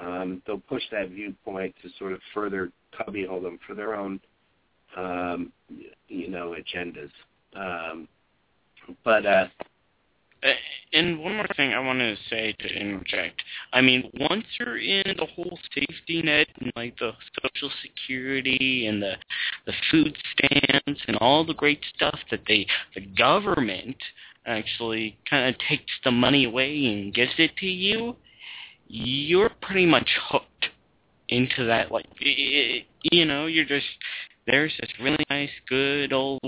um, 0.00 0.42
they'll 0.46 0.58
push 0.58 0.82
that 0.90 1.10
viewpoint 1.10 1.74
to 1.82 1.88
sort 1.98 2.12
of 2.12 2.20
further 2.32 2.70
cubbyhole 2.96 3.40
them 3.40 3.58
for 3.66 3.74
their 3.74 3.94
own, 3.94 4.20
um, 4.96 5.52
you 6.08 6.28
know, 6.28 6.54
agendas. 6.54 7.10
Um, 7.56 8.08
but 9.04 9.24
uh, 9.24 9.46
And 10.94 11.18
one 11.18 11.34
more 11.34 11.48
thing 11.56 11.74
I 11.74 11.80
wanted 11.80 12.16
to 12.16 12.22
say 12.30 12.54
to 12.60 12.68
interject. 12.68 13.42
I 13.72 13.80
mean, 13.80 14.10
once 14.14 14.44
you're 14.60 14.78
in 14.78 15.02
the 15.18 15.26
whole 15.26 15.58
safety 15.74 16.22
net 16.22 16.46
and 16.60 16.72
like 16.76 16.96
the 16.98 17.10
social 17.42 17.70
security 17.82 18.86
and 18.86 19.02
the 19.02 19.14
the 19.66 19.72
food 19.90 20.16
stamps 20.32 21.00
and 21.08 21.16
all 21.16 21.44
the 21.44 21.54
great 21.54 21.80
stuff 21.96 22.18
that 22.30 22.42
they 22.46 22.66
the 22.94 23.00
government 23.00 23.96
actually 24.46 25.18
kind 25.28 25.52
of 25.52 25.58
takes 25.68 25.92
the 26.04 26.12
money 26.12 26.44
away 26.44 26.86
and 26.86 27.12
gives 27.12 27.32
it 27.38 27.56
to 27.56 27.66
you, 27.66 28.14
you're 28.86 29.50
pretty 29.62 29.86
much 29.86 30.08
hooked 30.28 30.66
into 31.28 31.64
that. 31.64 31.90
Like, 31.90 32.06
i- 32.20 32.24
i- 32.28 32.84
you 33.10 33.24
know, 33.24 33.46
you're 33.46 33.64
just 33.64 33.86
there's 34.46 34.72
this 34.80 34.90
really 35.00 35.24
nice, 35.30 35.50
good 35.68 36.12
old 36.12 36.40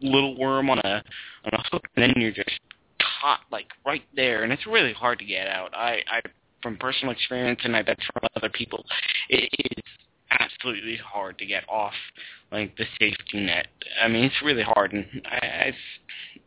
little 0.00 0.36
worm 0.38 0.70
on 0.70 0.78
a 0.78 1.02
on 1.44 1.52
a 1.52 1.62
hook, 1.70 1.86
and 1.96 2.02
then 2.04 2.14
you're 2.16 2.32
just 2.32 2.58
caught 3.22 3.40
like 3.50 3.66
right 3.86 4.02
there, 4.14 4.42
and 4.42 4.52
it's 4.52 4.66
really 4.66 4.92
hard 4.92 5.18
to 5.20 5.24
get 5.24 5.46
out. 5.46 5.74
I, 5.74 6.00
I 6.10 6.20
from 6.62 6.76
personal 6.76 7.12
experience, 7.12 7.60
and 7.64 7.76
I 7.76 7.82
bet 7.82 7.98
from 8.12 8.28
other 8.36 8.50
people, 8.50 8.84
it 9.28 9.48
is 9.58 9.82
absolutely 10.30 10.96
hard 10.96 11.38
to 11.38 11.46
get 11.46 11.64
off 11.68 11.92
like 12.50 12.76
the 12.76 12.84
safety 12.98 13.40
net. 13.40 13.68
I 14.02 14.08
mean, 14.08 14.24
it's 14.24 14.42
really 14.44 14.62
hard, 14.62 14.92
and 14.92 15.06
I, 15.24 15.46
I 15.46 15.72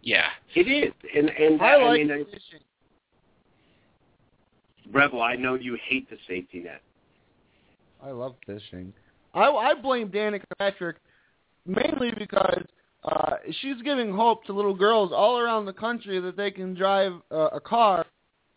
yeah. 0.02 0.28
it 0.56 0.62
is, 0.62 0.94
and 1.16 1.30
and 1.30 1.62
I 1.62 1.78
like 1.84 2.00
mean, 2.00 2.12
I- 2.12 2.24
Rebel, 4.92 5.22
I 5.22 5.36
know 5.36 5.56
you 5.56 5.78
hate 5.90 6.08
the 6.10 6.18
safety 6.28 6.60
net. 6.60 6.82
I 8.04 8.12
love 8.12 8.36
fishing. 8.46 8.94
I, 9.34 9.50
I 9.50 9.74
blame 9.74 10.10
Danica 10.10 10.44
Patrick 10.60 10.98
mainly 11.66 12.12
because 12.18 12.64
uh, 13.06 13.36
she's 13.62 13.82
giving 13.84 14.12
hope 14.12 14.46
to 14.46 14.54
little 14.54 14.74
girls 14.74 15.12
all 15.14 15.38
around 15.38 15.66
the 15.66 15.74
country 15.74 16.20
that 16.20 16.36
they 16.36 16.50
can 16.50 16.74
drive 16.74 17.14
uh, 17.32 17.50
a 17.54 17.60
car 17.60 18.06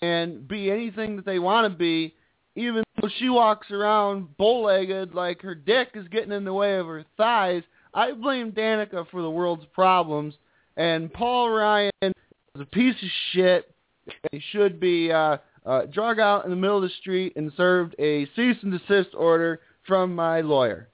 and 0.00 0.48
be 0.48 0.70
anything 0.70 1.16
that 1.16 1.26
they 1.26 1.38
want 1.38 1.70
to 1.70 1.78
be, 1.78 2.14
even 2.56 2.82
though 3.00 3.08
she 3.18 3.28
walks 3.28 3.70
around 3.70 4.36
bow-legged 4.38 5.14
like 5.14 5.42
her 5.42 5.54
dick 5.54 5.88
is 5.94 6.08
getting 6.08 6.32
in 6.32 6.44
the 6.44 6.52
way 6.52 6.78
of 6.78 6.86
her 6.86 7.04
thighs. 7.16 7.62
I 7.92 8.12
blame 8.12 8.52
Danica 8.52 9.08
for 9.10 9.22
the 9.22 9.30
world's 9.30 9.66
problems, 9.74 10.34
and 10.76 11.12
Paul 11.12 11.50
Ryan 11.50 11.90
is 12.02 12.12
a 12.60 12.64
piece 12.64 12.94
of 13.02 13.08
shit. 13.32 13.74
He 14.32 14.40
should 14.52 14.80
be 14.80 15.12
uh, 15.12 15.38
uh, 15.66 15.82
drug 15.86 16.18
out 16.18 16.44
in 16.44 16.50
the 16.50 16.56
middle 16.56 16.76
of 16.76 16.82
the 16.82 16.94
street 17.00 17.34
and 17.36 17.52
served 17.56 17.94
a 17.98 18.24
cease 18.34 18.56
and 18.62 18.72
desist 18.72 19.10
order 19.14 19.60
from 19.86 20.14
my 20.14 20.40
lawyer. 20.40 20.88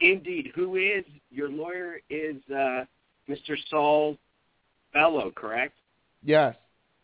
Indeed, 0.00 0.52
who 0.54 0.76
is 0.76 1.04
your 1.30 1.48
lawyer? 1.48 2.00
Is 2.08 2.36
uh, 2.50 2.84
Mr. 3.28 3.56
Saul 3.68 4.16
Bello, 4.92 5.30
correct? 5.34 5.74
Yes. 6.24 6.54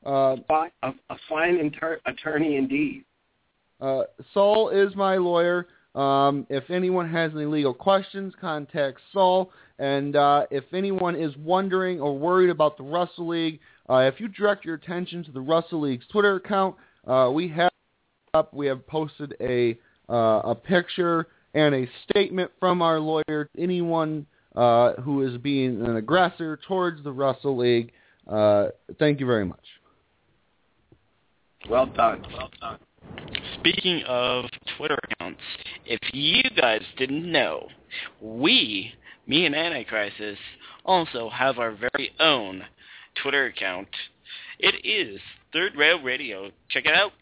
Uh, 0.05 0.37
A, 0.51 0.93
a 1.11 1.17
fine 1.29 1.57
inter- 1.57 2.01
attorney 2.07 2.57
indeed. 2.57 3.05
uh, 3.81 4.03
Saul 4.33 4.71
is 4.71 4.95
my 4.95 5.17
lawyer. 5.17 5.67
Um, 5.95 6.47
if 6.51 6.71
anyone 6.71 7.09
has 7.11 7.33
any 7.35 7.47
legal 7.47 7.73
questions, 7.73 8.35
contact 8.41 9.01
Saul. 9.13 9.51
And 9.79 10.17
uh, 10.17 10.47
if 10.51 10.65
anyone 10.73 11.17
is 11.17 11.37
wondering 11.37 12.01
or 12.01 12.17
worried 12.19 12.51
about 12.51 12.77
the 12.77 12.83
Russell 12.83 13.29
League, 13.29 13.61
uh, 13.89 13.99
if 13.99 14.21
you 14.21 14.29
direct 14.29 14.65
your 14.65 14.75
attention 14.75 15.25
to 15.25 15.33
the 15.33 15.41
Russell 15.41 15.81
League's 15.81 16.07
Twitter 16.09 16.37
account, 16.37 16.77
uh, 17.07 17.31
we 17.33 17.49
have 17.49 17.71
up. 18.35 18.53
We 18.53 18.67
have 18.67 18.87
posted 18.87 19.35
a 19.41 19.79
uh, 20.09 20.41
a 20.45 20.55
picture 20.55 21.29
and 21.55 21.75
a 21.75 21.89
statement 22.09 22.51
from 22.61 22.83
our 22.83 23.01
lawyer. 23.01 23.49
Anyone 23.57 24.27
uh, 24.55 24.95
who 24.95 25.27
is 25.27 25.39
being 25.39 25.85
an 25.85 25.97
aggressor 25.97 26.59
towards 26.69 27.03
the 27.03 27.13
Russell 27.13 27.57
League, 27.57 27.93
uh, 28.29 28.67
thank 28.99 29.21
you 29.21 29.27
very 29.27 29.45
much. 29.45 29.65
Well 31.69 31.87
done. 31.87 32.25
Well 32.37 32.51
done. 32.61 32.79
Speaking 33.59 34.03
of 34.07 34.45
Twitter 34.77 34.99
accounts, 35.11 35.41
if 35.87 36.01
you 36.13 36.43
guys 36.57 36.83
didn't 36.99 37.31
know, 37.31 37.69
we, 38.21 38.93
me 39.27 39.47
and 39.47 39.55
Anticrisis, 39.55 40.37
also 40.85 41.31
have 41.31 41.59
our 41.59 41.73
very 41.73 42.11
own 42.21 42.63
Twitter 43.23 43.47
account. 43.47 43.89
It 44.59 44.85
is 44.85 45.21
Third 45.53 45.75
Rail 45.77 46.03
Radio. 46.03 46.51
Check 46.69 46.85
it 46.87 46.95
out. 46.95 47.13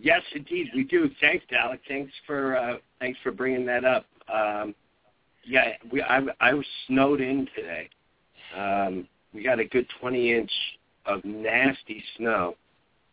Yes, 0.00 0.22
indeed, 0.34 0.68
we 0.74 0.84
do. 0.84 1.10
Thanks, 1.20 1.44
Alec. 1.52 1.80
Thanks 1.88 2.12
for 2.26 2.56
uh, 2.56 2.76
thanks 3.00 3.18
for 3.22 3.32
bringing 3.32 3.66
that 3.66 3.84
up. 3.84 4.06
Um, 4.32 4.74
yeah, 5.44 5.72
we 5.90 6.02
I, 6.02 6.20
I 6.40 6.54
was 6.54 6.66
snowed 6.86 7.20
in 7.20 7.48
today. 7.56 7.88
Um, 8.56 9.08
we 9.34 9.42
got 9.42 9.58
a 9.58 9.64
good 9.64 9.86
20 10.00 10.34
inch 10.34 10.52
of 11.06 11.24
nasty 11.24 12.02
snow. 12.16 12.54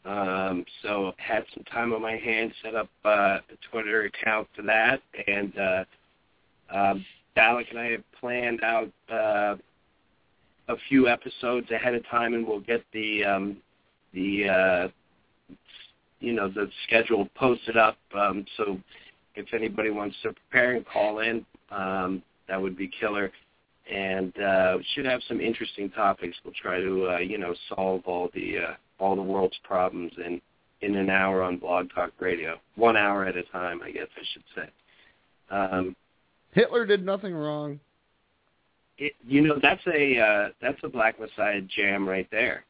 Um, 0.05 0.65
so 0.83 1.13
had 1.17 1.45
some 1.53 1.63
time 1.63 1.91
on 1.91 2.01
my 2.01 2.15
hands, 2.15 2.53
set 2.63 2.75
up 2.75 2.89
uh, 3.03 3.39
a 3.39 3.41
Twitter 3.71 4.03
account 4.03 4.47
for 4.55 4.61
that, 4.61 5.01
and 5.27 5.57
uh, 5.57 5.83
um, 6.71 7.05
Alec 7.35 7.67
and 7.71 7.79
I 7.79 7.91
have 7.91 8.03
planned 8.19 8.63
out 8.63 8.91
uh, 9.11 9.55
a 10.67 10.75
few 10.87 11.07
episodes 11.07 11.71
ahead 11.71 11.95
of 11.95 12.07
time, 12.07 12.35
and 12.35 12.47
we'll 12.47 12.59
get 12.59 12.83
the 12.93 13.23
um, 13.25 13.57
the 14.13 14.49
uh, 14.49 14.87
you 16.19 16.33
know 16.33 16.49
the 16.49 16.69
schedule 16.87 17.27
posted 17.35 17.77
up. 17.77 17.97
Um, 18.17 18.45
so 18.57 18.79
if 19.35 19.53
anybody 19.53 19.89
wants 19.89 20.15
to 20.23 20.33
prepare 20.33 20.75
and 20.75 20.85
call 20.85 21.19
in, 21.19 21.45
um, 21.71 22.23
that 22.47 22.61
would 22.61 22.77
be 22.77 22.89
killer. 22.99 23.31
And 23.91 24.33
uh, 24.39 24.73
we 24.77 24.85
should 24.95 25.05
have 25.05 25.21
some 25.27 25.39
interesting 25.39 25.91
topics. 25.91 26.35
We'll 26.43 26.53
try 26.59 26.79
to 26.79 27.09
uh, 27.15 27.17
you 27.19 27.37
know 27.37 27.53
solve 27.69 28.01
all 28.05 28.29
the 28.33 28.57
uh, 28.57 28.73
all 28.99 29.15
the 29.15 29.21
world's 29.21 29.59
problems 29.63 30.11
in 30.25 30.41
in 30.81 30.95
an 30.95 31.09
hour 31.09 31.41
on 31.41 31.57
Blog 31.57 31.89
Talk 31.93 32.11
Radio, 32.19 32.55
one 32.75 32.97
hour 32.97 33.25
at 33.25 33.37
a 33.37 33.43
time, 33.43 33.81
I 33.81 33.91
guess 33.91 34.07
I 34.15 34.23
should 34.33 34.43
say. 34.55 35.55
Um, 35.55 35.95
Hitler 36.51 36.85
did 36.85 37.05
nothing 37.05 37.33
wrong. 37.33 37.79
it, 38.97 39.13
you 39.27 39.41
know 39.41 39.59
that's 39.61 39.85
a 39.87 40.19
uh, 40.19 40.49
that's 40.61 40.79
a 40.83 40.89
Black 40.89 41.19
Messiah 41.19 41.61
jam 41.61 42.07
right 42.07 42.27
there. 42.31 42.65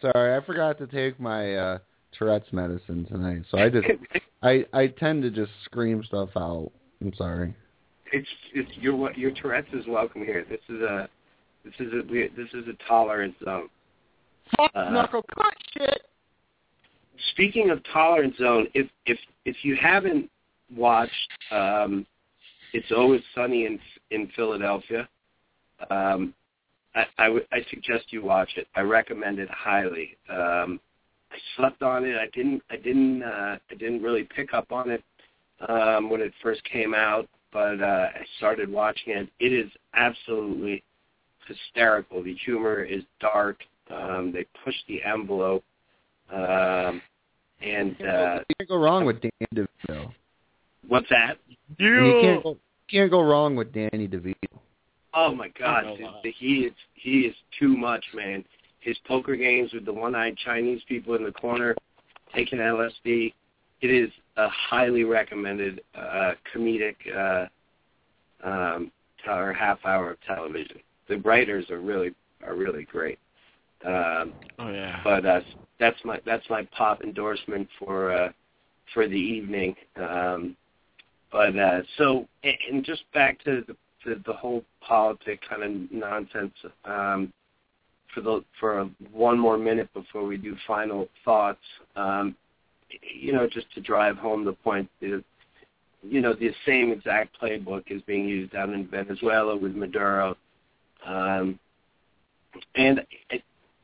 Sorry, 0.00 0.36
I 0.36 0.44
forgot 0.44 0.78
to 0.78 0.86
take 0.86 1.18
my 1.20 1.54
uh 1.54 1.78
Tourette's 2.18 2.52
medicine 2.52 3.04
tonight, 3.06 3.42
so 3.50 3.58
I 3.58 3.68
just 3.68 3.86
I 4.42 4.64
I 4.72 4.86
tend 4.88 5.22
to 5.22 5.30
just 5.30 5.52
scream 5.64 6.02
stuff 6.04 6.30
out. 6.36 6.70
I'm 7.00 7.12
sorry. 7.14 7.54
it's 8.12 8.28
it's 8.54 8.70
your 8.76 9.12
your 9.12 9.30
Tourette's 9.32 9.72
is 9.72 9.86
welcome 9.86 10.24
here. 10.24 10.44
This 10.48 10.60
is 10.68 10.80
a 10.82 11.08
this 11.64 11.74
is 11.78 11.92
a 11.92 12.02
we- 12.10 12.30
this 12.36 12.48
is 12.54 12.66
a 12.68 12.88
tolerance 12.88 13.34
zone. 13.44 13.68
Fuck 14.56 14.70
Uh, 14.74 14.90
knuckle 14.90 15.24
cut 15.34 15.54
shit. 15.76 16.02
Speaking 17.32 17.70
of 17.70 17.80
tolerance 17.92 18.36
zone, 18.38 18.66
if 18.74 18.88
if 19.06 19.18
if 19.44 19.56
you 19.62 19.76
haven't 19.76 20.30
watched, 20.74 21.12
um, 21.50 22.06
it's 22.72 22.90
always 22.96 23.20
sunny 23.34 23.66
in 23.66 23.78
in 24.10 24.28
Philadelphia. 24.34 25.08
Um, 25.90 26.34
I, 26.94 27.04
I 27.18 27.28
would 27.28 27.46
I 27.52 27.62
suggest 27.70 28.06
you 28.12 28.22
watch 28.22 28.50
it. 28.56 28.66
I 28.74 28.80
recommend 28.80 29.38
it 29.38 29.48
highly. 29.50 30.16
Um, 30.28 30.80
I 31.30 31.36
slept 31.56 31.82
on 31.82 32.04
it. 32.04 32.16
I 32.16 32.26
didn't 32.34 32.62
I 32.70 32.76
didn't 32.76 33.22
uh, 33.22 33.58
I 33.70 33.74
didn't 33.74 34.02
really 34.02 34.24
pick 34.24 34.52
up 34.54 34.72
on 34.72 34.90
it 34.90 35.02
um, 35.68 36.10
when 36.10 36.20
it 36.20 36.32
first 36.42 36.62
came 36.64 36.94
out, 36.94 37.28
but 37.52 37.80
uh, 37.80 38.08
I 38.14 38.24
started 38.38 38.70
watching 38.70 39.14
it. 39.14 39.28
It 39.38 39.52
is 39.52 39.70
absolutely 39.94 40.82
hysterical. 41.46 42.22
The 42.22 42.34
humor 42.34 42.82
is 42.82 43.02
dark. 43.20 43.60
Um, 43.90 44.32
they 44.32 44.46
push 44.64 44.74
the 44.88 45.02
envelope. 45.02 45.64
Um, 46.32 47.02
and 47.60 47.96
uh, 48.00 48.38
you 48.48 48.54
can't 48.56 48.68
go 48.68 48.76
wrong 48.76 49.04
with 49.04 49.20
Danny 49.20 49.66
DeVito. 49.88 50.12
what's 50.88 51.08
that? 51.10 51.38
You 51.78 52.18
can't 52.20 52.42
go, 52.42 52.56
can't 52.90 53.10
go 53.10 53.22
wrong 53.22 53.56
with 53.56 53.72
Danny 53.72 54.08
DeVito. 54.08 54.34
Oh 55.12 55.34
my 55.34 55.48
God, 55.48 55.82
th- 55.82 56.00
wow. 56.00 56.20
th- 56.22 56.34
he 56.38 56.60
is 56.60 56.72
he 56.94 57.20
is 57.22 57.34
too 57.58 57.76
much, 57.76 58.04
man. 58.14 58.44
His 58.80 58.96
poker 59.06 59.36
games 59.36 59.72
with 59.72 59.84
the 59.84 59.92
one-eyed 59.92 60.36
Chinese 60.38 60.82
people 60.88 61.14
in 61.14 61.24
the 61.24 61.32
corner 61.32 61.76
taking 62.34 62.58
LSD. 62.58 63.32
It 63.82 63.90
is 63.90 64.10
a 64.36 64.48
highly 64.48 65.04
recommended 65.04 65.82
uh, 65.94 66.32
comedic 66.54 66.96
uh, 67.14 67.46
um, 68.46 68.90
or 69.28 69.52
half 69.52 69.78
hour 69.84 70.12
of 70.12 70.18
television. 70.26 70.78
The 71.08 71.18
writers 71.18 71.70
are 71.70 71.80
really 71.80 72.14
are 72.46 72.54
really 72.54 72.84
great. 72.84 73.18
Um, 73.84 74.32
Oh 74.58 74.70
yeah. 74.70 75.00
but 75.04 75.24
uh, 75.24 75.40
that's 75.78 75.98
my 76.04 76.20
that's 76.24 76.48
my 76.48 76.66
pop 76.76 77.02
endorsement 77.02 77.68
for 77.78 78.12
uh, 78.12 78.32
for 78.94 79.06
the 79.08 79.14
evening. 79.14 79.74
Um, 79.96 80.56
but 81.32 81.56
uh, 81.58 81.80
so 81.96 82.26
and 82.44 82.84
just 82.84 83.02
back 83.12 83.42
to 83.44 83.62
the 83.66 83.76
the 84.04 84.22
the 84.26 84.32
whole 84.32 84.64
politic 84.80 85.40
kind 85.48 85.62
of 85.62 85.92
nonsense 85.92 86.54
um, 86.84 87.32
for 88.14 88.20
the 88.20 88.44
for 88.58 88.88
one 89.12 89.38
more 89.38 89.58
minute 89.58 89.92
before 89.94 90.24
we 90.24 90.36
do 90.36 90.56
final 90.66 91.08
thoughts. 91.24 91.60
Um, 91.96 92.36
you 93.14 93.32
know, 93.32 93.48
just 93.48 93.72
to 93.74 93.80
drive 93.80 94.16
home 94.16 94.44
the 94.44 94.52
point 94.52 94.88
that 95.00 95.22
you 96.02 96.20
know 96.20 96.34
the 96.34 96.50
same 96.66 96.90
exact 96.92 97.36
playbook 97.40 97.84
is 97.88 98.02
being 98.02 98.26
used 98.26 98.52
down 98.52 98.74
in 98.74 98.86
Venezuela 98.86 99.56
with 99.56 99.74
Maduro, 99.74 100.36
um, 101.06 101.58
and 102.74 103.04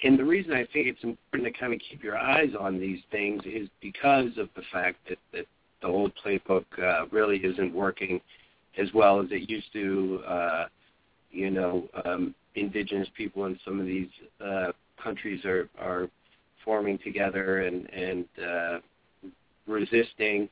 and 0.02 0.18
the 0.18 0.24
reason 0.24 0.52
I 0.52 0.66
think 0.72 0.88
it's 0.88 1.02
important 1.04 1.52
to 1.52 1.58
kind 1.58 1.72
of 1.72 1.80
keep 1.88 2.02
your 2.02 2.18
eyes 2.18 2.50
on 2.58 2.78
these 2.78 3.00
things 3.10 3.42
is 3.44 3.68
because 3.80 4.36
of 4.38 4.48
the 4.56 4.62
fact 4.72 4.98
that 5.08 5.18
that 5.32 5.46
the 5.82 5.88
old 5.88 6.12
playbook 6.24 6.64
uh, 6.82 7.06
really 7.10 7.38
isn't 7.38 7.74
working 7.74 8.20
as 8.78 8.88
well 8.94 9.20
as 9.20 9.26
it 9.30 9.48
used 9.48 9.72
to. 9.72 10.22
Uh, 10.26 10.66
you 11.30 11.50
know, 11.50 11.88
um, 12.04 12.34
indigenous 12.54 13.08
people 13.16 13.46
in 13.46 13.58
some 13.64 13.80
of 13.80 13.86
these 13.86 14.08
uh, 14.44 14.72
countries 15.02 15.44
are 15.44 15.68
are 15.78 16.08
forming 16.64 16.98
together 16.98 17.62
and 17.62 17.88
and 17.92 18.24
uh, 18.44 18.78
resisting, 19.66 20.48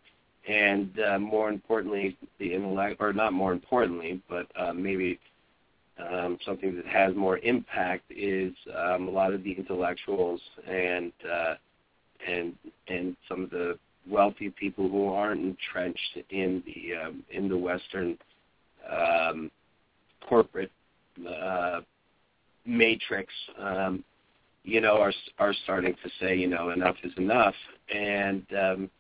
and 0.49 0.99
uh, 1.01 1.19
more 1.19 1.49
importantly, 1.49 2.17
the 2.39 2.53
intellect, 2.53 2.97
or 3.01 3.13
not 3.13 3.33
more 3.33 3.53
importantly, 3.53 4.21
but 4.29 4.47
uh, 4.57 4.73
maybe 4.73 5.19
um, 5.99 6.39
something 6.45 6.75
that 6.77 6.87
has 6.87 7.15
more 7.15 7.39
impact 7.39 8.05
is 8.11 8.53
um, 8.77 9.09
a 9.09 9.11
lot 9.11 9.33
of 9.33 9.45
the 9.45 9.53
intellectuals 9.53 10.41
and 10.67 11.13
uh, 11.31 11.55
and 12.27 12.55
and 12.89 13.17
some 13.29 13.45
of 13.45 13.51
the 13.51 13.79
wealthy 14.09 14.51
people 14.51 14.89
who 14.89 15.09
aren't 15.09 15.41
entrenched 15.41 16.19
in 16.31 16.63
the 16.67 16.95
um, 16.97 17.23
in 17.31 17.49
the 17.49 17.57
Western 17.57 18.19
um, 18.91 19.51
corporate 20.29 20.71
uh, 21.29 21.81
matrix, 22.67 23.33
um, 23.59 24.05
you 24.65 24.81
know, 24.81 24.97
are 24.97 25.13
are 25.39 25.55
starting 25.65 25.95
to 26.03 26.11
say, 26.21 26.37
you 26.37 26.49
know, 26.49 26.71
enough 26.71 26.97
is 27.03 27.13
enough, 27.17 27.55
and 27.95 28.47
um, 28.59 28.91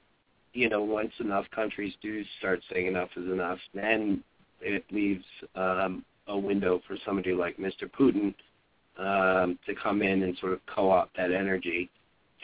you 0.52 0.68
know, 0.68 0.82
once 0.82 1.12
enough 1.20 1.46
countries 1.54 1.94
do 2.02 2.22
start 2.38 2.60
saying 2.72 2.86
enough 2.86 3.08
is 3.16 3.26
enough, 3.30 3.58
then 3.74 4.22
it 4.60 4.84
leaves 4.90 5.24
um, 5.56 6.04
a 6.28 6.38
window 6.38 6.80
for 6.86 6.96
somebody 7.04 7.32
like 7.32 7.56
Mr. 7.56 7.90
Putin 7.90 8.34
um, 8.98 9.58
to 9.66 9.74
come 9.74 10.02
in 10.02 10.22
and 10.22 10.36
sort 10.38 10.52
of 10.52 10.60
co-opt 10.66 11.16
that 11.16 11.32
energy, 11.32 11.90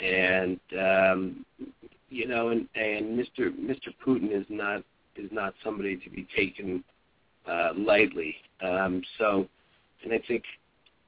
and 0.02 0.58
um, 0.78 1.44
you 2.08 2.26
know, 2.26 2.48
and, 2.48 2.68
and 2.74 3.18
Mr. 3.18 3.50
Mr. 3.54 3.94
Putin 4.04 4.32
is 4.32 4.46
not 4.48 4.82
is 5.16 5.30
not 5.30 5.54
somebody 5.62 5.96
to 5.96 6.10
be 6.10 6.26
taken 6.34 6.82
uh, 7.50 7.70
lightly. 7.76 8.36
Um, 8.62 9.02
so, 9.18 9.46
and 10.04 10.12
I 10.12 10.22
think 10.26 10.44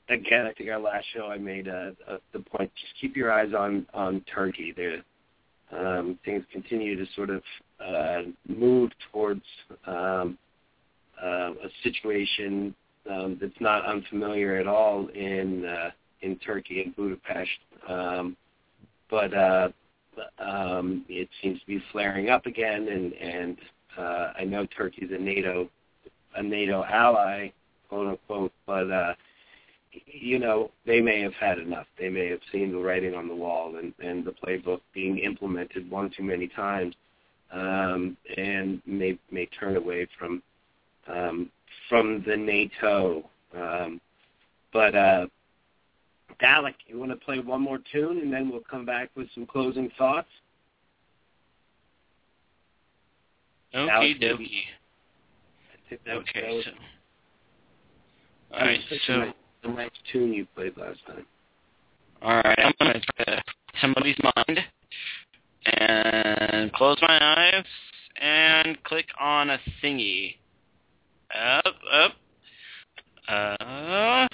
again, 0.08 0.46
I 0.46 0.52
think 0.52 0.70
our 0.70 0.80
last 0.80 1.06
show 1.14 1.26
I 1.26 1.38
made 1.38 1.68
uh, 1.68 1.90
uh, 2.08 2.18
the 2.32 2.40
point: 2.40 2.70
just 2.80 2.92
keep 3.00 3.16
your 3.16 3.32
eyes 3.32 3.52
on 3.56 3.86
on 3.94 4.24
Turkey. 4.32 4.74
There, 4.76 5.02
um, 5.72 6.18
things 6.24 6.44
continue 6.52 6.96
to 6.96 7.10
sort 7.14 7.30
of 7.30 7.42
uh, 7.84 8.22
move 8.48 8.90
towards 9.10 9.44
um, 9.86 10.36
uh, 11.22 11.52
a 11.52 11.68
situation 11.82 12.74
um, 13.10 13.38
that's 13.40 13.52
not 13.60 13.86
unfamiliar 13.86 14.56
at 14.56 14.66
all 14.66 15.08
in 15.08 15.64
uh, 15.64 15.90
in 16.22 16.36
Turkey 16.38 16.82
and 16.82 16.94
Budapest, 16.96 17.50
um, 17.88 18.36
but 19.10 19.34
uh, 19.34 19.68
um, 20.38 21.04
it 21.08 21.28
seems 21.42 21.60
to 21.60 21.66
be 21.66 21.82
flaring 21.92 22.30
up 22.30 22.46
again. 22.46 22.88
And 22.88 23.12
and 23.14 23.58
uh, 23.96 24.32
I 24.38 24.44
know 24.44 24.66
Turkey's 24.76 25.10
a 25.12 25.18
NATO 25.18 25.68
a 26.36 26.42
NATO 26.42 26.84
ally, 26.84 27.52
quote 27.88 28.08
unquote, 28.08 28.52
but 28.66 28.90
uh, 28.90 29.14
you 30.06 30.38
know 30.38 30.70
they 30.86 31.00
may 31.00 31.20
have 31.20 31.34
had 31.34 31.58
enough. 31.58 31.86
They 31.98 32.08
may 32.08 32.28
have 32.28 32.40
seen 32.50 32.72
the 32.72 32.78
writing 32.78 33.14
on 33.14 33.28
the 33.28 33.34
wall 33.34 33.76
and 33.76 33.92
and 33.98 34.24
the 34.24 34.32
playbook 34.32 34.80
being 34.94 35.18
implemented 35.18 35.90
one 35.90 36.10
too 36.16 36.22
many 36.22 36.48
times, 36.48 36.94
um, 37.52 38.16
and 38.36 38.80
may 38.86 39.18
may 39.30 39.46
turn 39.46 39.76
away 39.76 40.06
from 40.18 40.42
um, 41.08 41.50
from 41.88 42.24
the 42.26 42.36
NATO. 42.36 43.28
Um, 43.54 44.00
but 44.72 44.94
uh, 44.94 45.26
Dalek, 46.42 46.74
you 46.86 46.98
want 46.98 47.10
to 47.10 47.16
play 47.16 47.38
one 47.38 47.60
more 47.60 47.78
tune, 47.92 48.18
and 48.18 48.32
then 48.32 48.50
we'll 48.50 48.62
come 48.70 48.86
back 48.86 49.10
with 49.14 49.28
some 49.34 49.46
closing 49.46 49.90
thoughts. 49.98 50.28
Okay, 53.74 54.14
dokie. 54.20 54.62
Maybe- 56.04 56.10
I 56.10 56.14
think 56.14 56.14
that 56.14 56.16
was- 56.16 56.24
that 56.24 56.34
Okay, 56.42 56.56
was- 56.56 56.64
so 56.64 56.72
all 58.52 58.60
right, 58.66 58.80
so 59.06 59.16
nice- 59.16 59.34
a 59.64 59.68
nice 59.68 59.90
tune 60.12 60.32
you 60.32 60.46
played 60.54 60.76
last 60.76 61.06
time. 61.06 61.26
all 62.22 62.40
right, 62.40 62.58
I'm 62.58 62.72
gonna 62.78 63.00
try 63.00 63.24
to 63.24 63.42
somebody's 63.80 64.16
mind 64.36 64.64
and 65.66 66.72
close 66.72 67.00
my 67.02 67.18
eyes 67.20 67.64
and 68.16 68.82
click 68.84 69.08
on 69.18 69.50
a 69.50 69.58
thingy. 69.82 70.36
Up, 71.34 71.76
up. 71.90 72.16
Uh. 73.28 74.26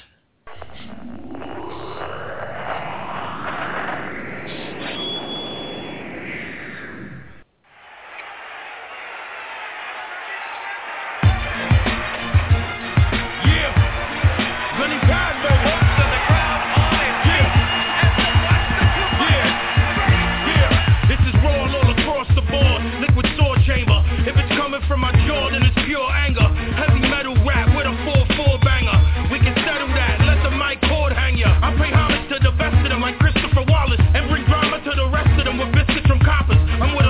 From 24.88 25.00
my 25.00 25.12
then 25.12 25.62
it's 25.62 25.76
pure 25.84 26.08
anger. 26.16 26.48
Heavy 26.72 27.04
metal 27.12 27.36
rap 27.44 27.68
with 27.76 27.84
a 27.84 27.92
4-4 28.08 28.64
banger. 28.64 28.98
We 29.30 29.38
can 29.38 29.52
settle 29.60 29.92
that. 29.92 30.16
Let 30.24 30.42
the 30.42 30.50
mic 30.50 30.80
cord 30.88 31.12
hang 31.12 31.36
ya. 31.36 31.52
I 31.60 31.76
pay 31.76 31.92
homage 31.92 32.28
to 32.32 32.40
the 32.40 32.56
best 32.56 32.74
of 32.80 32.88
them 32.88 33.04
like 33.04 33.18
Christopher 33.20 33.68
Wallace. 33.68 34.00
And 34.00 34.28
bring 34.32 34.44
drama 34.48 34.80
to 34.80 34.92
the 34.96 35.08
rest 35.12 35.28
of 35.38 35.44
them 35.44 35.60
with 35.60 35.72
biscuits 35.76 36.08
from 36.08 36.20
coppers. 36.20 36.56
I'm 36.80 36.96
with 36.96 37.07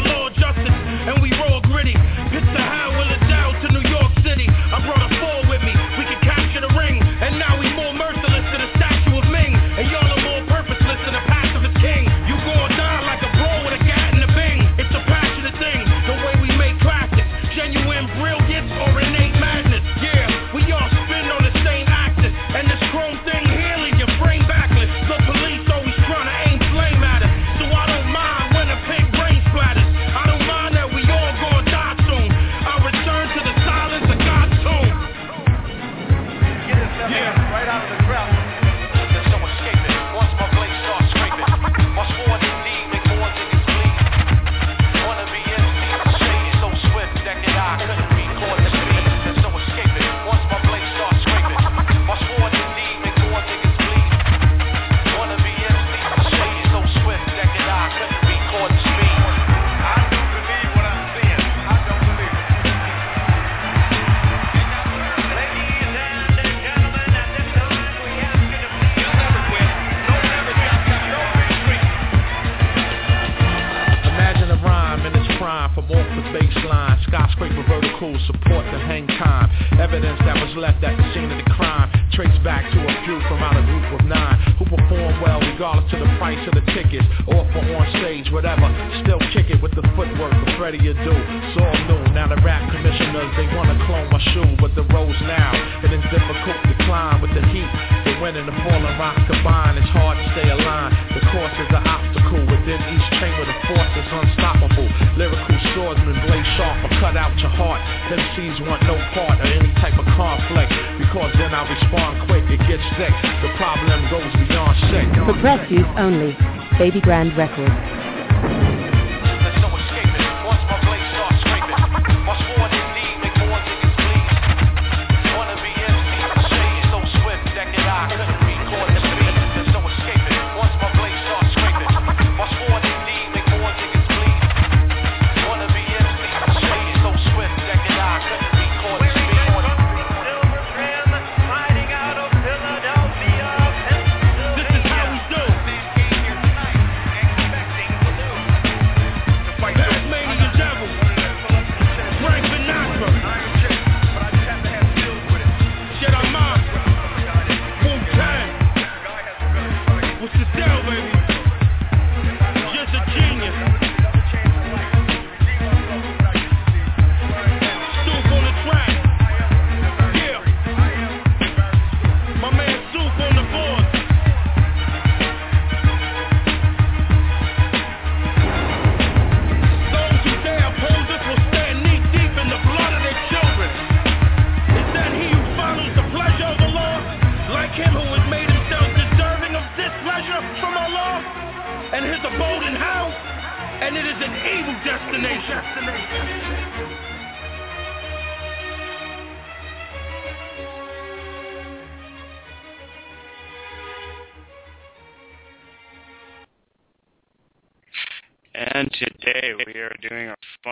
of 86.49 86.55
the 86.55 86.64
tickets. 86.72 87.05
Offer 87.28 87.61
on 87.76 87.86
stage, 88.01 88.32
whatever. 88.32 88.66
Still 89.05 89.20
kick 89.32 89.53
it 89.53 89.61
with 89.61 89.74
the 89.76 89.84
footwork 89.94 90.32
of 90.32 90.49
Freddie 90.57 90.80
Adu. 90.80 91.12
It's 91.12 91.61
all 91.61 91.76
new. 91.86 92.03
Now 92.16 92.28
the 92.28 92.40
rap 92.40 92.64
commissioners, 92.72 93.30
they 93.36 93.46
wanna 93.55 93.76
clone 93.86 94.09
my 94.11 94.20
shoe, 94.32 94.57
but 94.59 94.74
the 94.74 94.82
road's 94.88 95.20
now. 95.22 95.53
It 95.84 95.92
is 95.92 96.03
difficult 96.11 96.59
to 96.64 96.74
climb 96.86 97.20
with 97.20 97.34
the 97.34 97.44
heat. 97.53 97.97
Wind 98.21 98.37
and 98.37 98.49
the 98.51 98.57
falling 98.66 98.99
rocks 98.99 99.23
combine. 99.31 99.79
It's 99.79 99.91
hard 99.95 100.19
to 100.19 100.27
stay 100.35 100.51
aligned. 100.51 100.91
The 101.14 101.23
course 101.31 101.55
is 101.55 101.71
an 101.71 101.87
obstacle. 101.87 102.43
Within 102.51 102.81
each 102.91 103.07
chamber, 103.23 103.47
the 103.47 103.59
force 103.71 103.93
is 103.95 104.09
unstoppable. 104.11 104.91
Lyrical 105.14 105.59
swordsman, 105.75 106.19
blade 106.27 106.49
sharp, 106.59 106.83
or 106.83 106.93
cut 106.99 107.14
out 107.14 107.31
your 107.39 107.55
heart. 107.55 107.79
MCs 108.11 108.66
want 108.66 108.83
no 108.91 108.99
part 109.14 109.39
of 109.39 109.47
any 109.47 109.71
type 109.79 109.95
of 109.95 110.07
conflict. 110.19 110.75
Because 110.99 111.31
then 111.39 111.55
I 111.55 111.62
respond 111.71 112.27
quick, 112.27 112.43
it 112.51 112.62
gets 112.66 112.87
thick. 112.99 113.14
The 113.43 113.55
problem 113.55 114.03
goes 114.11 114.33
beyond 114.47 114.75
sick. 114.91 115.07
For 115.23 115.39
press 115.39 115.62
use 115.71 115.87
only. 115.95 116.35
Baby 116.79 117.01
Grand 117.01 117.37
Records. 117.39 118.88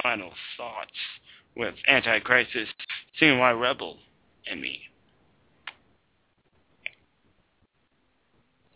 Final 0.06 0.30
thoughts 0.56 0.92
with 1.56 1.74
Antichrist, 1.88 2.50
CNY 3.20 3.60
Rebel, 3.60 3.96
and 4.48 4.60
me. 4.60 4.78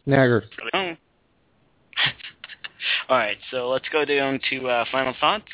Nagger. 0.06 0.42
Oh. 0.74 0.78
All 3.08 3.16
right, 3.16 3.36
so 3.52 3.68
let's 3.68 3.88
go 3.92 4.04
down 4.04 4.40
to 4.50 4.66
uh, 4.66 4.84
final 4.90 5.14
thoughts. 5.20 5.44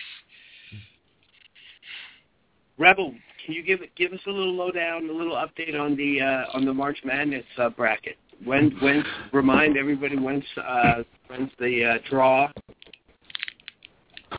Rebel, 2.78 3.12
can 3.44 3.54
you 3.54 3.62
give 3.62 3.80
give 3.96 4.14
us 4.14 4.20
a 4.26 4.30
little 4.30 4.54
lowdown, 4.54 5.10
a 5.10 5.12
little 5.12 5.36
update 5.36 5.78
on 5.78 5.94
the 5.94 6.22
uh, 6.22 6.56
on 6.56 6.64
the 6.64 6.72
March 6.72 6.96
Madness 7.04 7.44
uh, 7.58 7.68
bracket? 7.68 8.16
When 8.44 8.70
when 8.80 9.04
remind 9.30 9.76
everybody 9.76 10.16
when's 10.16 10.44
uh, 10.56 11.02
when's 11.26 11.50
the 11.58 11.84
uh, 11.84 11.98
draw? 12.08 12.48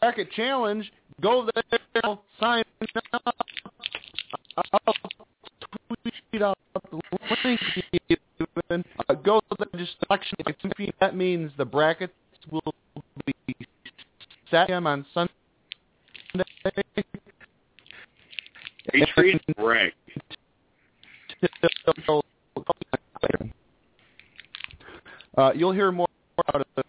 Bracket 0.01 0.31
challenge. 0.31 0.91
Go 1.21 1.49
there. 1.53 1.79
Sign 2.39 2.63
up. 3.13 3.35
I'll 4.73 4.93
tweet 6.31 6.41
out 6.41 6.57
the 6.91 6.99
link. 7.43 7.59
Even. 8.09 8.85
Uh, 9.09 9.13
go 9.13 9.39
to 9.39 9.55
the 9.57 9.67
registration. 9.73 10.37
That 10.99 11.15
means 11.15 11.51
the 11.57 11.65
brackets 11.65 12.13
will 12.51 12.73
be 13.25 13.33
set 14.51 14.69
on 14.69 15.05
Sunday. 15.13 15.33
Patriot 18.91 19.41
break. 19.57 19.93
Uh, 25.37 25.51
you'll 25.55 25.71
hear 25.71 25.91
more 25.91 26.07
out 26.53 26.61
of 26.61 26.67
it. 26.77 26.85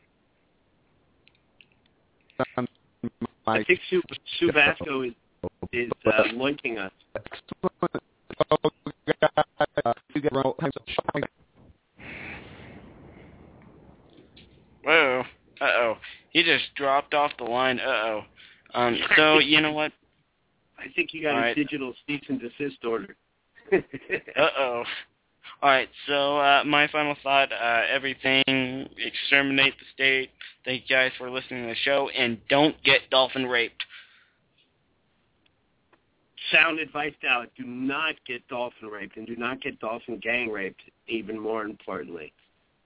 on 2.56 2.67
I 3.48 3.64
think 3.64 3.80
Sue, 3.90 4.02
Sue 4.38 4.52
Vasco 4.52 5.02
is 5.02 5.12
is 5.72 5.90
uh, 6.06 6.24
linking 6.34 6.78
us. 6.78 6.92
Whoa. 14.84 15.22
Uh-oh. 15.60 15.96
He 16.30 16.42
just 16.42 16.64
dropped 16.76 17.14
off 17.14 17.32
the 17.38 17.44
line. 17.44 17.78
Uh-oh. 17.80 18.22
Um, 18.74 18.96
so, 19.16 19.38
you 19.38 19.60
know 19.60 19.72
what? 19.72 19.92
I 20.78 20.86
think 20.94 21.12
you 21.12 21.22
got 21.22 21.34
All 21.34 21.38
a 21.38 21.42
right. 21.42 21.56
digital 21.56 21.92
cease 22.06 22.22
and 22.28 22.40
desist 22.40 22.84
order. 22.84 23.16
Uh-oh. 23.72 24.84
All 25.62 25.70
right, 25.70 25.88
so 26.06 26.38
uh, 26.38 26.62
my 26.64 26.86
final 26.88 27.16
thought, 27.22 27.52
uh, 27.52 27.82
everything, 27.90 28.88
exterminate 28.96 29.74
the 29.78 29.84
state. 29.92 30.30
Thank 30.64 30.84
you 30.88 30.96
guys 30.96 31.10
for 31.18 31.30
listening 31.30 31.64
to 31.64 31.68
the 31.70 31.76
show, 31.82 32.08
and 32.16 32.38
don't 32.48 32.76
get 32.84 33.10
dolphin 33.10 33.46
raped. 33.46 33.82
Sound 36.52 36.78
advice 36.78 37.14
now: 37.22 37.42
do 37.56 37.64
not 37.64 38.14
get 38.26 38.46
dolphin 38.48 38.88
raped, 38.88 39.16
and 39.16 39.26
do 39.26 39.36
not 39.36 39.60
get 39.60 39.80
dolphin 39.80 40.18
gang 40.18 40.50
raped. 40.50 40.80
Even 41.08 41.38
more 41.38 41.64
importantly, 41.64 42.32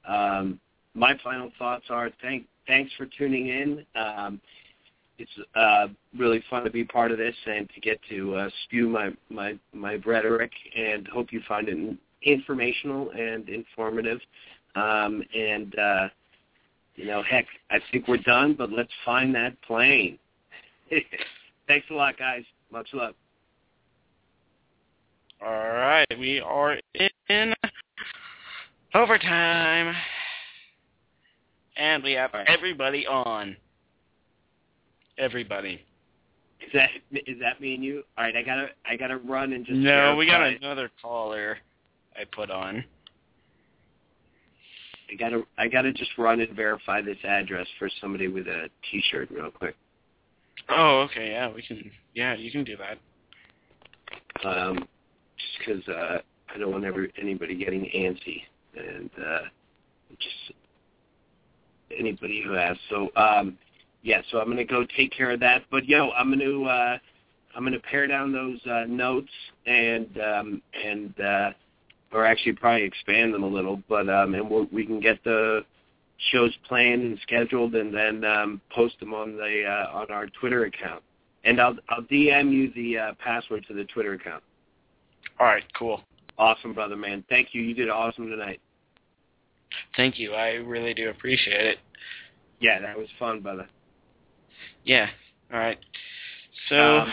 um, 0.08 0.58
my 0.94 1.18
final 1.22 1.50
thoughts 1.58 1.84
are: 1.90 2.10
thank 2.22 2.46
thanks 2.66 2.90
for 2.96 3.06
tuning 3.06 3.48
in. 3.48 3.84
Um, 3.94 4.40
it's 5.18 5.30
uh, 5.54 5.88
really 6.16 6.42
fun 6.50 6.64
to 6.64 6.70
be 6.70 6.84
part 6.84 7.12
of 7.12 7.18
this 7.18 7.34
and 7.46 7.68
to 7.74 7.80
get 7.80 8.00
to 8.08 8.34
uh, 8.34 8.50
spew 8.64 8.88
my, 8.88 9.10
my 9.30 9.58
my 9.72 9.94
rhetoric, 10.06 10.52
and 10.76 11.06
hope 11.08 11.32
you 11.32 11.40
find 11.46 11.68
it 11.68 11.96
informational 12.24 13.10
and 13.10 13.48
informative. 13.48 14.20
Um, 14.74 15.22
and 15.34 15.78
uh, 15.78 16.08
you 16.96 17.06
know, 17.06 17.22
heck, 17.22 17.46
I 17.70 17.78
think 17.90 18.08
we're 18.08 18.18
done, 18.18 18.54
but 18.54 18.70
let's 18.70 18.92
find 19.04 19.34
that 19.34 19.60
plane. 19.62 20.18
Thanks 21.68 21.86
a 21.90 21.94
lot, 21.94 22.18
guys. 22.18 22.42
Much 22.70 22.88
love. 22.92 23.14
All 25.44 25.50
right, 25.50 26.06
we 26.18 26.40
are 26.40 26.78
in 27.28 27.54
overtime, 28.94 29.94
and 31.76 32.02
we 32.02 32.12
have 32.12 32.30
everybody 32.46 33.06
on. 33.06 33.56
Everybody. 35.18 35.82
Is 36.60 36.72
that 36.74 36.90
is 37.26 37.40
that 37.40 37.60
me 37.60 37.74
and 37.74 37.82
you? 37.82 38.04
All 38.16 38.24
right, 38.24 38.36
I 38.36 38.42
gotta 38.42 38.68
I 38.88 38.96
gotta 38.96 39.16
run 39.16 39.52
and 39.52 39.66
just. 39.66 39.78
No, 39.78 40.14
we 40.14 40.26
got 40.26 40.42
another 40.42 40.90
caller 41.00 41.58
I 42.18 42.24
put 42.24 42.50
on. 42.50 42.84
I 45.10 45.14
gotta 45.16 45.42
I 45.58 45.68
gotta 45.68 45.92
just 45.92 46.10
run 46.16 46.40
and 46.40 46.54
verify 46.56 47.02
this 47.02 47.18
address 47.24 47.66
for 47.78 47.90
somebody 48.00 48.28
with 48.28 48.46
a 48.46 48.68
T-shirt 48.90 49.30
real 49.30 49.50
quick. 49.50 49.74
Oh, 50.68 51.00
okay, 51.10 51.30
yeah, 51.32 51.52
we 51.52 51.62
can. 51.62 51.90
Yeah, 52.14 52.34
you 52.34 52.50
can 52.50 52.64
do 52.64 52.76
that. 52.76 52.98
Um, 54.46 54.78
just 55.36 55.58
because 55.58 55.88
uh, 55.88 56.18
I 56.54 56.58
don't 56.58 56.72
want 56.72 56.84
ever 56.84 57.08
anybody 57.20 57.54
getting 57.54 57.82
antsy 57.94 58.42
and 58.76 59.10
uh, 59.18 59.40
just 60.18 60.56
anybody 61.98 62.42
who 62.46 62.56
asks. 62.56 62.80
So 62.88 63.10
um, 63.16 63.58
yeah, 64.02 64.22
so 64.30 64.38
I'm 64.38 64.48
gonna 64.48 64.64
go 64.64 64.86
take 64.96 65.12
care 65.12 65.32
of 65.32 65.40
that. 65.40 65.64
But 65.70 65.86
yo, 65.86 66.10
I'm 66.10 66.30
gonna 66.30 66.62
uh, 66.62 66.98
I'm 67.54 67.64
gonna 67.64 67.78
pare 67.80 68.06
down 68.06 68.32
those 68.32 68.58
uh, 68.66 68.84
notes 68.88 69.32
and 69.66 70.08
um, 70.20 70.62
and 70.84 71.20
uh, 71.20 71.50
or 72.12 72.24
actually 72.26 72.52
probably 72.52 72.84
expand 72.84 73.34
them 73.34 73.42
a 73.42 73.48
little. 73.48 73.82
But 73.88 74.08
um, 74.08 74.34
and 74.34 74.48
we'll, 74.48 74.66
we 74.72 74.84
can 74.86 75.00
get 75.00 75.22
the 75.24 75.64
shows 76.30 76.52
planned 76.68 77.02
and 77.02 77.18
scheduled, 77.22 77.74
and 77.74 77.92
then 77.94 78.24
um, 78.24 78.60
post 78.74 78.98
them 79.00 79.14
on 79.14 79.36
the 79.36 79.64
uh, 79.66 79.96
on 79.96 80.10
our 80.10 80.26
Twitter 80.40 80.64
account. 80.64 81.02
And 81.44 81.60
I'll 81.60 81.76
I'll 81.88 82.02
DM 82.02 82.52
you 82.52 82.72
the 82.74 82.98
uh, 82.98 83.12
password 83.22 83.64
to 83.68 83.74
the 83.74 83.84
Twitter 83.84 84.14
account. 84.14 84.42
All 85.40 85.46
right, 85.46 85.64
cool. 85.78 86.02
Awesome, 86.38 86.72
brother, 86.72 86.96
man. 86.96 87.24
Thank 87.28 87.48
you. 87.52 87.62
You 87.62 87.74
did 87.74 87.88
awesome 87.88 88.28
tonight. 88.28 88.60
Thank 89.96 90.18
you. 90.18 90.32
I 90.32 90.54
really 90.54 90.94
do 90.94 91.10
appreciate 91.10 91.66
it. 91.66 91.78
Yeah, 92.60 92.80
that 92.80 92.96
was 92.96 93.08
fun, 93.18 93.40
brother. 93.40 93.66
Yeah. 94.84 95.08
All 95.52 95.58
right. 95.58 95.78
So 96.68 97.00
Um, 97.00 97.12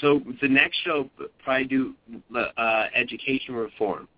so 0.00 0.20
the 0.40 0.48
next 0.48 0.78
show 0.84 1.08
probably 1.42 1.64
do 1.64 1.94
uh, 2.36 2.86
education 2.94 3.54
reform. 3.54 4.08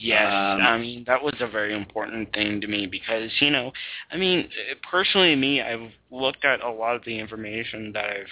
Yes, 0.00 0.32
Um, 0.32 0.62
I 0.62 0.78
mean 0.78 1.04
that 1.06 1.22
was 1.22 1.34
a 1.40 1.46
very 1.46 1.76
important 1.76 2.32
thing 2.32 2.60
to 2.62 2.66
me 2.66 2.86
because 2.86 3.30
you 3.40 3.50
know, 3.50 3.70
I 4.10 4.16
mean, 4.16 4.40
uh, 4.40 4.74
personally, 4.90 5.36
me, 5.36 5.60
I've 5.60 5.90
looked 6.10 6.44
at 6.44 6.62
a 6.62 6.70
lot 6.70 6.96
of 6.96 7.04
the 7.04 7.18
information 7.18 7.92
that 7.92 8.06
I've 8.06 8.26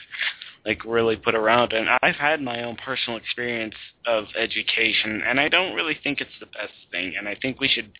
like 0.64 0.84
really 0.84 1.16
put 1.16 1.34
around, 1.34 1.72
and 1.72 1.88
I've 2.02 2.16
had 2.16 2.40
my 2.40 2.62
own 2.64 2.76
personal 2.76 3.18
experience 3.18 3.74
of 4.06 4.24
education, 4.36 5.22
and 5.26 5.38
I 5.38 5.48
don't 5.48 5.74
really 5.74 5.98
think 6.02 6.20
it's 6.20 6.30
the 6.40 6.46
best 6.46 6.72
thing, 6.90 7.14
and 7.18 7.28
I 7.28 7.36
think 7.40 7.60
we 7.60 7.68
should 7.68 7.92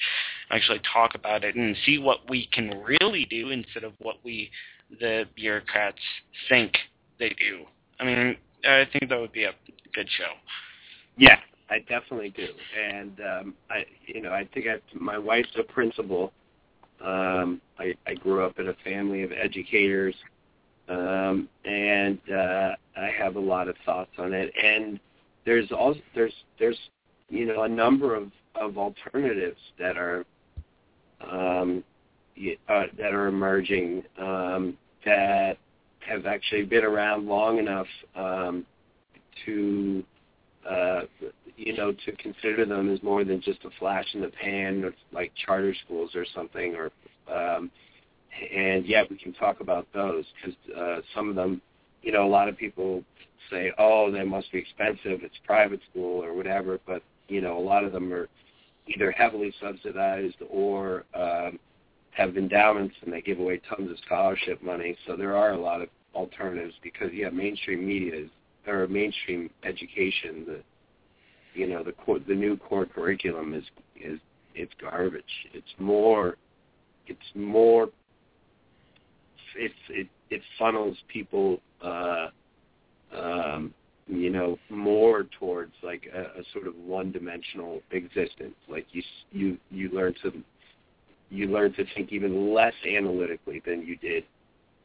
actually 0.50 0.80
talk 0.92 1.14
about 1.14 1.44
it 1.44 1.54
and 1.54 1.76
see 1.84 1.98
what 1.98 2.28
we 2.28 2.48
can 2.52 2.82
really 3.00 3.26
do 3.26 3.50
instead 3.50 3.84
of 3.84 3.92
what 3.98 4.16
we, 4.24 4.50
the 4.98 5.24
bureaucrats, 5.36 6.00
think 6.48 6.72
they 7.18 7.30
do. 7.30 7.66
I 8.00 8.04
mean, 8.04 8.36
I 8.64 8.86
think 8.92 9.10
that 9.10 9.18
would 9.20 9.32
be 9.32 9.44
a 9.44 9.52
good 9.92 10.08
show. 10.16 10.32
Yeah, 11.16 11.38
I 11.70 11.80
definitely 11.80 12.30
do. 12.30 12.48
And 12.80 13.20
um 13.20 13.54
I 13.70 13.84
you 14.06 14.22
know, 14.22 14.32
I 14.32 14.48
think 14.52 14.66
I 14.66 14.76
my 14.94 15.18
wife's 15.18 15.56
a 15.58 15.62
principal. 15.62 16.32
Um 17.04 17.60
I 17.78 17.94
I 18.06 18.14
grew 18.14 18.44
up 18.44 18.58
in 18.58 18.68
a 18.68 18.74
family 18.84 19.22
of 19.22 19.32
educators. 19.32 20.14
Um 20.88 21.48
and 21.64 22.18
uh 22.32 22.74
I 22.96 23.10
have 23.18 23.36
a 23.36 23.40
lot 23.40 23.68
of 23.68 23.76
thoughts 23.84 24.12
on 24.18 24.32
it 24.32 24.52
and 24.62 24.98
there's 25.44 25.70
also 25.72 26.00
there's 26.14 26.34
there's 26.58 26.78
you 27.30 27.46
know 27.46 27.62
a 27.62 27.68
number 27.68 28.14
of 28.14 28.30
of 28.54 28.78
alternatives 28.78 29.58
that 29.78 29.96
are 29.96 30.24
um 31.30 31.82
uh, 32.68 32.84
that 32.96 33.12
are 33.12 33.26
emerging 33.26 34.04
um 34.20 34.76
that 35.04 35.58
have 36.08 36.26
actually 36.26 36.64
been 36.64 36.84
around 36.84 37.26
long 37.26 37.58
enough 37.58 37.86
um 38.16 38.64
to 39.44 40.02
uh, 40.68 41.02
you 41.56 41.76
know, 41.76 41.92
to 41.92 42.12
consider 42.16 42.64
them 42.64 42.92
as 42.92 43.02
more 43.02 43.24
than 43.24 43.40
just 43.40 43.64
a 43.64 43.70
flash 43.78 44.06
in 44.14 44.20
the 44.20 44.28
pan, 44.28 44.84
of, 44.84 44.92
like 45.12 45.32
charter 45.46 45.74
schools 45.84 46.10
or 46.14 46.24
something, 46.34 46.76
or 46.76 46.90
um, 47.32 47.70
and 48.54 48.86
yeah, 48.86 49.02
we 49.10 49.16
can 49.16 49.32
talk 49.32 49.60
about 49.60 49.86
those 49.92 50.24
because 50.36 50.56
uh, 50.76 51.00
some 51.14 51.28
of 51.28 51.34
them, 51.34 51.60
you 52.02 52.12
know, 52.12 52.24
a 52.24 52.28
lot 52.28 52.48
of 52.48 52.56
people 52.56 53.02
say, 53.50 53.72
oh, 53.78 54.10
they 54.10 54.24
must 54.24 54.50
be 54.52 54.58
expensive, 54.58 55.22
it's 55.22 55.34
private 55.44 55.80
school 55.90 56.22
or 56.22 56.34
whatever, 56.34 56.78
but 56.86 57.02
you 57.28 57.40
know, 57.40 57.58
a 57.58 57.60
lot 57.60 57.84
of 57.84 57.92
them 57.92 58.12
are 58.12 58.28
either 58.86 59.10
heavily 59.10 59.52
subsidized 59.60 60.36
or 60.50 61.04
um, 61.14 61.58
have 62.12 62.36
endowments 62.36 62.94
and 63.02 63.12
they 63.12 63.20
give 63.20 63.38
away 63.38 63.60
tons 63.68 63.90
of 63.90 63.96
scholarship 64.04 64.62
money. 64.62 64.96
So 65.06 65.16
there 65.16 65.36
are 65.36 65.52
a 65.52 65.60
lot 65.60 65.82
of 65.82 65.88
alternatives 66.14 66.74
because 66.82 67.10
yeah, 67.12 67.30
mainstream 67.30 67.86
media 67.86 68.14
is 68.14 68.30
or 68.66 68.86
mainstream 68.86 69.48
education, 69.64 70.44
the 70.46 70.60
you 71.54 71.66
know 71.66 71.82
the 71.82 71.92
core, 71.92 72.18
the 72.26 72.34
new 72.34 72.56
core 72.56 72.86
curriculum 72.86 73.54
is 73.54 73.64
is 73.96 74.18
it's 74.54 74.72
garbage. 74.80 75.24
It's 75.52 75.74
more 75.78 76.36
it's 77.06 77.20
more 77.34 77.88
it's 79.56 79.74
it 79.90 80.08
it 80.30 80.42
funnels 80.58 80.96
people 81.08 81.60
uh 81.82 82.28
um 83.16 83.72
you 84.06 84.30
know 84.30 84.58
more 84.70 85.26
towards 85.38 85.72
like 85.82 86.08
a, 86.14 86.40
a 86.40 86.44
sort 86.52 86.66
of 86.66 86.74
one 86.76 87.12
dimensional 87.12 87.80
existence 87.90 88.54
like 88.68 88.86
you 88.92 89.02
you 89.32 89.58
you 89.70 89.90
learn 89.90 90.14
to 90.22 90.32
you 91.30 91.46
learn 91.46 91.72
to 91.74 91.84
think 91.94 92.12
even 92.12 92.54
less 92.54 92.74
analytically 92.86 93.62
than 93.66 93.82
you 93.82 93.96
did 93.96 94.24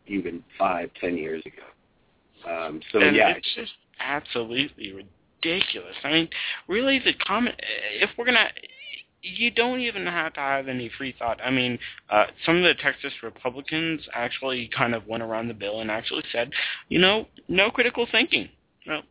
even 0.08 0.44
five 0.58 0.90
ten 1.00 1.18
years 1.18 1.44
ago 1.46 2.50
um 2.50 2.82
so 2.92 3.00
and 3.00 3.16
yeah 3.16 3.30
it's 3.30 3.56
just 3.56 3.72
absolutely 4.00 4.92
ridiculous. 5.44 5.96
I 6.04 6.12
mean, 6.12 6.30
really, 6.68 7.00
the 7.00 7.14
comment 7.26 7.56
if 7.94 8.10
we're 8.18 8.26
gonna, 8.26 8.50
you 9.22 9.52
don't 9.52 9.80
even 9.80 10.06
have 10.06 10.34
to 10.34 10.40
have 10.40 10.68
any 10.68 10.90
free 10.98 11.16
thought. 11.18 11.40
I 11.44 11.50
mean, 11.50 11.80
uh, 12.10 12.26
some 12.46 12.58
of 12.58 12.64
the 12.64 12.74
Texas 12.82 13.14
Republicans 13.22 14.02
actually 14.14 14.70
kind 14.76 14.94
of 14.96 15.08
went 15.08 15.24
around 15.24 15.48
the 15.48 15.54
bill 15.54 15.82
and 15.82 15.90
actually 15.90 16.24
said, 16.32 16.52
you 16.90 17.00
know, 17.00 17.28
no 17.48 17.70
critical 17.70 18.08
thinking. 18.12 18.50
Well, 18.88 19.04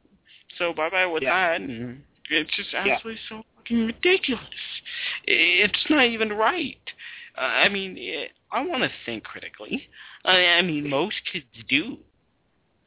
so 0.59 0.72
bye 0.72 0.90
bye 0.90 1.07
with 1.07 1.22
Yeah. 1.22 1.30
that, 1.30 1.61
and 1.61 2.03
it's 2.30 2.55
just 2.57 2.72
Yeah. 2.72 2.95
absolutely 2.95 3.20
so 3.28 3.45
fucking 3.57 3.86
ridiculous. 3.86 4.45
It's 5.26 5.90
not 5.90 6.05
even 6.05 6.32
right. 6.32 6.78
Uh, 7.36 7.40
I 7.40 7.68
mean, 7.68 7.98
I 8.50 8.64
want 8.64 8.82
to 8.82 8.90
think 9.06 9.24
critically. 9.24 9.88
I, 10.24 10.44
I 10.44 10.62
mean, 10.62 10.88
most 10.88 11.16
kids 11.32 11.46
do. 11.68 11.98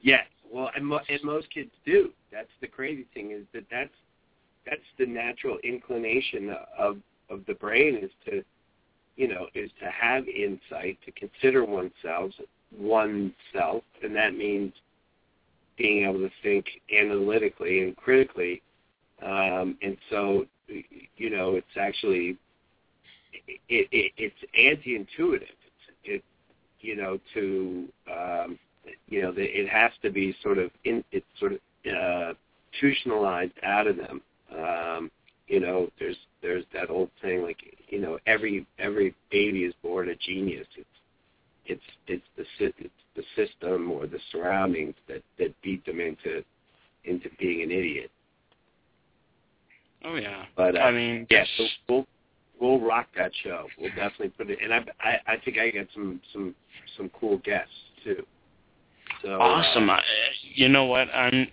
Yes, 0.01 0.25
well, 0.51 0.69
and, 0.75 0.85
mo- 0.85 1.01
and 1.09 1.19
most 1.23 1.49
kids 1.51 1.71
do. 1.85 2.11
That's 2.31 2.49
the 2.61 2.67
crazy 2.67 3.05
thing 3.13 3.31
is 3.31 3.43
that 3.53 3.65
that's 3.71 3.93
that's 4.65 4.81
the 4.97 5.05
natural 5.05 5.57
inclination 5.63 6.55
of 6.77 6.97
of 7.29 7.41
the 7.47 7.55
brain 7.55 7.95
is 7.95 8.11
to, 8.25 8.43
you 9.15 9.27
know, 9.27 9.47
is 9.55 9.71
to 9.79 9.89
have 9.89 10.27
insight, 10.27 10.97
to 11.05 11.11
consider 11.11 11.65
oneself, 11.65 12.31
oneself, 12.77 13.83
and 14.03 14.15
that 14.15 14.35
means 14.35 14.73
being 15.77 16.05
able 16.05 16.19
to 16.19 16.29
think 16.43 16.65
analytically 16.95 17.83
and 17.83 17.95
critically. 17.97 18.61
Um, 19.23 19.77
and 19.81 19.97
so, 20.09 20.45
you 20.67 21.29
know, 21.29 21.55
it's 21.55 21.77
actually 21.79 22.37
it, 23.47 23.87
it, 23.91 24.11
it's 24.17 24.35
anti-intuitive. 24.57 25.47
It's, 25.47 25.97
it, 26.03 26.23
you 26.81 26.95
know, 26.95 27.19
to 27.33 27.87
um, 28.11 28.59
you 29.07 29.21
know, 29.21 29.31
the, 29.31 29.43
it 29.43 29.67
has 29.69 29.91
to 30.03 30.09
be 30.11 30.35
sort 30.41 30.57
of 30.57 30.71
in, 30.83 31.03
it's 31.11 31.25
sort 31.39 31.53
of 31.53 31.59
uh, 31.91 32.33
institutionalized 32.75 33.53
out 33.63 33.87
of 33.87 33.97
them. 33.97 34.21
Um, 34.51 35.11
you 35.47 35.59
know, 35.59 35.89
there's 35.99 36.17
there's 36.41 36.63
that 36.73 36.89
old 36.89 37.09
saying 37.21 37.43
like, 37.43 37.57
you 37.89 37.99
know, 37.99 38.17
every 38.25 38.65
every 38.79 39.15
baby 39.31 39.63
is 39.63 39.73
born 39.83 40.09
a 40.09 40.15
genius. 40.15 40.67
It's 40.77 40.87
it's 41.65 41.81
it's 42.07 42.23
the 42.59 42.73
it's 42.77 42.93
the 43.15 43.23
system 43.35 43.91
or 43.91 44.07
the 44.07 44.19
surroundings 44.31 44.95
that 45.07 45.23
that 45.39 45.53
beat 45.61 45.85
them 45.85 45.99
into 45.99 46.43
into 47.05 47.29
being 47.39 47.61
an 47.61 47.71
idiot. 47.71 48.11
Oh 50.03 50.15
yeah. 50.15 50.45
But 50.55 50.75
uh, 50.75 50.81
I 50.81 50.91
mean, 50.91 51.27
yeah, 51.29 51.45
so 51.57 51.65
we'll 51.87 52.05
we'll 52.59 52.79
rock 52.79 53.07
that 53.17 53.31
show. 53.43 53.67
We'll 53.79 53.89
definitely 53.91 54.29
put 54.29 54.49
it. 54.49 54.59
And 54.61 54.73
I 54.73 54.85
I, 54.99 55.33
I 55.33 55.37
think 55.43 55.57
I 55.57 55.69
get 55.69 55.87
some 55.93 56.21
some 56.33 56.55
some 56.97 57.09
cool 57.19 57.37
guests 57.39 57.73
too. 58.03 58.25
So 59.21 59.39
awesome. 59.39 59.89
Uh, 59.89 59.93
I, 59.93 60.01
you 60.53 60.69
know 60.69 60.85
what? 60.85 61.07
I'm 61.13 61.47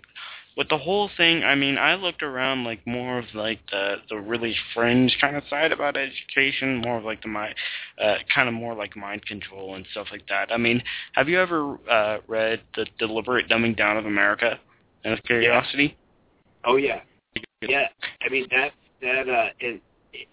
with 0.56 0.68
the 0.68 0.78
whole 0.78 1.10
thing. 1.16 1.44
I 1.44 1.54
mean, 1.54 1.78
I 1.78 1.94
looked 1.94 2.22
around 2.22 2.64
like 2.64 2.86
more 2.86 3.18
of 3.18 3.24
like 3.34 3.60
the 3.70 3.96
the 4.08 4.16
really 4.16 4.54
fringe 4.74 5.16
kind 5.20 5.36
of 5.36 5.42
side 5.48 5.72
about 5.72 5.96
education, 5.96 6.76
more 6.76 6.98
of 6.98 7.04
like 7.04 7.22
the 7.22 7.28
my 7.28 7.52
uh, 8.02 8.16
kind 8.34 8.48
of 8.48 8.54
more 8.54 8.74
like 8.74 8.96
mind 8.96 9.24
control 9.26 9.74
and 9.74 9.86
stuff 9.92 10.08
like 10.10 10.26
that. 10.28 10.52
I 10.52 10.56
mean, 10.56 10.82
have 11.14 11.28
you 11.28 11.40
ever 11.40 11.78
uh, 11.90 12.18
read 12.26 12.60
the 12.76 12.86
deliberate 12.98 13.48
dumbing 13.48 13.76
down 13.76 13.96
of 13.96 14.06
America? 14.06 14.58
Out 15.04 15.14
of 15.14 15.24
curiosity. 15.24 15.96
oh 16.64 16.76
yeah, 16.76 17.00
yeah. 17.60 17.88
I 18.24 18.28
mean 18.28 18.46
that 18.52 18.70
that 19.00 19.28
uh 19.28 19.48
and 19.60 19.80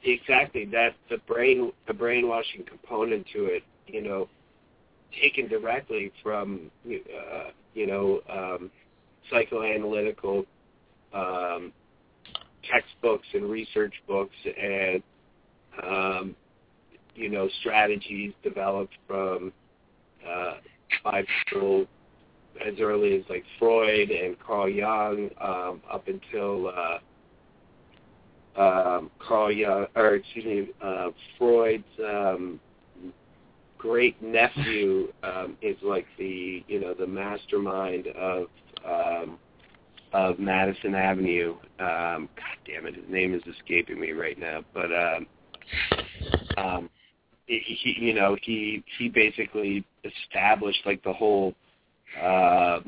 exactly 0.03 0.65
that 0.65 0.95
the 1.09 1.17
brain 1.27 1.71
the 1.87 1.93
brainwashing 1.93 2.63
component 2.65 3.25
to 3.33 3.45
it. 3.45 3.63
You 3.87 4.01
know, 4.03 4.29
taken 5.21 5.47
directly 5.47 6.11
from 6.21 6.71
uh, 6.87 7.49
you 7.73 7.87
know 7.87 8.21
um, 8.29 8.71
psychoanalytical 9.31 10.45
um, 11.13 11.71
textbooks 12.69 13.27
and 13.33 13.49
research 13.49 13.93
books 14.07 14.35
and 14.61 15.01
um, 15.83 16.35
you 17.15 17.29
know 17.29 17.49
strategies 17.61 18.33
developed 18.43 18.93
from 19.07 19.51
uh, 20.27 20.55
by 21.03 21.23
people 21.45 21.85
as 22.65 22.73
early 22.79 23.15
as 23.15 23.23
like 23.29 23.43
Freud 23.57 24.09
and 24.09 24.37
Carl 24.39 24.69
Jung 24.69 25.29
um, 25.39 25.81
up 25.91 26.07
until 26.07 26.67
uh, 26.67 26.97
um, 28.59 29.09
Carl 29.19 29.51
Jung 29.51 29.87
or 29.95 30.15
excuse 30.15 30.45
me 30.45 30.69
uh, 30.81 31.09
Freud's 31.37 31.83
um, 32.05 32.59
great 33.77 34.21
nephew 34.21 35.11
um, 35.23 35.57
is 35.61 35.77
like 35.81 36.05
the 36.17 36.63
you 36.67 36.79
know 36.79 36.93
the 36.93 37.07
mastermind 37.07 38.07
of 38.07 38.47
um, 38.85 39.39
of 40.13 40.39
Madison 40.39 40.95
Avenue. 40.95 41.55
Um, 41.79 42.29
God 42.35 42.57
damn 42.65 42.85
it, 42.85 42.95
his 42.95 43.05
name 43.09 43.33
is 43.33 43.41
escaping 43.55 43.99
me 43.99 44.11
right 44.11 44.37
now. 44.37 44.63
But 44.73 44.91
um, 44.91 45.27
um, 46.57 46.89
he, 47.47 47.95
you 47.99 48.13
know 48.13 48.37
he 48.41 48.83
he 48.97 49.09
basically 49.09 49.85
established 50.03 50.79
like 50.85 51.03
the 51.03 51.13
whole 51.13 51.53
uh 52.21 52.79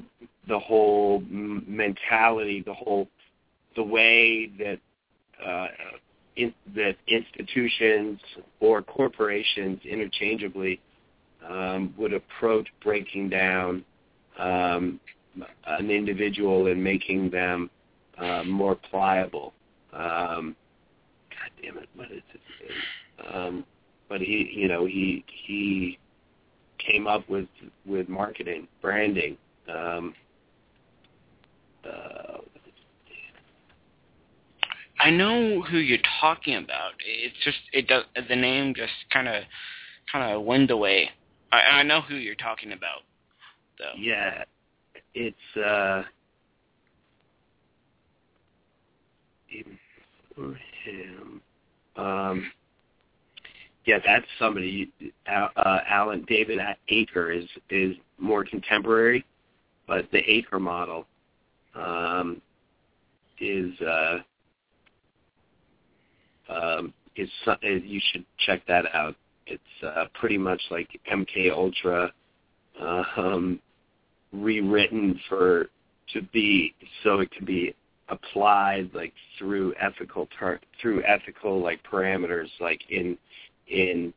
the 0.47 0.59
whole 0.59 1.21
mentality 1.29 2.63
the 2.65 2.73
whole 2.73 3.07
the 3.75 3.83
way 3.83 4.47
that 4.59 4.79
in, 6.35 6.53
that 6.75 6.95
institutions 7.07 8.19
or 8.59 8.81
corporations 8.81 9.79
interchangeably 9.85 10.79
um 11.47 11.93
would 11.97 12.13
approach 12.13 12.67
breaking 12.83 13.29
down 13.29 13.83
um 14.37 14.99
an 15.67 15.89
individual 15.89 16.67
and 16.67 16.81
making 16.83 17.29
them 17.29 17.69
uh 18.17 18.43
more 18.43 18.75
pliable. 18.75 19.53
Um 19.93 20.55
god 21.29 21.51
damn 21.61 21.77
it 21.77 21.89
what 21.95 22.11
is 22.11 22.21
name? 22.33 23.33
Um 23.33 23.65
but 24.09 24.21
he 24.21 24.49
you 24.53 24.67
know 24.67 24.85
he 24.85 25.25
he 25.45 25.97
came 26.77 27.07
up 27.07 27.27
with 27.29 27.47
with 27.85 28.07
marketing 28.09 28.67
branding 28.81 29.37
um 29.69 30.13
uh 31.85 32.37
I 35.01 35.09
know 35.09 35.61
who 35.61 35.77
you're 35.77 35.97
talking 36.19 36.55
about. 36.55 36.91
It's 37.05 37.35
just 37.43 37.57
it 37.73 37.87
does 37.87 38.03
the 38.29 38.35
name 38.35 38.73
just 38.75 38.93
kind 39.11 39.27
of 39.27 39.43
kind 40.11 40.33
of 40.33 40.43
went 40.43 40.69
away. 40.69 41.09
I 41.51 41.57
I 41.57 41.83
know 41.83 42.01
who 42.01 42.15
you're 42.15 42.35
talking 42.35 42.71
about 42.73 43.01
though. 43.81 43.93
yeah 43.97 44.43
it's 45.13 45.37
uh 45.57 46.03
um 51.97 52.51
yeah 53.85 53.99
that's 54.05 54.25
somebody 54.39 54.91
uh, 55.27 55.47
uh 55.55 55.79
alan 55.87 56.23
david 56.27 56.59
Aaker 56.89 57.35
is 57.35 57.49
is 57.69 57.95
more 58.17 58.45
contemporary 58.45 59.25
but 59.87 60.09
the 60.11 60.19
Aaker 60.19 60.61
model 60.61 61.05
um 61.75 62.41
is 63.39 63.79
uh 63.81 64.19
um 66.51 66.93
is 67.15 67.29
uh, 67.47 67.55
you 67.61 67.99
should 68.11 68.25
check 68.45 68.65
that 68.67 68.85
out. 68.93 69.15
It's 69.47 69.83
uh 69.83 70.05
pretty 70.19 70.37
much 70.37 70.61
like 70.69 70.87
mk 71.11 71.51
ultra 71.51 72.11
uh, 72.81 73.03
um 73.17 73.59
rewritten 74.31 75.19
for 75.27 75.67
to 76.13 76.21
be 76.33 76.73
so 77.03 77.19
it 77.19 77.31
can 77.31 77.45
be 77.45 77.75
applied 78.09 78.89
like 78.93 79.13
through 79.37 79.73
ethical 79.79 80.27
tar- 80.37 80.59
through 80.81 81.03
ethical 81.03 81.61
like 81.61 81.79
parameters 81.83 82.49
like 82.59 82.81
in 82.89 83.17
in 83.67 84.13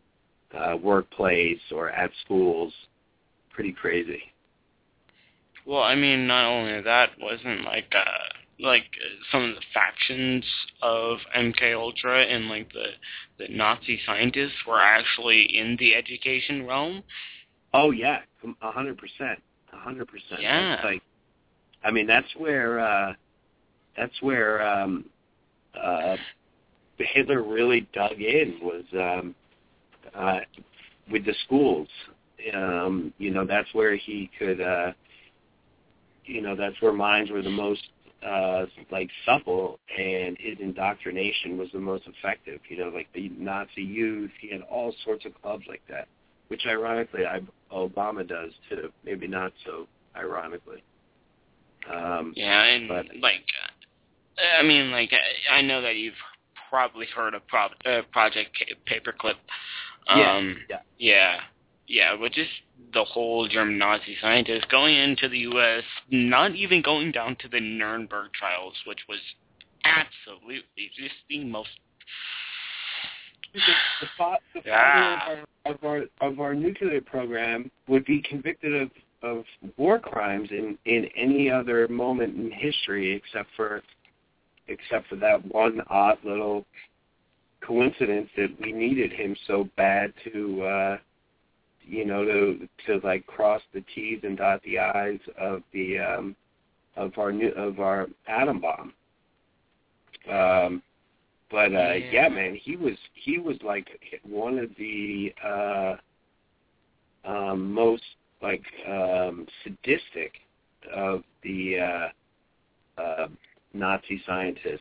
uh 0.56 0.76
workplace 0.76 1.60
or 1.72 1.90
at 1.90 2.10
schools. 2.24 2.72
Pretty 3.52 3.72
crazy. 3.72 4.22
Well, 5.64 5.82
I 5.82 5.94
mean, 5.94 6.26
not 6.26 6.46
only 6.46 6.82
that, 6.82 7.10
wasn't 7.20 7.64
like 7.64 7.92
uh 7.94 8.33
like 8.60 8.84
some 9.32 9.42
of 9.42 9.54
the 9.54 9.60
factions 9.72 10.44
of 10.82 11.18
MK 11.36 11.74
Ultra 11.74 12.22
and 12.24 12.48
like 12.48 12.72
the 12.72 12.86
the 13.38 13.48
Nazi 13.48 13.98
scientists 14.06 14.64
were 14.66 14.80
actually 14.80 15.42
in 15.58 15.76
the 15.78 15.94
education 15.94 16.66
realm. 16.66 17.02
oh 17.72 17.90
yeah 17.90 18.20
a 18.62 18.70
hundred 18.70 18.96
percent 18.98 19.42
a 19.72 19.76
hundred 19.76 20.06
percent 20.06 20.40
Yeah. 20.40 20.76
That's 20.76 20.84
like 20.84 21.02
i 21.82 21.90
mean 21.90 22.06
that's 22.06 22.28
where 22.36 22.78
uh 22.80 23.12
that's 23.96 24.20
where 24.22 24.62
um 24.66 25.04
uh 25.74 26.16
hitler 26.98 27.42
really 27.42 27.88
dug 27.92 28.20
in 28.20 28.58
was 28.62 28.84
um 28.94 29.34
uh 30.14 30.40
with 31.10 31.24
the 31.24 31.34
schools 31.44 31.88
um 32.54 33.12
you 33.18 33.30
know 33.30 33.44
that's 33.44 33.72
where 33.74 33.96
he 33.96 34.30
could 34.38 34.60
uh 34.60 34.92
you 36.26 36.40
know 36.40 36.54
that's 36.54 36.80
where 36.80 36.92
minds 36.92 37.30
were 37.30 37.42
the 37.42 37.50
most 37.50 37.88
uh 38.24 38.66
like 38.90 39.10
supple 39.26 39.78
and 39.98 40.36
his 40.40 40.56
indoctrination 40.60 41.58
was 41.58 41.68
the 41.72 41.78
most 41.78 42.04
effective 42.06 42.60
you 42.68 42.78
know 42.78 42.88
like 42.88 43.08
the 43.14 43.30
nazi 43.38 43.82
youth 43.82 44.30
he 44.40 44.50
had 44.50 44.62
all 44.62 44.94
sorts 45.04 45.24
of 45.26 45.32
clubs 45.42 45.64
like 45.68 45.82
that 45.88 46.08
which 46.48 46.62
ironically 46.66 47.26
I, 47.26 47.40
obama 47.72 48.26
does 48.26 48.52
too 48.68 48.90
maybe 49.04 49.26
not 49.26 49.52
so 49.66 49.86
ironically 50.16 50.82
um 51.92 52.32
Yeah, 52.36 52.62
and 52.64 52.88
But- 52.88 53.06
like 53.20 53.44
uh, 53.62 53.70
I 54.58 54.62
mean, 54.62 54.90
like 54.90 55.12
I, 55.12 55.56
I 55.58 55.62
know 55.62 55.80
that 55.82 55.96
you've 55.96 56.14
probably 56.70 57.06
heard 57.14 57.34
of 57.34 57.46
Pro- 57.46 57.68
uh, 57.86 58.02
Project 58.12 58.50
Paperclip. 58.90 59.34
Um, 60.08 60.18
yeah. 60.18 60.40
yeah, 60.70 60.80
yeah, 60.98 61.40
which 62.18 62.38
is 62.38 62.46
the 62.92 63.04
whole 63.04 63.46
German 63.48 63.78
Nazi 63.78 64.16
scientists 64.20 64.64
going 64.70 64.94
into 64.96 65.28
the 65.28 65.38
U.S., 65.38 65.82
not 66.10 66.54
even 66.54 66.82
going 66.82 67.12
down 67.12 67.36
to 67.40 67.48
the 67.48 67.60
Nuremberg 67.60 68.32
trials, 68.32 68.74
which 68.86 69.00
was 69.08 69.18
absolutely 69.84 70.90
just 70.96 71.14
the 71.28 71.44
most. 71.44 71.68
the, 73.52 73.60
the, 74.00 74.06
fa- 74.16 74.38
the 74.54 74.60
Yeah. 74.64 75.18
father 75.20 75.44
of 75.66 75.84
our, 75.84 75.96
of 75.96 76.08
our 76.20 76.28
of 76.30 76.40
our 76.40 76.54
nuclear 76.54 77.00
program 77.00 77.70
would 77.88 78.04
be 78.04 78.22
convicted 78.22 78.74
of 78.74 78.90
of 79.22 79.44
war 79.76 79.98
crimes 79.98 80.48
in 80.50 80.76
in 80.84 81.06
any 81.16 81.50
other 81.50 81.88
moment 81.88 82.36
in 82.36 82.50
history 82.50 83.14
except 83.14 83.48
for 83.56 83.82
except 84.68 85.08
for 85.08 85.16
that 85.16 85.44
one 85.52 85.80
odd 85.88 86.18
little 86.24 86.64
coincidence 87.62 88.28
that 88.36 88.48
we 88.60 88.72
needed 88.72 89.12
him 89.12 89.34
so 89.46 89.68
bad 89.76 90.12
to 90.32 90.62
uh 90.62 90.98
you 91.86 92.04
know 92.04 92.24
to 92.24 92.68
to 92.86 93.00
like 93.06 93.26
cross 93.26 93.62
the 93.72 93.82
t's 93.94 94.20
and 94.22 94.38
dot 94.38 94.60
the 94.64 94.78
i's 94.78 95.20
of 95.38 95.62
the 95.72 95.98
um 95.98 96.36
of 96.96 97.12
our 97.18 97.32
new 97.32 97.50
of 97.52 97.80
our 97.80 98.06
atom 98.28 98.60
bomb 98.60 98.92
um 100.30 100.82
but 101.50 101.72
uh 101.72 101.92
Yeah. 101.94 102.10
yeah 102.12 102.28
man 102.28 102.54
he 102.54 102.76
was 102.76 102.94
he 103.14 103.38
was 103.38 103.56
like 103.62 103.88
one 104.22 104.58
of 104.58 104.70
the 104.78 105.34
uh 105.44 105.96
um 107.24 107.72
most 107.72 108.02
like 108.42 108.62
um 108.88 109.46
sadistic 109.62 110.32
of 110.94 111.22
the 111.42 111.78
uh 111.78 113.00
uh 113.00 113.28
nazi 113.72 114.22
scientists 114.26 114.80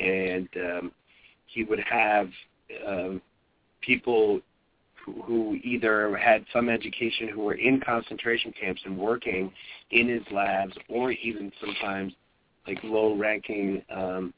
and 0.00 0.48
um 0.56 0.92
he 1.46 1.64
would 1.64 1.80
have 1.80 2.28
um 2.86 3.20
people 3.80 4.40
who, 5.12 5.22
who 5.22 5.54
either 5.62 6.16
had 6.16 6.44
some 6.52 6.68
education 6.68 7.28
who 7.28 7.40
were 7.40 7.54
in 7.54 7.80
concentration 7.80 8.52
camps 8.58 8.82
and 8.84 8.96
working 8.96 9.52
in 9.90 10.08
his 10.08 10.22
labs 10.30 10.74
or 10.88 11.12
even 11.12 11.52
sometimes 11.60 12.12
like 12.66 12.78
low 12.82 13.14
ranking 13.16 13.82
um 13.94 14.32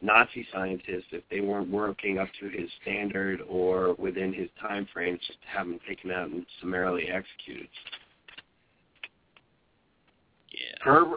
Nazi 0.00 0.46
scientists 0.52 1.06
if 1.10 1.24
they 1.28 1.40
weren't 1.40 1.68
working 1.70 2.18
up 2.18 2.28
to 2.40 2.48
his 2.48 2.70
standard 2.82 3.40
or 3.48 3.94
within 3.94 4.32
his 4.32 4.48
time 4.60 4.86
frames, 4.92 5.18
just 5.26 5.40
to 5.42 5.48
have 5.48 5.66
them 5.66 5.80
taken 5.88 6.12
out 6.12 6.30
and 6.30 6.46
summarily 6.60 7.08
executed. 7.08 7.68
Yeah. 10.52 10.84
Gerber, 10.84 11.16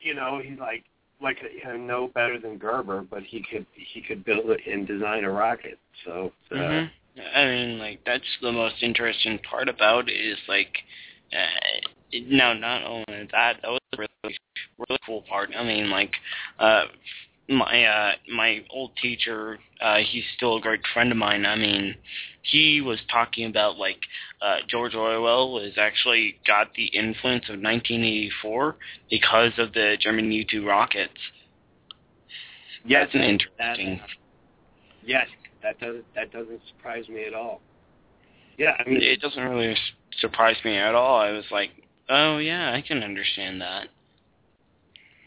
you 0.00 0.14
know, 0.14 0.40
he's 0.42 0.58
like 0.58 0.84
like 1.20 1.38
you 1.42 1.64
know, 1.64 1.76
no 1.76 2.08
better 2.08 2.38
than 2.40 2.58
Gerber, 2.58 3.02
but 3.08 3.22
he 3.22 3.44
could 3.50 3.66
he 3.72 4.00
could 4.00 4.24
build 4.24 4.50
it 4.50 4.60
and 4.66 4.86
design 4.86 5.24
a 5.24 5.30
rocket. 5.30 5.78
So 6.04 6.32
uh, 6.50 6.56
Mhm. 6.56 6.90
I 7.34 7.44
mean, 7.44 7.78
like 7.78 8.00
that's 8.04 8.24
the 8.42 8.52
most 8.52 8.82
interesting 8.82 9.38
part 9.40 9.68
about 9.68 10.08
it 10.08 10.12
is 10.12 10.38
like, 10.48 10.76
uh, 11.32 12.16
no, 12.28 12.54
not 12.54 12.84
only 12.84 13.04
that, 13.32 13.56
that 13.62 13.68
was 13.68 13.80
a 13.94 13.96
really 13.98 14.36
really 14.78 14.98
cool 15.06 15.22
part. 15.28 15.50
I 15.56 15.64
mean, 15.64 15.90
like, 15.90 16.12
uh, 16.58 16.84
my 17.48 17.84
uh, 17.84 18.12
my 18.34 18.64
old 18.70 18.92
teacher, 19.00 19.58
uh, 19.80 19.98
he's 19.98 20.24
still 20.36 20.56
a 20.56 20.60
great 20.60 20.80
friend 20.92 21.10
of 21.10 21.18
mine. 21.18 21.46
I 21.46 21.56
mean, 21.56 21.94
he 22.42 22.80
was 22.80 22.98
talking 23.10 23.46
about 23.46 23.78
like 23.78 24.00
uh, 24.42 24.58
George 24.68 24.94
Orwell 24.94 25.52
was 25.52 25.72
actually 25.78 26.38
got 26.46 26.74
the 26.74 26.86
influence 26.86 27.44
of 27.44 27.60
1984 27.60 28.76
because 29.10 29.52
of 29.58 29.72
the 29.72 29.96
German 30.00 30.28
V-2 30.28 30.66
rockets. 30.66 31.12
yes, 32.84 33.08
That's 33.12 33.14
an 33.14 33.20
that- 33.20 33.28
interesting. 33.78 34.00
yes, 35.04 35.26
that 35.68 35.78
doesn't 35.80 36.04
that 36.14 36.32
doesn't 36.32 36.60
surprise 36.68 37.08
me 37.08 37.24
at 37.24 37.34
all. 37.34 37.60
Yeah, 38.56 38.72
I 38.78 38.88
mean, 38.88 39.02
it 39.02 39.20
doesn't 39.20 39.42
really 39.42 39.76
surprise 40.20 40.56
me 40.64 40.76
at 40.76 40.94
all. 40.94 41.20
I 41.20 41.30
was 41.30 41.44
like, 41.50 41.70
oh 42.08 42.38
yeah, 42.38 42.72
I 42.74 42.80
can 42.80 43.02
understand 43.02 43.60
that. 43.60 43.88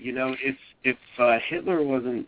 you 0.02 0.12
know, 0.12 0.36
if 0.42 0.56
if 0.84 0.98
uh, 1.20 1.38
Hitler 1.48 1.84
wasn't 1.84 2.28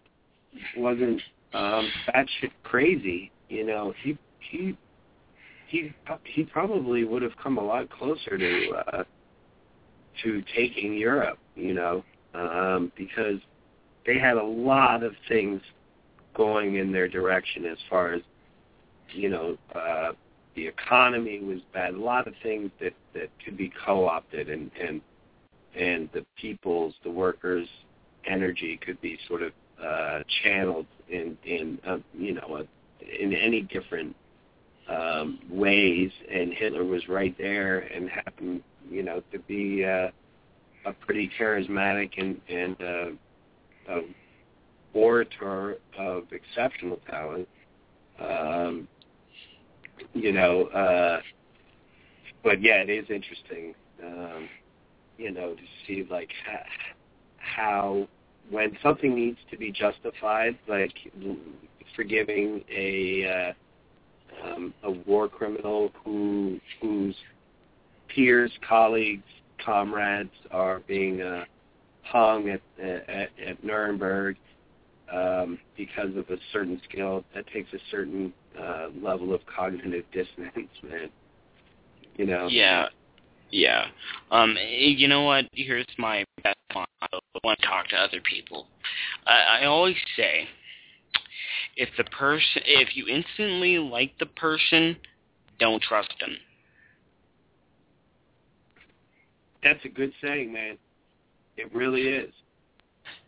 wasn't 0.78 1.22
um, 1.54 1.90
batshit 2.08 2.52
crazy, 2.64 3.32
you 3.50 3.66
know, 3.66 3.94
he 4.04 4.18
he 4.40 4.78
he 5.68 5.94
he 6.24 6.44
probably 6.44 7.04
would 7.04 7.22
have 7.24 7.36
come 7.42 7.58
a 7.58 7.64
lot 7.64 7.90
closer 7.90 8.38
to 8.38 8.70
uh, 8.72 9.04
to 10.24 10.44
taking 10.56 10.94
Europe, 10.94 11.40
you 11.56 11.74
know, 11.74 12.04
um, 12.36 12.92
because 12.96 13.40
they 14.06 14.20
had 14.20 14.38
a 14.38 14.44
lot 14.44 15.04
of 15.04 15.14
things 15.28 15.62
going 16.36 16.76
in 16.76 16.92
their 16.92 17.08
direction 17.08 17.66
as 17.66 17.78
far 17.90 18.14
as 18.14 18.22
you 19.14 19.30
know 19.30 19.58
uh, 19.76 20.12
the 20.56 20.68
economy 20.68 21.40
was 21.40 21.60
bad. 21.74 21.94
A 21.94 22.00
lot 22.00 22.28
of 22.28 22.34
things 22.44 22.72
that 22.80 22.94
that 23.14 23.30
could 23.44 23.58
be 23.58 23.72
co-opted, 23.86 24.50
and 24.50 24.70
and 24.80 25.02
and 25.76 26.10
the 26.14 26.26
people's, 26.40 26.94
the 27.04 27.12
workers' 27.12 27.68
energy 28.26 28.80
could 28.84 29.00
be 29.02 29.18
sort 29.28 29.42
of 29.42 29.52
uh, 29.84 30.20
channeled 30.44 30.88
in 31.10 31.38
in 31.46 31.80
uh, 31.88 31.98
you 32.18 32.34
know 32.34 32.62
a, 32.62 33.24
in 33.24 33.34
any 33.34 33.62
different 33.62 34.16
um, 34.90 35.40
ways. 35.50 36.12
And 36.32 36.54
Hitler 36.54 36.84
was 36.84 37.08
right 37.08 37.36
there 37.38 37.80
and 37.80 38.10
happened, 38.10 38.62
you 38.90 39.04
know, 39.04 39.24
to 39.32 39.40
be 39.40 39.84
uh, 39.84 40.10
a 40.86 40.94
pretty 41.02 41.30
charismatic 41.40 42.12
and 42.18 42.40
and 42.50 42.76
uh, 43.90 44.02
orator 44.94 45.78
of 45.98 46.24
exceptional 46.32 47.00
talent. 47.10 47.48
Um, 48.20 48.88
you 50.14 50.32
know, 50.32 50.66
uh, 50.68 51.22
but 52.44 52.62
yeah, 52.62 52.82
it 52.82 52.90
is 52.90 53.06
interesting, 53.10 53.74
um, 54.04 54.50
you 55.18 55.32
know, 55.32 55.54
to 55.56 55.62
see 55.88 56.06
like 56.10 56.30
how 57.38 58.08
when 58.50 58.78
something 58.84 59.16
needs 59.16 59.38
to 59.52 59.58
be 59.58 59.72
justified, 59.72 60.58
like 60.68 60.94
forgiving 61.96 62.64
a 62.70 63.54
uh, 64.44 64.48
um, 64.48 64.74
a 64.84 64.92
war 64.92 65.28
criminal 65.28 65.92
who 66.04 66.60
whose 66.82 67.16
peers, 68.14 68.52
colleagues, 68.68 69.24
comrades 69.64 70.30
are 70.52 70.82
being 70.88 71.22
uh, 71.22 71.46
hung 72.04 72.50
at, 72.50 72.62
at 72.82 73.30
at 73.46 73.64
Nuremberg 73.64 74.38
um, 75.14 75.60
because 75.78 76.16
of 76.16 76.30
a 76.30 76.38
certain 76.52 76.82
skill 76.90 77.24
that 77.36 77.46
takes 77.48 77.72
a 77.74 77.78
certain 77.92 78.34
uh, 78.60 78.88
level 79.02 79.34
of 79.34 79.42
cognitive 79.46 80.06
dissonance, 80.12 80.70
man. 80.82 81.10
You 82.16 82.26
know. 82.26 82.48
Yeah, 82.50 82.88
yeah. 83.52 83.86
Um, 84.32 84.56
you 84.70 85.08
know 85.08 85.24
what? 85.24 85.46
Here's 85.54 85.86
my 85.98 86.26
best 86.44 86.58
one. 86.74 86.88
I 87.02 87.08
want 87.44 87.60
to 87.60 87.68
talk 87.68 87.88
to 87.90 87.96
other 87.96 88.22
people. 88.22 88.68
I, 89.26 89.62
I 89.62 89.66
always 89.66 89.96
say, 90.16 90.48
if 91.76 91.90
the 91.98 92.04
person, 92.06 92.62
if 92.66 92.96
you 92.96 93.08
instantly 93.08 93.78
like 93.78 94.14
the 94.20 94.26
person, 94.26 94.98
don't 95.60 95.82
trust 95.82 96.14
them. 96.20 96.36
That's 99.64 99.84
a 99.86 99.90
good 99.90 100.12
saying, 100.22 100.52
man. 100.52 100.78
It 101.58 101.74
really 101.74 102.02
is. 102.02 102.34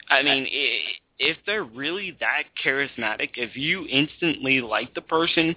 I 0.09 0.21
mean, 0.21 0.45
i 0.45 0.79
if 1.19 1.37
they're 1.45 1.63
really 1.63 2.17
that 2.19 2.43
charismatic, 2.63 3.31
if 3.35 3.55
you 3.55 3.85
instantly 3.89 4.61
like 4.61 4.93
the 4.93 5.01
person, 5.01 5.55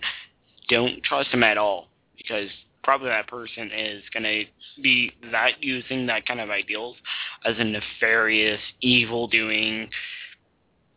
don't 0.68 1.02
trust 1.02 1.30
them 1.32 1.42
at 1.42 1.58
all 1.58 1.88
because 2.16 2.48
probably 2.84 3.08
that 3.08 3.26
person 3.26 3.70
is 3.74 4.02
going 4.12 4.22
to 4.22 4.44
be 4.82 5.12
that 5.32 5.62
using 5.62 6.06
that 6.06 6.26
kind 6.26 6.40
of 6.40 6.50
ideals 6.50 6.96
as 7.44 7.54
a 7.58 7.64
nefarious, 7.64 8.60
evil 8.80 9.26
doing. 9.26 9.88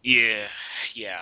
Yeah, 0.03 0.45
yeah. 0.95 1.21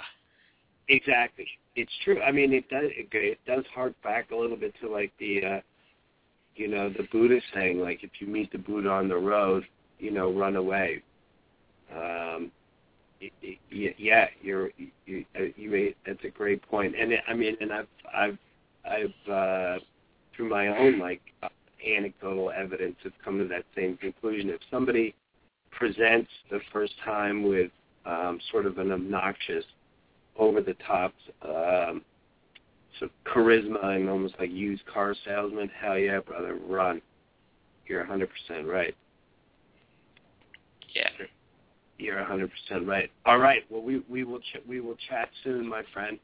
Exactly. 0.87 1.47
It's 1.75 1.91
true. 2.03 2.21
I 2.21 2.31
mean, 2.31 2.53
it 2.53 2.67
does. 2.69 2.85
It, 2.85 3.07
it 3.13 3.39
does 3.45 3.63
hark 3.73 3.93
back 4.03 4.31
a 4.31 4.35
little 4.35 4.57
bit 4.57 4.73
to 4.81 4.89
like 4.89 5.11
the, 5.19 5.45
uh, 5.45 5.59
you 6.55 6.67
know, 6.67 6.89
the 6.89 7.07
Buddha 7.11 7.39
saying, 7.53 7.79
like, 7.79 8.03
if 8.03 8.09
you 8.19 8.27
meet 8.27 8.51
the 8.51 8.57
Buddha 8.57 8.89
on 8.89 9.07
the 9.07 9.15
road, 9.15 9.63
you 9.99 10.11
know, 10.11 10.31
run 10.33 10.55
away. 10.55 11.01
Um, 11.95 12.51
yeah, 13.71 14.27
you're 14.41 14.69
you, 15.05 15.25
uh, 15.35 15.43
you 15.55 15.69
made 15.69 15.95
that's 16.05 16.23
a 16.23 16.29
great 16.29 16.61
point, 16.69 16.95
and 16.95 17.13
I 17.27 17.33
mean, 17.33 17.55
and 17.59 17.71
I've 17.71 17.87
I've 18.15 18.37
I've 18.85 19.31
uh, 19.31 19.79
through 20.35 20.49
my 20.49 20.67
own 20.67 20.99
like 20.99 21.21
anecdotal 21.85 22.51
evidence 22.51 22.95
have 23.03 23.13
come 23.23 23.37
to 23.39 23.47
that 23.47 23.65
same 23.75 23.97
conclusion. 23.97 24.49
If 24.49 24.61
somebody 24.71 25.15
presents 25.71 26.29
the 26.49 26.59
first 26.71 26.93
time 27.03 27.43
with 27.43 27.71
um, 28.05 28.39
sort 28.51 28.65
of 28.65 28.77
an 28.77 28.91
obnoxious, 28.91 29.65
over 30.37 30.61
the 30.61 30.75
top, 30.85 31.13
um, 31.43 32.01
sort 32.97 33.11
of 33.11 33.33
charisma 33.33 33.83
and 33.95 34.09
almost 34.09 34.35
like 34.39 34.51
used 34.51 34.85
car 34.85 35.13
salesman, 35.25 35.69
hell 35.79 35.97
yeah, 35.97 36.19
brother, 36.19 36.57
run. 36.67 37.01
You're 37.87 38.05
100% 38.05 38.27
right. 38.65 38.95
Yeah. 40.95 41.09
You're 41.99 42.15
100% 42.15 42.49
right. 42.87 43.11
All 43.25 43.37
right. 43.37 43.63
Well, 43.69 43.81
we 43.81 44.01
we 44.09 44.23
will 44.23 44.39
ch- 44.39 44.65
we 44.67 44.79
will 44.79 44.95
chat 45.09 45.29
soon, 45.43 45.67
my 45.67 45.83
friend. 45.93 46.17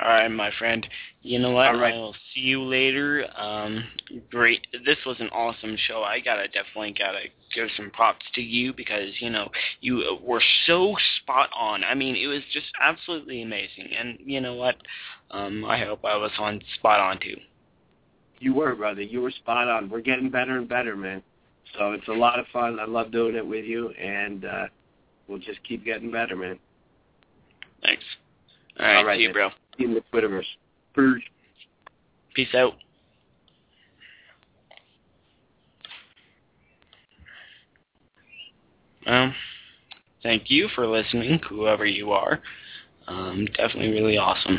All 0.00 0.08
right, 0.08 0.28
my 0.28 0.50
friend. 0.58 0.86
You 1.22 1.38
know 1.38 1.50
what? 1.50 1.72
Right. 1.76 1.94
I 1.94 1.96
will 1.96 2.14
see 2.34 2.40
you 2.42 2.62
later. 2.62 3.26
Um, 3.36 3.82
great. 4.30 4.66
This 4.84 4.98
was 5.06 5.16
an 5.18 5.28
awesome 5.30 5.76
show. 5.88 6.02
I 6.02 6.20
gotta 6.20 6.46
definitely 6.48 6.94
gotta 6.96 7.22
give 7.54 7.68
some 7.74 7.90
props 7.90 8.24
to 8.34 8.42
you 8.42 8.74
because 8.74 9.08
you 9.20 9.30
know 9.30 9.50
you 9.80 10.18
were 10.22 10.42
so 10.66 10.94
spot 11.22 11.48
on. 11.56 11.82
I 11.82 11.94
mean, 11.94 12.14
it 12.14 12.26
was 12.26 12.42
just 12.52 12.66
absolutely 12.80 13.42
amazing. 13.42 13.88
And 13.98 14.18
you 14.22 14.42
know 14.42 14.54
what? 14.54 14.76
Um, 15.30 15.64
I 15.64 15.78
hope 15.78 16.04
I 16.04 16.16
was 16.16 16.32
on 16.38 16.60
spot 16.76 17.00
on 17.00 17.18
too. 17.18 17.36
You 18.40 18.54
were, 18.54 18.74
brother. 18.74 19.02
You 19.02 19.22
were 19.22 19.30
spot 19.30 19.68
on. 19.68 19.88
We're 19.88 20.00
getting 20.02 20.28
better 20.28 20.58
and 20.58 20.68
better, 20.68 20.96
man. 20.96 21.22
So 21.78 21.92
it's 21.92 22.08
a 22.08 22.12
lot 22.12 22.38
of 22.38 22.46
fun. 22.52 22.80
I 22.80 22.84
love 22.84 23.12
doing 23.12 23.36
it 23.36 23.46
with 23.46 23.64
you, 23.64 23.90
and 23.90 24.44
uh, 24.44 24.66
we'll 25.28 25.38
just 25.38 25.62
keep 25.64 25.84
getting 25.84 26.10
better, 26.10 26.36
man. 26.36 26.58
Thanks. 27.82 28.02
All 28.78 28.86
right, 28.86 28.96
All 28.96 29.04
right, 29.04 29.18
see 29.18 29.22
you, 29.24 29.32
bro. 29.32 29.50
See 29.50 29.84
you 29.84 29.88
in 29.88 29.94
the 29.94 30.02
Twitterverse. 30.12 30.44
Peace. 30.94 31.24
Peace 32.34 32.54
out. 32.54 32.74
Um, 39.06 39.34
thank 40.22 40.50
you 40.50 40.68
for 40.74 40.86
listening, 40.86 41.40
whoever 41.48 41.86
you 41.86 42.12
are. 42.12 42.40
Um, 43.08 43.46
definitely 43.56 43.90
really 43.90 44.18
awesome. 44.18 44.58